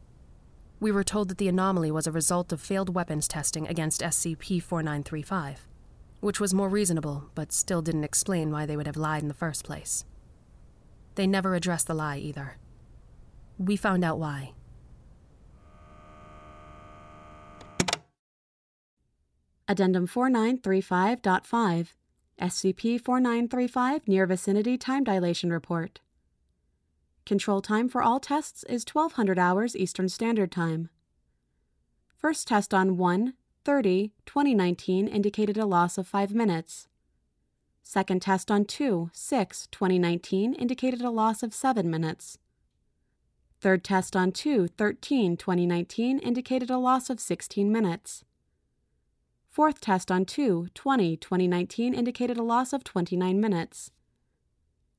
We 0.79 0.93
were 0.93 1.05
told 1.05 1.29
that 1.29 1.39
the 1.39 1.49
anomaly 1.49 1.91
was 1.91 2.07
a 2.07 2.13
result 2.13 2.53
of 2.53 2.61
failed 2.61 2.95
weapons 2.95 3.27
testing 3.27 3.67
against 3.67 4.03
SCP 4.03 4.63
4935, 4.63 5.67
which 6.21 6.39
was 6.39 6.53
more 6.53 6.69
reasonable, 6.69 7.31
but 7.35 7.53
still 7.53 7.81
didn't 7.81 8.05
explain 8.05 8.51
why 8.51 8.67
they 8.67 8.77
would 8.77 8.87
have 8.87 8.97
lied 8.97 9.23
in 9.23 9.29
the 9.29 9.35
first 9.35 9.65
place. 9.65 10.05
They 11.15 11.27
never 11.27 11.55
addressed 11.55 11.87
the 11.87 11.95
lie 11.95 12.19
either. 12.19 12.59
We 13.59 13.77
found 13.77 14.05
out 14.05 14.19
why. 14.19 14.53
Addendum 19.67 20.07
4935.5 20.07 21.89
SCP 22.39 23.01
4935 23.01 24.07
Near 24.07 24.27
Vicinity 24.27 24.77
Time 24.77 25.05
Dilation 25.05 25.51
Report. 25.51 26.01
Control 27.27 27.61
time 27.61 27.89
for 27.89 28.03
all 28.03 28.21
tests 28.21 28.63
is 28.69 28.85
1200 28.91 29.37
hours 29.37 29.75
Eastern 29.75 30.09
Standard 30.09 30.53
Time. 30.53 30.91
First 32.17 32.47
test 32.47 32.73
on 32.73 32.97
1 32.97 33.35
30 33.65 34.13
2019 34.25 35.09
indicated 35.09 35.59
a 35.59 35.67
loss 35.67 35.99
of 35.99 36.07
5 36.07 36.33
minutes. 36.33 36.87
Second 37.83 38.23
test 38.23 38.49
on 38.49 38.65
2 38.65 39.11
6 39.13 39.67
2019 39.73 40.55
indicated 40.55 41.03
a 41.03 41.11
loss 41.11 41.43
of 41.43 41.53
7 41.53 41.91
minutes. 41.91 42.39
Third 43.61 43.83
test 43.83 44.15
on 44.15 44.31
2 44.31 44.69
13 44.69 45.37
2019 45.37 46.21
indicated 46.21 46.71
a 46.71 46.79
loss 46.79 47.11
of 47.11 47.19
16 47.19 47.73
minutes. 47.73 48.23
Fourth 49.51 49.81
test 49.81 50.13
on 50.13 50.27
2 50.27 50.69
20 50.75 51.17
2019 51.17 51.93
indicated 51.93 52.39
a 52.39 52.45
loss 52.45 52.73
of 52.73 52.85
29 52.85 53.41
minutes. 53.41 53.91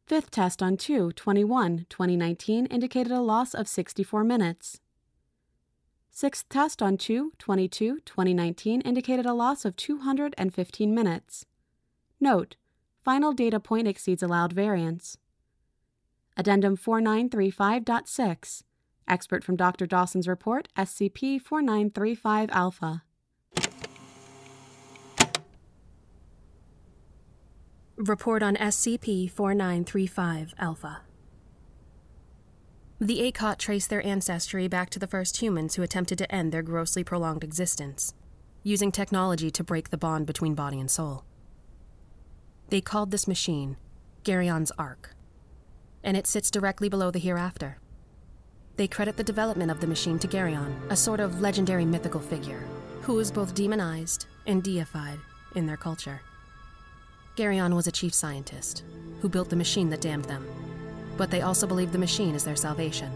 Fifth 0.07 0.31
test 0.31 0.63
on 0.63 0.77
2 0.77 1.11
21 1.11 1.85
2019 1.89 2.65
indicated 2.67 3.11
a 3.11 3.19
loss 3.19 3.53
of 3.53 3.67
64 3.67 4.23
minutes. 4.23 4.79
Sixth 6.09 6.47
test 6.47 6.81
on 6.81 6.95
2 6.95 7.33
22 7.37 7.99
2019 8.05 8.79
indicated 8.81 9.25
a 9.25 9.33
loss 9.33 9.65
of 9.65 9.75
215 9.75 10.95
minutes. 10.95 11.45
Note, 12.21 12.55
final 13.03 13.33
data 13.33 13.59
point 13.59 13.85
exceeds 13.85 14.23
allowed 14.23 14.53
variance. 14.53 15.17
Addendum 16.37 16.77
4935.6 16.77 18.63
Expert 19.09 19.43
from 19.43 19.57
Dr. 19.57 19.85
Dawson's 19.85 20.29
report 20.29 20.69
SCP 20.77 21.41
4935 21.41 22.49
Alpha. 22.53 23.03
Report 27.97 28.43
on 28.43 28.55
SCP 28.57 29.27
4935 29.31 30.53
Alpha. 30.59 31.01
The 32.99 33.31
Akot 33.31 33.57
trace 33.57 33.87
their 33.87 34.05
ancestry 34.05 34.67
back 34.67 34.91
to 34.91 34.99
the 34.99 35.07
first 35.07 35.37
humans 35.37 35.73
who 35.73 35.81
attempted 35.81 36.19
to 36.19 36.31
end 36.31 36.51
their 36.51 36.61
grossly 36.61 37.03
prolonged 37.03 37.43
existence, 37.43 38.13
using 38.61 38.91
technology 38.91 39.49
to 39.49 39.63
break 39.63 39.89
the 39.89 39.97
bond 39.97 40.27
between 40.27 40.53
body 40.53 40.79
and 40.79 40.91
soul. 40.91 41.23
They 42.69 42.81
called 42.81 43.09
this 43.09 43.27
machine 43.27 43.77
Geryon's 44.23 44.71
Ark, 44.77 45.15
and 46.03 46.15
it 46.15 46.27
sits 46.27 46.51
directly 46.51 46.89
below 46.89 47.09
the 47.09 47.17
hereafter. 47.17 47.79
They 48.75 48.87
credit 48.87 49.17
the 49.17 49.23
development 49.23 49.71
of 49.71 49.81
the 49.81 49.87
machine 49.87 50.19
to 50.19 50.27
Geryon, 50.27 50.91
a 50.91 50.95
sort 50.95 51.19
of 51.19 51.41
legendary 51.41 51.85
mythical 51.85 52.21
figure, 52.21 52.63
who 53.01 53.17
is 53.17 53.31
both 53.31 53.55
demonized 53.55 54.27
and 54.45 54.61
deified 54.61 55.17
in 55.55 55.65
their 55.65 55.77
culture. 55.77 56.21
Geryon 57.37 57.75
was 57.75 57.85
a 57.85 57.91
chief 57.91 58.15
scientist 58.15 58.83
who 59.21 59.29
built 59.29 59.51
the 59.51 59.55
machine 59.55 59.91
that 59.91 60.01
damned 60.01 60.25
them, 60.25 60.43
but 61.17 61.29
they 61.29 61.41
also 61.41 61.67
believed 61.67 61.91
the 61.91 61.99
machine 61.99 62.33
is 62.33 62.43
their 62.43 62.55
salvation, 62.55 63.11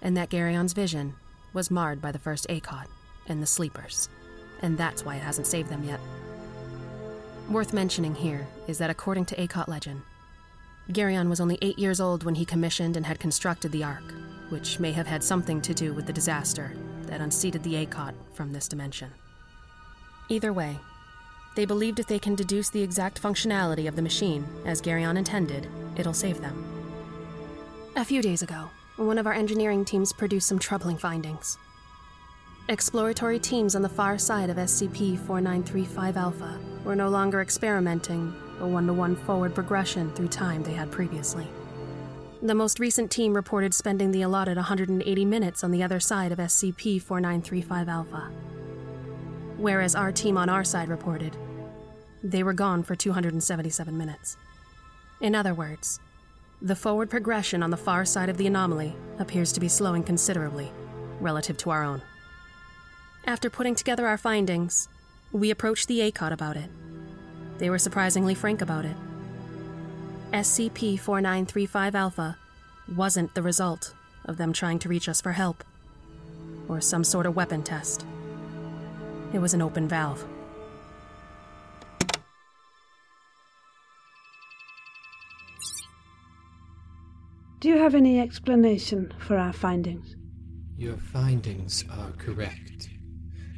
and 0.00 0.16
that 0.16 0.30
Geryon's 0.30 0.72
vision 0.72 1.12
was 1.52 1.70
marred 1.70 2.00
by 2.00 2.12
the 2.12 2.18
first 2.18 2.46
Akot 2.48 2.86
and 3.26 3.42
the 3.42 3.46
Sleepers, 3.46 4.08
and 4.62 4.78
that's 4.78 5.04
why 5.04 5.16
it 5.16 5.22
hasn't 5.22 5.46
saved 5.46 5.68
them 5.68 5.84
yet. 5.84 6.00
Worth 7.50 7.74
mentioning 7.74 8.14
here 8.14 8.48
is 8.66 8.78
that 8.78 8.88
according 8.88 9.26
to 9.26 9.36
Akot 9.36 9.68
legend, 9.68 10.00
Geryon 10.90 11.28
was 11.28 11.40
only 11.40 11.58
eight 11.60 11.78
years 11.78 12.00
old 12.00 12.24
when 12.24 12.36
he 12.36 12.46
commissioned 12.46 12.96
and 12.96 13.04
had 13.04 13.20
constructed 13.20 13.70
the 13.70 13.84
Ark, 13.84 14.14
which 14.48 14.80
may 14.80 14.92
have 14.92 15.06
had 15.06 15.22
something 15.22 15.60
to 15.60 15.74
do 15.74 15.92
with 15.92 16.06
the 16.06 16.12
disaster 16.12 16.72
that 17.02 17.20
unseated 17.20 17.62
the 17.64 17.84
Akot 17.84 18.14
from 18.32 18.54
this 18.54 18.66
dimension. 18.66 19.12
Either 20.30 20.54
way, 20.54 20.78
they 21.54 21.64
believed 21.64 21.98
if 21.98 22.06
they 22.06 22.18
can 22.18 22.34
deduce 22.34 22.70
the 22.70 22.82
exact 22.82 23.20
functionality 23.20 23.88
of 23.88 23.96
the 23.96 24.02
machine, 24.02 24.46
as 24.64 24.80
Geryon 24.80 25.18
intended, 25.18 25.66
it'll 25.96 26.14
save 26.14 26.40
them. 26.40 26.64
A 27.96 28.04
few 28.04 28.22
days 28.22 28.42
ago, 28.42 28.70
one 28.96 29.18
of 29.18 29.26
our 29.26 29.32
engineering 29.32 29.84
teams 29.84 30.12
produced 30.12 30.48
some 30.48 30.58
troubling 30.58 30.96
findings. 30.96 31.58
Exploratory 32.68 33.38
teams 33.38 33.74
on 33.74 33.82
the 33.82 33.88
far 33.88 34.16
side 34.16 34.48
of 34.48 34.56
SCP 34.56 35.18
4935 35.26 36.16
Alpha 36.16 36.60
were 36.84 36.94
no 36.94 37.08
longer 37.08 37.40
experimenting 37.40 38.32
a 38.60 38.66
one 38.66 38.86
to 38.86 38.92
one 38.92 39.16
forward 39.16 39.54
progression 39.54 40.12
through 40.12 40.28
time 40.28 40.62
they 40.62 40.74
had 40.74 40.90
previously. 40.90 41.48
The 42.42 42.54
most 42.54 42.78
recent 42.78 43.10
team 43.10 43.34
reported 43.34 43.74
spending 43.74 44.12
the 44.12 44.22
allotted 44.22 44.56
180 44.56 45.24
minutes 45.24 45.64
on 45.64 45.72
the 45.72 45.82
other 45.82 45.98
side 45.98 46.30
of 46.30 46.38
SCP 46.38 47.02
4935 47.02 47.88
Alpha 47.88 48.30
whereas 49.60 49.94
our 49.94 50.10
team 50.10 50.36
on 50.36 50.48
our 50.48 50.64
side 50.64 50.88
reported 50.88 51.36
they 52.22 52.42
were 52.42 52.52
gone 52.52 52.82
for 52.82 52.94
277 52.94 53.96
minutes. 53.96 54.36
In 55.20 55.34
other 55.34 55.54
words, 55.54 56.00
the 56.60 56.76
forward 56.76 57.08
progression 57.08 57.62
on 57.62 57.70
the 57.70 57.76
far 57.76 58.04
side 58.04 58.28
of 58.28 58.36
the 58.36 58.46
anomaly 58.46 58.94
appears 59.18 59.52
to 59.52 59.60
be 59.60 59.68
slowing 59.68 60.02
considerably 60.02 60.70
relative 61.20 61.56
to 61.58 61.70
our 61.70 61.82
own. 61.82 62.02
After 63.26 63.48
putting 63.48 63.74
together 63.74 64.06
our 64.06 64.18
findings, 64.18 64.88
we 65.32 65.50
approached 65.50 65.88
the 65.88 66.00
Akot 66.00 66.32
about 66.32 66.56
it. 66.56 66.70
They 67.58 67.70
were 67.70 67.78
surprisingly 67.78 68.34
frank 68.34 68.60
about 68.60 68.84
it. 68.84 68.96
SCP 70.32 70.98
4935 70.98 71.94
Alpha 71.94 72.36
wasn't 72.94 73.34
the 73.34 73.42
result 73.42 73.94
of 74.24 74.36
them 74.36 74.52
trying 74.52 74.78
to 74.80 74.88
reach 74.88 75.08
us 75.08 75.20
for 75.20 75.32
help 75.32 75.64
or 76.68 76.80
some 76.80 77.04
sort 77.04 77.26
of 77.26 77.36
weapon 77.36 77.62
test. 77.62 78.04
It 79.32 79.38
was 79.40 79.54
an 79.54 79.62
open 79.62 79.86
valve. 79.88 80.24
Do 87.60 87.68
you 87.68 87.76
have 87.76 87.94
any 87.94 88.18
explanation 88.18 89.12
for 89.18 89.36
our 89.36 89.52
findings? 89.52 90.16
Your 90.76 90.96
findings 90.96 91.84
are 91.92 92.10
correct. 92.12 92.88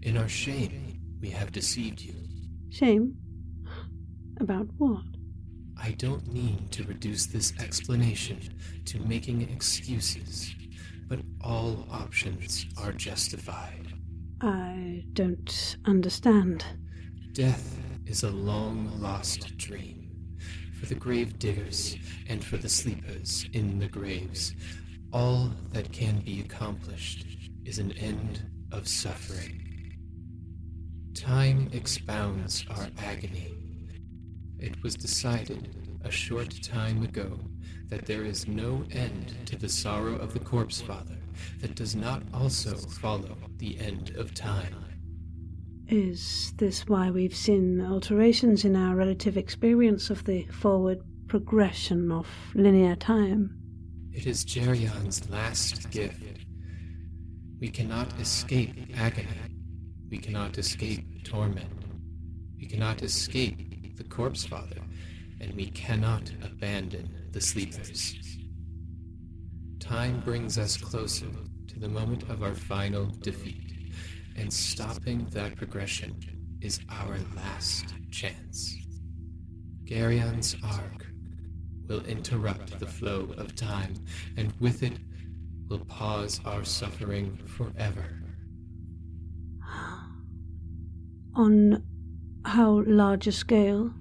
In 0.02 0.16
our 0.16 0.28
shame, 0.28 1.00
we 1.20 1.30
have 1.30 1.52
deceived 1.52 2.00
you. 2.00 2.14
Shame? 2.70 3.16
About 4.40 4.66
what? 4.78 5.04
I 5.80 5.92
don't 5.92 6.26
mean 6.32 6.68
to 6.72 6.82
reduce 6.84 7.26
this 7.26 7.52
explanation 7.60 8.40
to 8.86 8.98
making 9.00 9.42
excuses, 9.42 10.52
but 11.08 11.20
all 11.40 11.86
options 11.90 12.66
are 12.76 12.92
justified. 12.92 13.91
I 14.44 15.04
don't 15.12 15.76
understand. 15.84 16.64
Death 17.32 17.78
is 18.06 18.24
a 18.24 18.30
long 18.30 18.90
lost 19.00 19.56
dream. 19.56 20.10
For 20.80 20.86
the 20.86 20.96
grave 20.96 21.38
diggers 21.38 21.96
and 22.26 22.44
for 22.44 22.56
the 22.56 22.68
sleepers 22.68 23.46
in 23.52 23.78
the 23.78 23.86
graves, 23.86 24.56
all 25.12 25.52
that 25.70 25.92
can 25.92 26.18
be 26.22 26.40
accomplished 26.40 27.24
is 27.64 27.78
an 27.78 27.92
end 27.92 28.42
of 28.72 28.88
suffering. 28.88 29.60
Time 31.14 31.70
expounds 31.72 32.66
our 32.68 32.88
agony. 32.98 33.54
It 34.58 34.82
was 34.82 34.96
decided 34.96 35.68
a 36.02 36.10
short 36.10 36.60
time 36.64 37.04
ago 37.04 37.38
that 37.90 38.06
there 38.06 38.24
is 38.24 38.48
no 38.48 38.84
end 38.90 39.36
to 39.46 39.56
the 39.56 39.68
sorrow 39.68 40.16
of 40.16 40.34
the 40.34 40.40
corpse 40.40 40.80
father 40.80 41.21
that 41.60 41.74
does 41.74 41.94
not 41.94 42.22
also 42.32 42.76
follow 42.76 43.36
the 43.58 43.78
end 43.80 44.10
of 44.16 44.34
time. 44.34 44.74
Is 45.88 46.52
this 46.56 46.86
why 46.88 47.10
we've 47.10 47.36
seen 47.36 47.80
alterations 47.80 48.64
in 48.64 48.76
our 48.76 48.96
relative 48.96 49.36
experience 49.36 50.10
of 50.10 50.24
the 50.24 50.44
forward 50.46 51.00
progression 51.28 52.10
of 52.10 52.26
linear 52.54 52.96
time? 52.96 53.58
It 54.12 54.26
is 54.26 54.44
Geryon's 54.44 55.28
last 55.30 55.90
gift. 55.90 56.46
We 57.60 57.68
cannot 57.68 58.18
escape 58.20 58.74
agony. 58.96 59.28
We 60.10 60.18
cannot 60.18 60.58
escape 60.58 61.24
torment. 61.24 61.70
We 62.58 62.66
cannot 62.66 63.02
escape 63.02 63.96
the 63.96 64.04
corpse 64.04 64.44
father, 64.44 64.82
and 65.40 65.54
we 65.54 65.66
cannot 65.66 66.30
abandon 66.42 67.28
the 67.32 67.40
sleepers. 67.40 68.21
Time 69.92 70.20
brings 70.20 70.56
us 70.56 70.78
closer 70.78 71.26
to 71.68 71.78
the 71.78 71.86
moment 71.86 72.22
of 72.30 72.42
our 72.42 72.54
final 72.54 73.04
defeat, 73.20 73.92
and 74.36 74.50
stopping 74.50 75.26
that 75.32 75.54
progression 75.54 76.16
is 76.62 76.80
our 76.88 77.18
last 77.36 77.94
chance. 78.10 78.74
Geryon's 79.84 80.56
Ark 80.64 81.08
will 81.88 82.02
interrupt 82.06 82.80
the 82.80 82.86
flow 82.86 83.34
of 83.36 83.54
time, 83.54 83.92
and 84.38 84.50
with 84.60 84.82
it 84.82 84.96
will 85.68 85.84
pause 85.84 86.40
our 86.46 86.64
suffering 86.64 87.36
forever. 87.44 88.22
On 91.34 91.82
how 92.46 92.82
large 92.86 93.26
a 93.26 93.32
scale? 93.32 93.92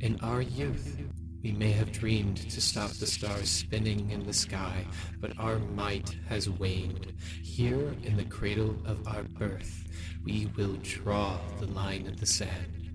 In 0.00 0.18
our 0.20 0.42
youth, 0.42 0.98
we 1.42 1.52
may 1.52 1.70
have 1.72 1.92
dreamed 1.92 2.36
to 2.50 2.60
stop 2.60 2.90
the 2.92 3.06
stars 3.06 3.48
spinning 3.48 4.10
in 4.10 4.26
the 4.26 4.32
sky, 4.32 4.84
but 5.20 5.38
our 5.38 5.58
might 5.58 6.16
has 6.28 6.48
waned. 6.48 7.12
Here 7.42 7.94
in 8.02 8.16
the 8.16 8.24
cradle 8.24 8.76
of 8.84 9.06
our 9.06 9.22
birth, 9.22 9.84
we 10.24 10.50
will 10.56 10.76
draw 10.82 11.38
the 11.60 11.66
line 11.66 12.06
in 12.06 12.16
the 12.16 12.26
sand. 12.26 12.90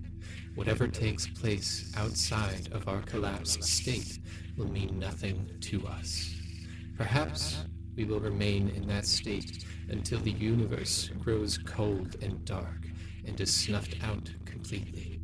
Whatever 0.55 0.87
takes 0.87 1.27
place 1.27 1.91
outside 1.95 2.69
of 2.73 2.87
our 2.87 3.01
collapsed 3.01 3.63
state 3.63 4.19
will 4.57 4.69
mean 4.69 4.99
nothing 4.99 5.49
to 5.61 5.87
us. 5.87 6.35
Perhaps 6.97 7.63
we 7.95 8.03
will 8.03 8.19
remain 8.19 8.69
in 8.69 8.87
that 8.87 9.05
state 9.05 9.65
until 9.89 10.19
the 10.19 10.31
universe 10.31 11.09
grows 11.19 11.57
cold 11.57 12.17
and 12.21 12.43
dark 12.45 12.87
and 13.25 13.39
is 13.39 13.53
snuffed 13.53 13.95
out 14.03 14.29
completely. 14.45 15.21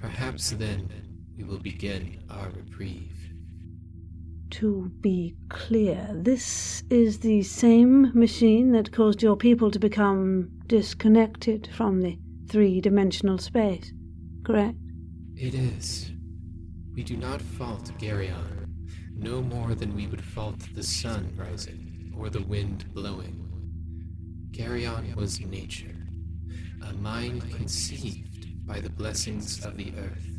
Perhaps 0.00 0.50
then 0.50 1.09
we 1.40 1.46
will 1.46 1.58
begin 1.58 2.18
our 2.28 2.50
reprieve. 2.50 3.16
To 4.50 4.90
be 5.00 5.36
clear, 5.48 6.08
this 6.12 6.82
is 6.90 7.20
the 7.20 7.42
same 7.42 8.12
machine 8.14 8.72
that 8.72 8.92
caused 8.92 9.22
your 9.22 9.36
people 9.36 9.70
to 9.70 9.78
become 9.78 10.50
disconnected 10.66 11.70
from 11.72 12.00
the 12.00 12.18
three 12.50 12.80
dimensional 12.80 13.38
space, 13.38 13.92
correct? 14.44 14.76
It 15.34 15.54
is. 15.54 16.10
We 16.94 17.04
do 17.04 17.16
not 17.16 17.40
fault 17.40 17.90
Geryon, 17.98 18.68
no 19.14 19.40
more 19.40 19.74
than 19.74 19.94
we 19.94 20.08
would 20.08 20.24
fault 20.24 20.58
the 20.74 20.82
sun 20.82 21.32
rising 21.36 22.12
or 22.18 22.28
the 22.28 22.42
wind 22.42 22.92
blowing. 22.92 23.46
Geryon 24.50 25.14
was 25.14 25.40
nature, 25.40 25.96
a 26.86 26.92
mind 26.94 27.50
conceived 27.54 28.66
by 28.66 28.80
the 28.80 28.90
blessings 28.90 29.64
of 29.64 29.76
the 29.76 29.92
earth. 29.96 30.29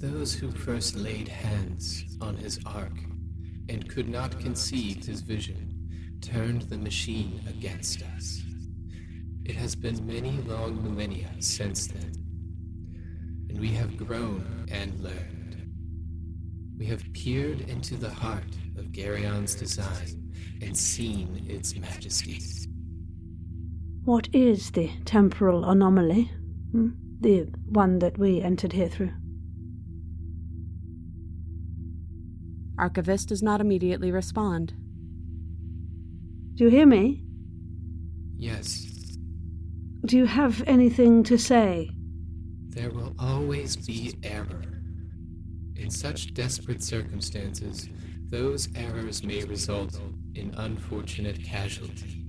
Those 0.00 0.32
who 0.32 0.50
first 0.50 0.96
laid 0.96 1.28
hands 1.28 2.06
on 2.22 2.34
his 2.34 2.58
ark 2.64 2.94
and 3.68 3.86
could 3.86 4.08
not 4.08 4.40
conceive 4.40 5.04
his 5.04 5.20
vision 5.20 6.18
turned 6.22 6.62
the 6.62 6.78
machine 6.78 7.42
against 7.46 8.02
us. 8.16 8.40
It 9.44 9.56
has 9.56 9.74
been 9.74 10.06
many 10.06 10.40
long 10.46 10.82
millennia 10.82 11.28
since 11.40 11.86
then, 11.86 12.12
and 13.50 13.60
we 13.60 13.68
have 13.72 13.98
grown 13.98 14.66
and 14.70 14.98
learned. 15.00 15.70
We 16.78 16.86
have 16.86 17.04
peered 17.12 17.60
into 17.68 17.96
the 17.96 18.08
heart 18.08 18.56
of 18.78 18.92
Geryon's 18.92 19.54
design 19.54 20.32
and 20.62 20.74
seen 20.74 21.44
its 21.46 21.76
majesty. 21.76 22.40
What 24.06 24.30
is 24.32 24.70
the 24.70 24.90
temporal 25.04 25.66
anomaly? 25.66 26.30
Hmm? 26.72 26.88
The 27.20 27.50
one 27.68 27.98
that 27.98 28.16
we 28.16 28.40
entered 28.40 28.72
here 28.72 28.88
through? 28.88 29.12
Archivist 32.84 33.28
does 33.28 33.42
not 33.42 33.60
immediately 33.60 34.10
respond. 34.10 34.72
Do 36.54 36.64
you 36.64 36.70
hear 36.70 36.86
me? 36.86 37.22
Yes, 38.36 38.86
Do 40.06 40.16
you 40.16 40.24
have 40.26 40.62
anything 40.66 41.22
to 41.24 41.36
say? 41.38 41.90
there 42.70 42.90
will 42.90 43.14
always 43.18 43.74
be 43.76 44.14
error. 44.22 44.62
In 45.76 45.90
such 45.90 46.32
desperate 46.34 46.82
circumstances, 46.82 47.88
those 48.30 48.68
errors 48.76 49.22
may 49.24 49.42
result 49.44 50.00
in 50.36 50.54
unfortunate 50.56 51.42
casualty. 51.44 52.24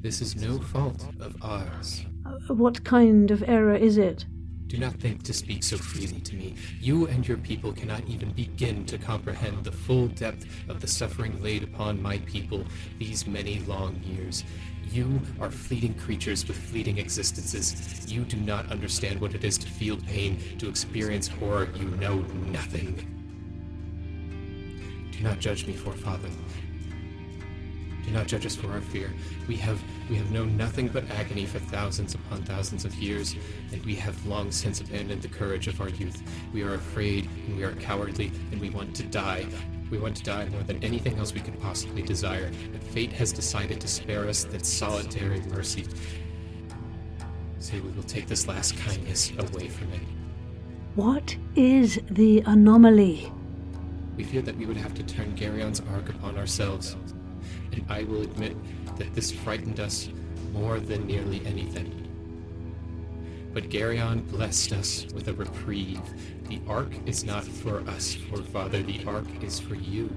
This 0.00 0.22
is 0.22 0.36
no 0.36 0.58
fault 0.60 1.04
of 1.20 1.34
ours. 1.42 2.04
Uh, 2.24 2.54
What 2.54 2.84
kind 2.84 3.30
of 3.32 3.42
error 3.46 3.74
is 3.74 3.98
it? 3.98 4.24
Do 4.68 4.78
not 4.78 4.94
think 4.94 5.22
to 5.22 5.32
speak 5.32 5.62
so 5.62 5.76
freely 5.76 6.20
to 6.20 6.34
me. 6.34 6.56
You 6.80 7.06
and 7.06 7.26
your 7.26 7.36
people 7.36 7.72
cannot 7.72 8.02
even 8.08 8.32
begin 8.32 8.84
to 8.86 8.98
comprehend 8.98 9.62
the 9.62 9.70
full 9.70 10.08
depth 10.08 10.44
of 10.68 10.80
the 10.80 10.88
suffering 10.88 11.40
laid 11.40 11.62
upon 11.62 12.02
my 12.02 12.18
people 12.18 12.64
these 12.98 13.28
many 13.28 13.60
long 13.60 14.02
years. 14.02 14.42
You 14.90 15.20
are 15.40 15.50
fleeting 15.50 15.94
creatures 15.94 16.46
with 16.48 16.56
fleeting 16.56 16.98
existences. 16.98 18.10
You 18.12 18.24
do 18.24 18.38
not 18.38 18.70
understand 18.70 19.20
what 19.20 19.34
it 19.34 19.44
is 19.44 19.56
to 19.58 19.68
feel 19.68 19.98
pain, 19.98 20.40
to 20.58 20.68
experience 20.68 21.28
horror. 21.28 21.68
You 21.76 21.88
know 21.96 22.18
nothing. 22.50 23.12
Do 25.12 25.20
not 25.22 25.38
judge 25.38 25.66
me, 25.66 25.74
forefather. 25.74 26.28
Do 28.06 28.12
not 28.12 28.28
judge 28.28 28.46
us 28.46 28.54
for 28.54 28.70
our 28.70 28.80
fear. 28.80 29.12
We 29.48 29.56
have 29.56 29.82
we 30.08 30.14
have 30.16 30.30
known 30.30 30.56
nothing 30.56 30.86
but 30.88 31.10
agony 31.10 31.44
for 31.44 31.58
thousands 31.58 32.14
upon 32.14 32.42
thousands 32.44 32.84
of 32.84 32.94
years, 32.94 33.34
and 33.72 33.84
we 33.84 33.96
have 33.96 34.24
long 34.26 34.52
since 34.52 34.80
abandoned 34.80 35.22
the 35.22 35.28
courage 35.28 35.66
of 35.66 35.80
our 35.80 35.88
youth. 35.88 36.22
We 36.52 36.62
are 36.62 36.74
afraid, 36.74 37.28
and 37.46 37.56
we 37.56 37.64
are 37.64 37.72
cowardly, 37.72 38.30
and 38.52 38.60
we 38.60 38.70
want 38.70 38.94
to 38.96 39.02
die. 39.02 39.46
We 39.90 39.98
want 39.98 40.16
to 40.16 40.22
die 40.22 40.46
more 40.46 40.62
than 40.62 40.82
anything 40.84 41.18
else 41.18 41.34
we 41.34 41.40
could 41.40 41.60
possibly 41.60 42.02
desire, 42.02 42.50
but 42.72 42.82
fate 42.82 43.12
has 43.12 43.32
decided 43.32 43.80
to 43.80 43.88
spare 43.88 44.28
us 44.28 44.44
that 44.44 44.64
solitary 44.64 45.40
mercy. 45.42 45.86
Say 47.58 47.80
we 47.80 47.90
will 47.90 48.04
take 48.04 48.28
this 48.28 48.46
last 48.46 48.76
kindness 48.78 49.32
away 49.38 49.68
from 49.68 49.92
it. 49.92 50.00
What 50.94 51.36
is 51.56 52.00
the 52.08 52.42
anomaly? 52.46 53.32
We 54.16 54.24
fear 54.24 54.42
that 54.42 54.56
we 54.56 54.66
would 54.66 54.76
have 54.76 54.94
to 54.94 55.02
turn 55.02 55.36
Geryon's 55.36 55.82
Ark 55.92 56.08
upon 56.08 56.38
ourselves, 56.38 56.96
I 57.88 58.04
will 58.04 58.22
admit 58.22 58.56
that 58.96 59.14
this 59.14 59.30
frightened 59.30 59.80
us 59.80 60.08
more 60.52 60.80
than 60.80 61.06
nearly 61.06 61.44
anything. 61.46 62.02
But 63.52 63.70
Geryon 63.70 64.28
blessed 64.28 64.72
us 64.72 65.06
with 65.14 65.28
a 65.28 65.32
reprieve. 65.32 66.02
The 66.48 66.60
ark 66.68 66.92
is 67.06 67.24
not 67.24 67.44
for 67.44 67.80
us, 67.88 68.14
forefather, 68.14 68.82
the 68.82 69.04
ark 69.06 69.26
is 69.42 69.58
for 69.58 69.74
you. 69.74 70.14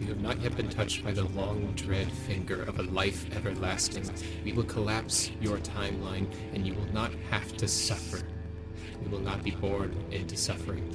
You 0.00 0.08
have 0.08 0.20
not 0.20 0.40
yet 0.40 0.56
been 0.56 0.68
touched 0.68 1.04
by 1.04 1.12
the 1.12 1.24
long 1.24 1.72
dread 1.74 2.10
finger 2.10 2.62
of 2.62 2.78
a 2.78 2.84
life 2.84 3.26
everlasting. 3.34 4.04
We 4.44 4.52
will 4.52 4.64
collapse 4.64 5.30
your 5.40 5.58
timeline, 5.58 6.26
and 6.52 6.66
you 6.66 6.74
will 6.74 6.92
not 6.92 7.12
have 7.30 7.56
to 7.56 7.68
suffer. 7.68 8.20
We 9.02 9.08
will 9.08 9.20
not 9.20 9.42
be 9.42 9.52
born 9.52 9.96
into 10.10 10.36
suffering. 10.36 10.90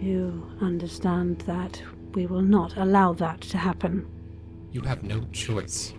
You 0.00 0.46
understand 0.60 1.38
that 1.40 1.82
we 2.16 2.26
will 2.26 2.42
not 2.42 2.76
allow 2.78 3.12
that 3.12 3.42
to 3.42 3.58
happen. 3.58 4.08
You 4.72 4.80
have 4.80 5.04
no 5.04 5.20
choice. 5.32 5.92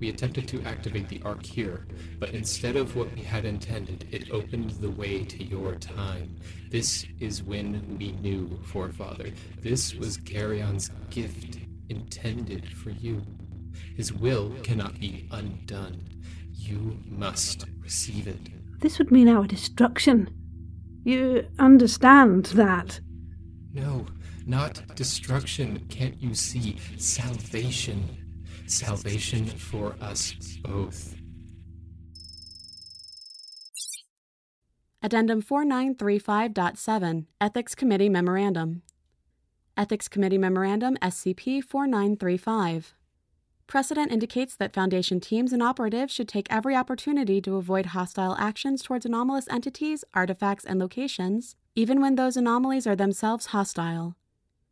We 0.00 0.08
attempted 0.08 0.48
to 0.48 0.62
activate 0.62 1.08
the 1.08 1.22
arc 1.24 1.44
here, 1.46 1.86
but 2.18 2.30
instead 2.30 2.74
of 2.74 2.96
what 2.96 3.14
we 3.14 3.22
had 3.22 3.44
intended, 3.44 4.08
it 4.10 4.32
opened 4.32 4.70
the 4.72 4.90
way 4.90 5.24
to 5.24 5.44
your 5.44 5.76
time. 5.76 6.36
This 6.70 7.06
is 7.20 7.42
when 7.42 7.96
we 7.98 8.12
knew, 8.12 8.58
forefather. 8.64 9.30
This 9.60 9.94
was 9.94 10.18
Geryon's 10.18 10.90
gift, 11.10 11.58
intended 11.88 12.66
for 12.72 12.90
you. 12.90 13.22
His 13.96 14.12
will 14.12 14.52
cannot 14.62 14.98
be 14.98 15.28
undone. 15.30 16.02
You 16.50 16.98
must 17.06 17.66
receive 17.78 18.26
it. 18.26 18.40
This 18.80 18.98
would 18.98 19.10
mean 19.10 19.28
our 19.28 19.46
destruction. 19.46 20.28
You 21.04 21.46
understand 21.58 22.46
that? 22.46 23.00
No, 23.72 24.06
not 24.46 24.94
destruction. 24.94 25.86
Can't 25.88 26.20
you 26.20 26.34
see? 26.34 26.78
Salvation. 26.98 28.04
Salvation 28.66 29.46
for 29.46 29.94
us 30.00 30.34
both. 30.62 31.16
Addendum 35.02 35.42
4935.7 35.42 37.24
Ethics 37.40 37.74
Committee 37.74 38.10
Memorandum. 38.10 38.82
Ethics 39.76 40.08
Committee 40.08 40.36
Memorandum 40.36 40.96
SCP 41.00 41.64
4935. 41.64 42.94
Precedent 43.66 44.12
indicates 44.12 44.56
that 44.56 44.74
Foundation 44.74 45.20
teams 45.20 45.52
and 45.52 45.62
operatives 45.62 46.12
should 46.12 46.28
take 46.28 46.48
every 46.50 46.76
opportunity 46.76 47.40
to 47.40 47.56
avoid 47.56 47.86
hostile 47.86 48.36
actions 48.38 48.82
towards 48.82 49.06
anomalous 49.06 49.46
entities, 49.48 50.04
artifacts, 50.12 50.64
and 50.64 50.78
locations, 50.78 51.56
even 51.74 52.00
when 52.00 52.16
those 52.16 52.36
anomalies 52.36 52.86
are 52.86 52.96
themselves 52.96 53.46
hostile. 53.46 54.16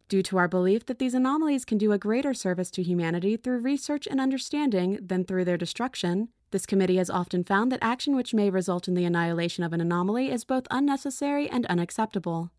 Due 0.09 0.23
to 0.23 0.39
our 0.39 0.49
belief 0.49 0.87
that 0.87 0.99
these 0.99 1.13
anomalies 1.13 1.67
can 1.67 1.77
do 1.77 1.93
a 1.93 1.99
greater 1.99 2.33
service 2.33 2.71
to 2.71 2.83
humanity 2.83 3.37
through 3.37 3.59
research 3.59 4.07
and 4.07 4.21
understanding 4.21 4.99
than 5.03 5.23
through 5.23 5.45
their 5.45 5.59
destruction, 5.59 6.29
this 6.51 6.65
committee 6.65 6.97
has 6.97 7.11
often 7.11 7.45
found 7.45 7.71
that 7.71 7.79
action 7.83 8.17
which 8.17 8.33
may 8.33 8.49
result 8.49 8.89
in 8.89 8.95
the 8.95 9.05
annihilation 9.05 9.65
of 9.65 9.75
an 9.75 9.83
anomaly 9.83 10.31
is 10.31 10.45
both 10.45 10.67
unnecessary 10.71 11.47
and 11.51 11.67
unacceptable. 11.67 12.51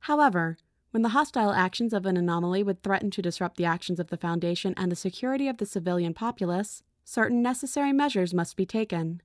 However, 0.00 0.56
when 0.90 1.02
the 1.02 1.10
hostile 1.10 1.52
actions 1.52 1.92
of 1.92 2.04
an 2.04 2.16
anomaly 2.16 2.64
would 2.64 2.82
threaten 2.82 3.12
to 3.12 3.22
disrupt 3.22 3.58
the 3.58 3.64
actions 3.64 4.00
of 4.00 4.08
the 4.08 4.16
Foundation 4.16 4.74
and 4.76 4.90
the 4.90 4.96
security 4.96 5.46
of 5.46 5.58
the 5.58 5.66
civilian 5.66 6.14
populace, 6.14 6.82
certain 7.04 7.42
necessary 7.42 7.92
measures 7.92 8.34
must 8.34 8.56
be 8.56 8.66
taken. 8.66 9.22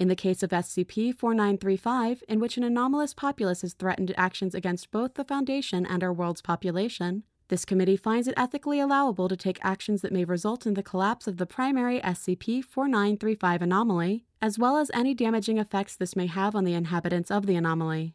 In 0.00 0.08
the 0.08 0.16
case 0.16 0.42
of 0.42 0.48
SCP 0.48 1.14
4935, 1.14 2.24
in 2.26 2.40
which 2.40 2.56
an 2.56 2.64
anomalous 2.64 3.12
populace 3.12 3.60
has 3.60 3.74
threatened 3.74 4.14
actions 4.16 4.54
against 4.54 4.90
both 4.90 5.12
the 5.12 5.24
Foundation 5.24 5.84
and 5.84 6.02
our 6.02 6.10
world's 6.10 6.40
population, 6.40 7.22
this 7.48 7.66
committee 7.66 7.98
finds 7.98 8.26
it 8.26 8.32
ethically 8.34 8.80
allowable 8.80 9.28
to 9.28 9.36
take 9.36 9.58
actions 9.60 10.00
that 10.00 10.12
may 10.12 10.24
result 10.24 10.66
in 10.66 10.72
the 10.72 10.82
collapse 10.82 11.26
of 11.26 11.36
the 11.36 11.44
primary 11.44 12.00
SCP 12.00 12.64
4935 12.64 13.60
anomaly, 13.60 14.24
as 14.40 14.58
well 14.58 14.78
as 14.78 14.90
any 14.94 15.12
damaging 15.12 15.58
effects 15.58 15.96
this 15.96 16.16
may 16.16 16.28
have 16.28 16.56
on 16.56 16.64
the 16.64 16.72
inhabitants 16.72 17.30
of 17.30 17.44
the 17.44 17.56
anomaly. 17.56 18.14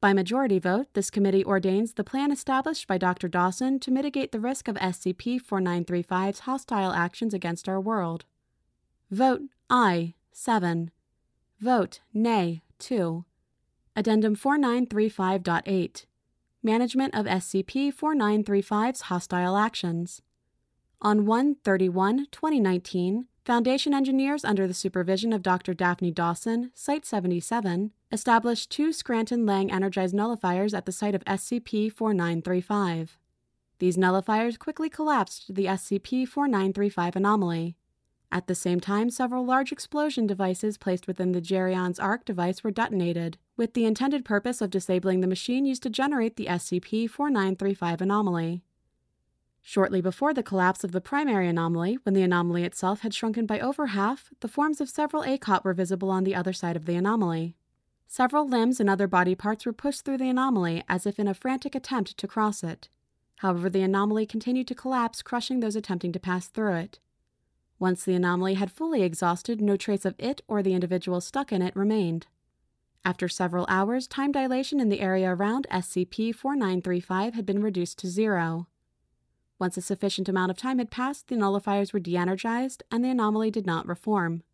By 0.00 0.14
majority 0.14 0.58
vote, 0.58 0.86
this 0.94 1.10
committee 1.10 1.44
ordains 1.44 1.92
the 1.92 2.04
plan 2.04 2.32
established 2.32 2.86
by 2.86 2.96
Dr. 2.96 3.28
Dawson 3.28 3.80
to 3.80 3.90
mitigate 3.90 4.32
the 4.32 4.40
risk 4.40 4.66
of 4.66 4.76
SCP 4.76 5.42
4935's 5.42 6.40
hostile 6.40 6.92
actions 6.92 7.34
against 7.34 7.68
our 7.68 7.78
world. 7.78 8.24
Vote 9.10 9.42
Aye 9.68 10.14
7. 10.32 10.90
Vote 11.62 12.00
Nay 12.12 12.60
2. 12.80 13.24
Addendum 13.94 14.34
4935.8 14.34 16.06
Management 16.60 17.14
of 17.14 17.26
SCP 17.26 17.94
4935's 17.94 19.02
hostile 19.02 19.56
actions. 19.56 20.22
On 21.00 21.24
1 21.24 21.54
31 21.62 22.26
2019, 22.32 23.26
Foundation 23.44 23.94
engineers 23.94 24.44
under 24.44 24.66
the 24.66 24.74
supervision 24.74 25.32
of 25.32 25.44
Dr. 25.44 25.72
Daphne 25.72 26.10
Dawson, 26.10 26.72
Site 26.74 27.06
77, 27.06 27.92
established 28.10 28.68
two 28.68 28.92
Scranton 28.92 29.46
Lang 29.46 29.70
energized 29.70 30.16
nullifiers 30.16 30.74
at 30.74 30.84
the 30.84 30.90
site 30.90 31.14
of 31.14 31.24
SCP 31.26 31.92
4935. 31.92 33.20
These 33.78 33.96
nullifiers 33.96 34.58
quickly 34.58 34.90
collapsed 34.90 35.54
the 35.54 35.66
SCP 35.66 36.26
4935 36.26 37.14
anomaly. 37.14 37.76
At 38.32 38.46
the 38.46 38.54
same 38.54 38.80
time, 38.80 39.10
several 39.10 39.44
large 39.44 39.72
explosion 39.72 40.26
devices 40.26 40.78
placed 40.78 41.06
within 41.06 41.32
the 41.32 41.42
Geryon's 41.42 42.00
Ark 42.00 42.24
device 42.24 42.64
were 42.64 42.70
detonated, 42.70 43.36
with 43.58 43.74
the 43.74 43.84
intended 43.84 44.24
purpose 44.24 44.62
of 44.62 44.70
disabling 44.70 45.20
the 45.20 45.26
machine 45.26 45.66
used 45.66 45.82
to 45.82 45.90
generate 45.90 46.36
the 46.36 46.46
SCP 46.46 47.10
4935 47.10 48.00
anomaly. 48.00 48.62
Shortly 49.60 50.00
before 50.00 50.32
the 50.32 50.42
collapse 50.42 50.82
of 50.82 50.92
the 50.92 51.00
primary 51.02 51.46
anomaly, 51.46 51.98
when 52.04 52.14
the 52.14 52.22
anomaly 52.22 52.64
itself 52.64 53.02
had 53.02 53.12
shrunken 53.12 53.44
by 53.44 53.60
over 53.60 53.88
half, 53.88 54.30
the 54.40 54.48
forms 54.48 54.80
of 54.80 54.88
several 54.88 55.24
Akot 55.24 55.62
were 55.62 55.74
visible 55.74 56.10
on 56.10 56.24
the 56.24 56.34
other 56.34 56.54
side 56.54 56.74
of 56.74 56.86
the 56.86 56.96
anomaly. 56.96 57.54
Several 58.08 58.48
limbs 58.48 58.80
and 58.80 58.88
other 58.88 59.06
body 59.06 59.34
parts 59.34 59.66
were 59.66 59.74
pushed 59.74 60.06
through 60.06 60.18
the 60.18 60.30
anomaly 60.30 60.82
as 60.88 61.04
if 61.04 61.18
in 61.18 61.28
a 61.28 61.34
frantic 61.34 61.74
attempt 61.74 62.16
to 62.16 62.26
cross 62.26 62.64
it. 62.64 62.88
However, 63.36 63.68
the 63.68 63.82
anomaly 63.82 64.24
continued 64.24 64.68
to 64.68 64.74
collapse, 64.74 65.20
crushing 65.20 65.60
those 65.60 65.76
attempting 65.76 66.12
to 66.12 66.18
pass 66.18 66.48
through 66.48 66.76
it. 66.76 66.98
Once 67.82 68.04
the 68.04 68.14
anomaly 68.14 68.54
had 68.54 68.70
fully 68.70 69.02
exhausted, 69.02 69.60
no 69.60 69.76
trace 69.76 70.04
of 70.04 70.14
it 70.16 70.40
or 70.46 70.62
the 70.62 70.72
individual 70.72 71.20
stuck 71.20 71.50
in 71.50 71.60
it 71.60 71.74
remained. 71.74 72.28
After 73.04 73.28
several 73.28 73.66
hours, 73.68 74.06
time 74.06 74.30
dilation 74.30 74.78
in 74.78 74.88
the 74.88 75.00
area 75.00 75.34
around 75.34 75.66
SCP 75.68 76.32
4935 76.32 77.34
had 77.34 77.44
been 77.44 77.60
reduced 77.60 77.98
to 77.98 78.06
zero. 78.06 78.68
Once 79.58 79.76
a 79.76 79.80
sufficient 79.80 80.28
amount 80.28 80.52
of 80.52 80.56
time 80.56 80.78
had 80.78 80.92
passed, 80.92 81.26
the 81.26 81.34
nullifiers 81.34 81.92
were 81.92 81.98
de 81.98 82.16
energized 82.16 82.84
and 82.92 83.04
the 83.04 83.10
anomaly 83.10 83.50
did 83.50 83.66
not 83.66 83.88
reform. 83.88 84.44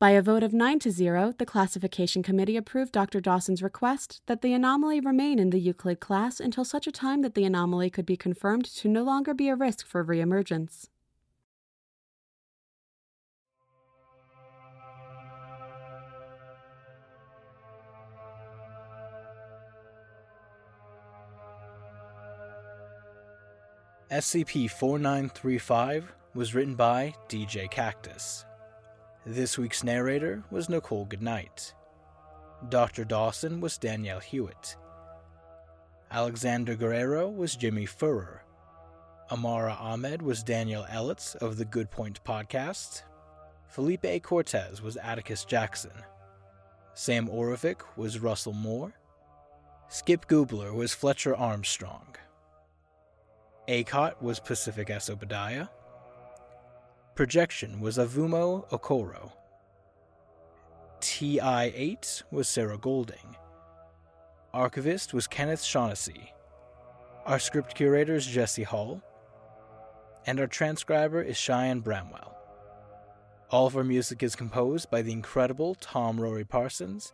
By 0.00 0.10
a 0.10 0.20
vote 0.20 0.42
of 0.42 0.52
9 0.52 0.80
to 0.80 0.90
0, 0.90 1.34
the 1.38 1.46
Classification 1.46 2.24
Committee 2.24 2.56
approved 2.56 2.90
Dr. 2.90 3.20
Dawson's 3.20 3.62
request 3.62 4.22
that 4.26 4.42
the 4.42 4.54
anomaly 4.54 4.98
remain 4.98 5.38
in 5.38 5.50
the 5.50 5.60
Euclid 5.60 6.00
class 6.00 6.40
until 6.40 6.64
such 6.64 6.88
a 6.88 6.92
time 6.92 7.22
that 7.22 7.36
the 7.36 7.44
anomaly 7.44 7.90
could 7.90 8.06
be 8.06 8.16
confirmed 8.16 8.64
to 8.64 8.88
no 8.88 9.04
longer 9.04 9.34
be 9.34 9.48
a 9.48 9.54
risk 9.54 9.86
for 9.86 10.04
reemergence. 10.04 10.88
SCP 24.10 24.68
4935 24.68 26.12
was 26.34 26.52
written 26.52 26.74
by 26.74 27.14
djkaktus. 27.28 28.44
This 29.24 29.56
week's 29.56 29.84
narrator 29.84 30.42
was 30.50 30.66
Nichole 30.66 31.08
Goodnight. 31.08 31.72
Dr. 32.70 33.04
Dawson 33.04 33.60
was 33.60 33.78
Danielle 33.78 34.18
Hewitt. 34.18 34.76
Alexander 36.10 36.74
Guerrero 36.74 37.28
was 37.28 37.54
Jimmy 37.54 37.86
Ferrer. 37.86 38.42
Amara 39.30 39.76
Ahmed 39.78 40.22
was 40.22 40.42
Daniel 40.42 40.84
Ellett 40.90 41.36
of 41.36 41.56
the 41.56 41.64
Good 41.64 41.88
Pointe 41.92 42.18
podcast. 42.24 43.02
Felipe 43.68 44.24
Cortez 44.24 44.82
was 44.82 44.96
Atticus 44.96 45.44
Jackson. 45.44 45.92
Sam 46.94 47.28
Oravec 47.28 47.82
was 47.96 48.18
Russel 48.18 48.54
More. 48.54 48.92
Skip 49.88 50.26
Gubler 50.26 50.74
was 50.74 50.92
Fletcher 50.92 51.36
Armstrong. 51.36 52.16
Akot 53.70 54.20
was 54.20 54.40
Pacific 54.40 54.90
S. 54.90 55.08
Projection 57.14 57.80
was 57.80 57.98
Ivuoma 57.98 58.68
Okoro. 58.70 59.30
TI 60.98 61.38
8 61.40 62.24
was 62.32 62.48
Sarah 62.48 62.78
Golding. 62.78 63.36
Archivist 64.52 65.14
was 65.14 65.28
Kenneth 65.28 65.62
Shaughnessy. 65.62 66.32
Our 67.24 67.38
script 67.38 67.76
curator 67.76 68.16
is 68.16 68.26
Jesse 68.26 68.64
Hall. 68.64 69.00
And 70.26 70.40
our 70.40 70.48
transcriber 70.48 71.22
is 71.22 71.36
Cheyenne 71.36 71.78
Bramwell. 71.78 72.36
All 73.52 73.68
of 73.68 73.76
our 73.76 73.84
music 73.84 74.24
is 74.24 74.34
composed 74.34 74.90
by 74.90 75.02
the 75.02 75.12
incredible 75.12 75.76
Tom 75.76 76.20
Rory 76.20 76.44
Parsons. 76.44 77.12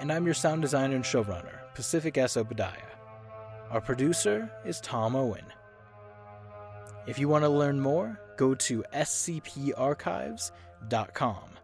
And 0.00 0.10
I'm 0.10 0.24
your 0.24 0.32
sound 0.32 0.62
designer 0.62 0.96
and 0.96 1.04
showrunner, 1.04 1.74
Pacific 1.74 2.16
S. 2.16 2.38
Obadiah. 2.38 2.94
Our 3.70 3.82
producer 3.82 4.50
is 4.64 4.80
Tom 4.80 5.14
Owen. 5.14 5.44
If 7.08 7.18
you 7.18 7.26
want 7.26 7.42
to 7.44 7.48
learn 7.48 7.80
more, 7.80 8.20
go 8.36 8.54
to 8.54 8.84
scparchives.com. 8.92 11.57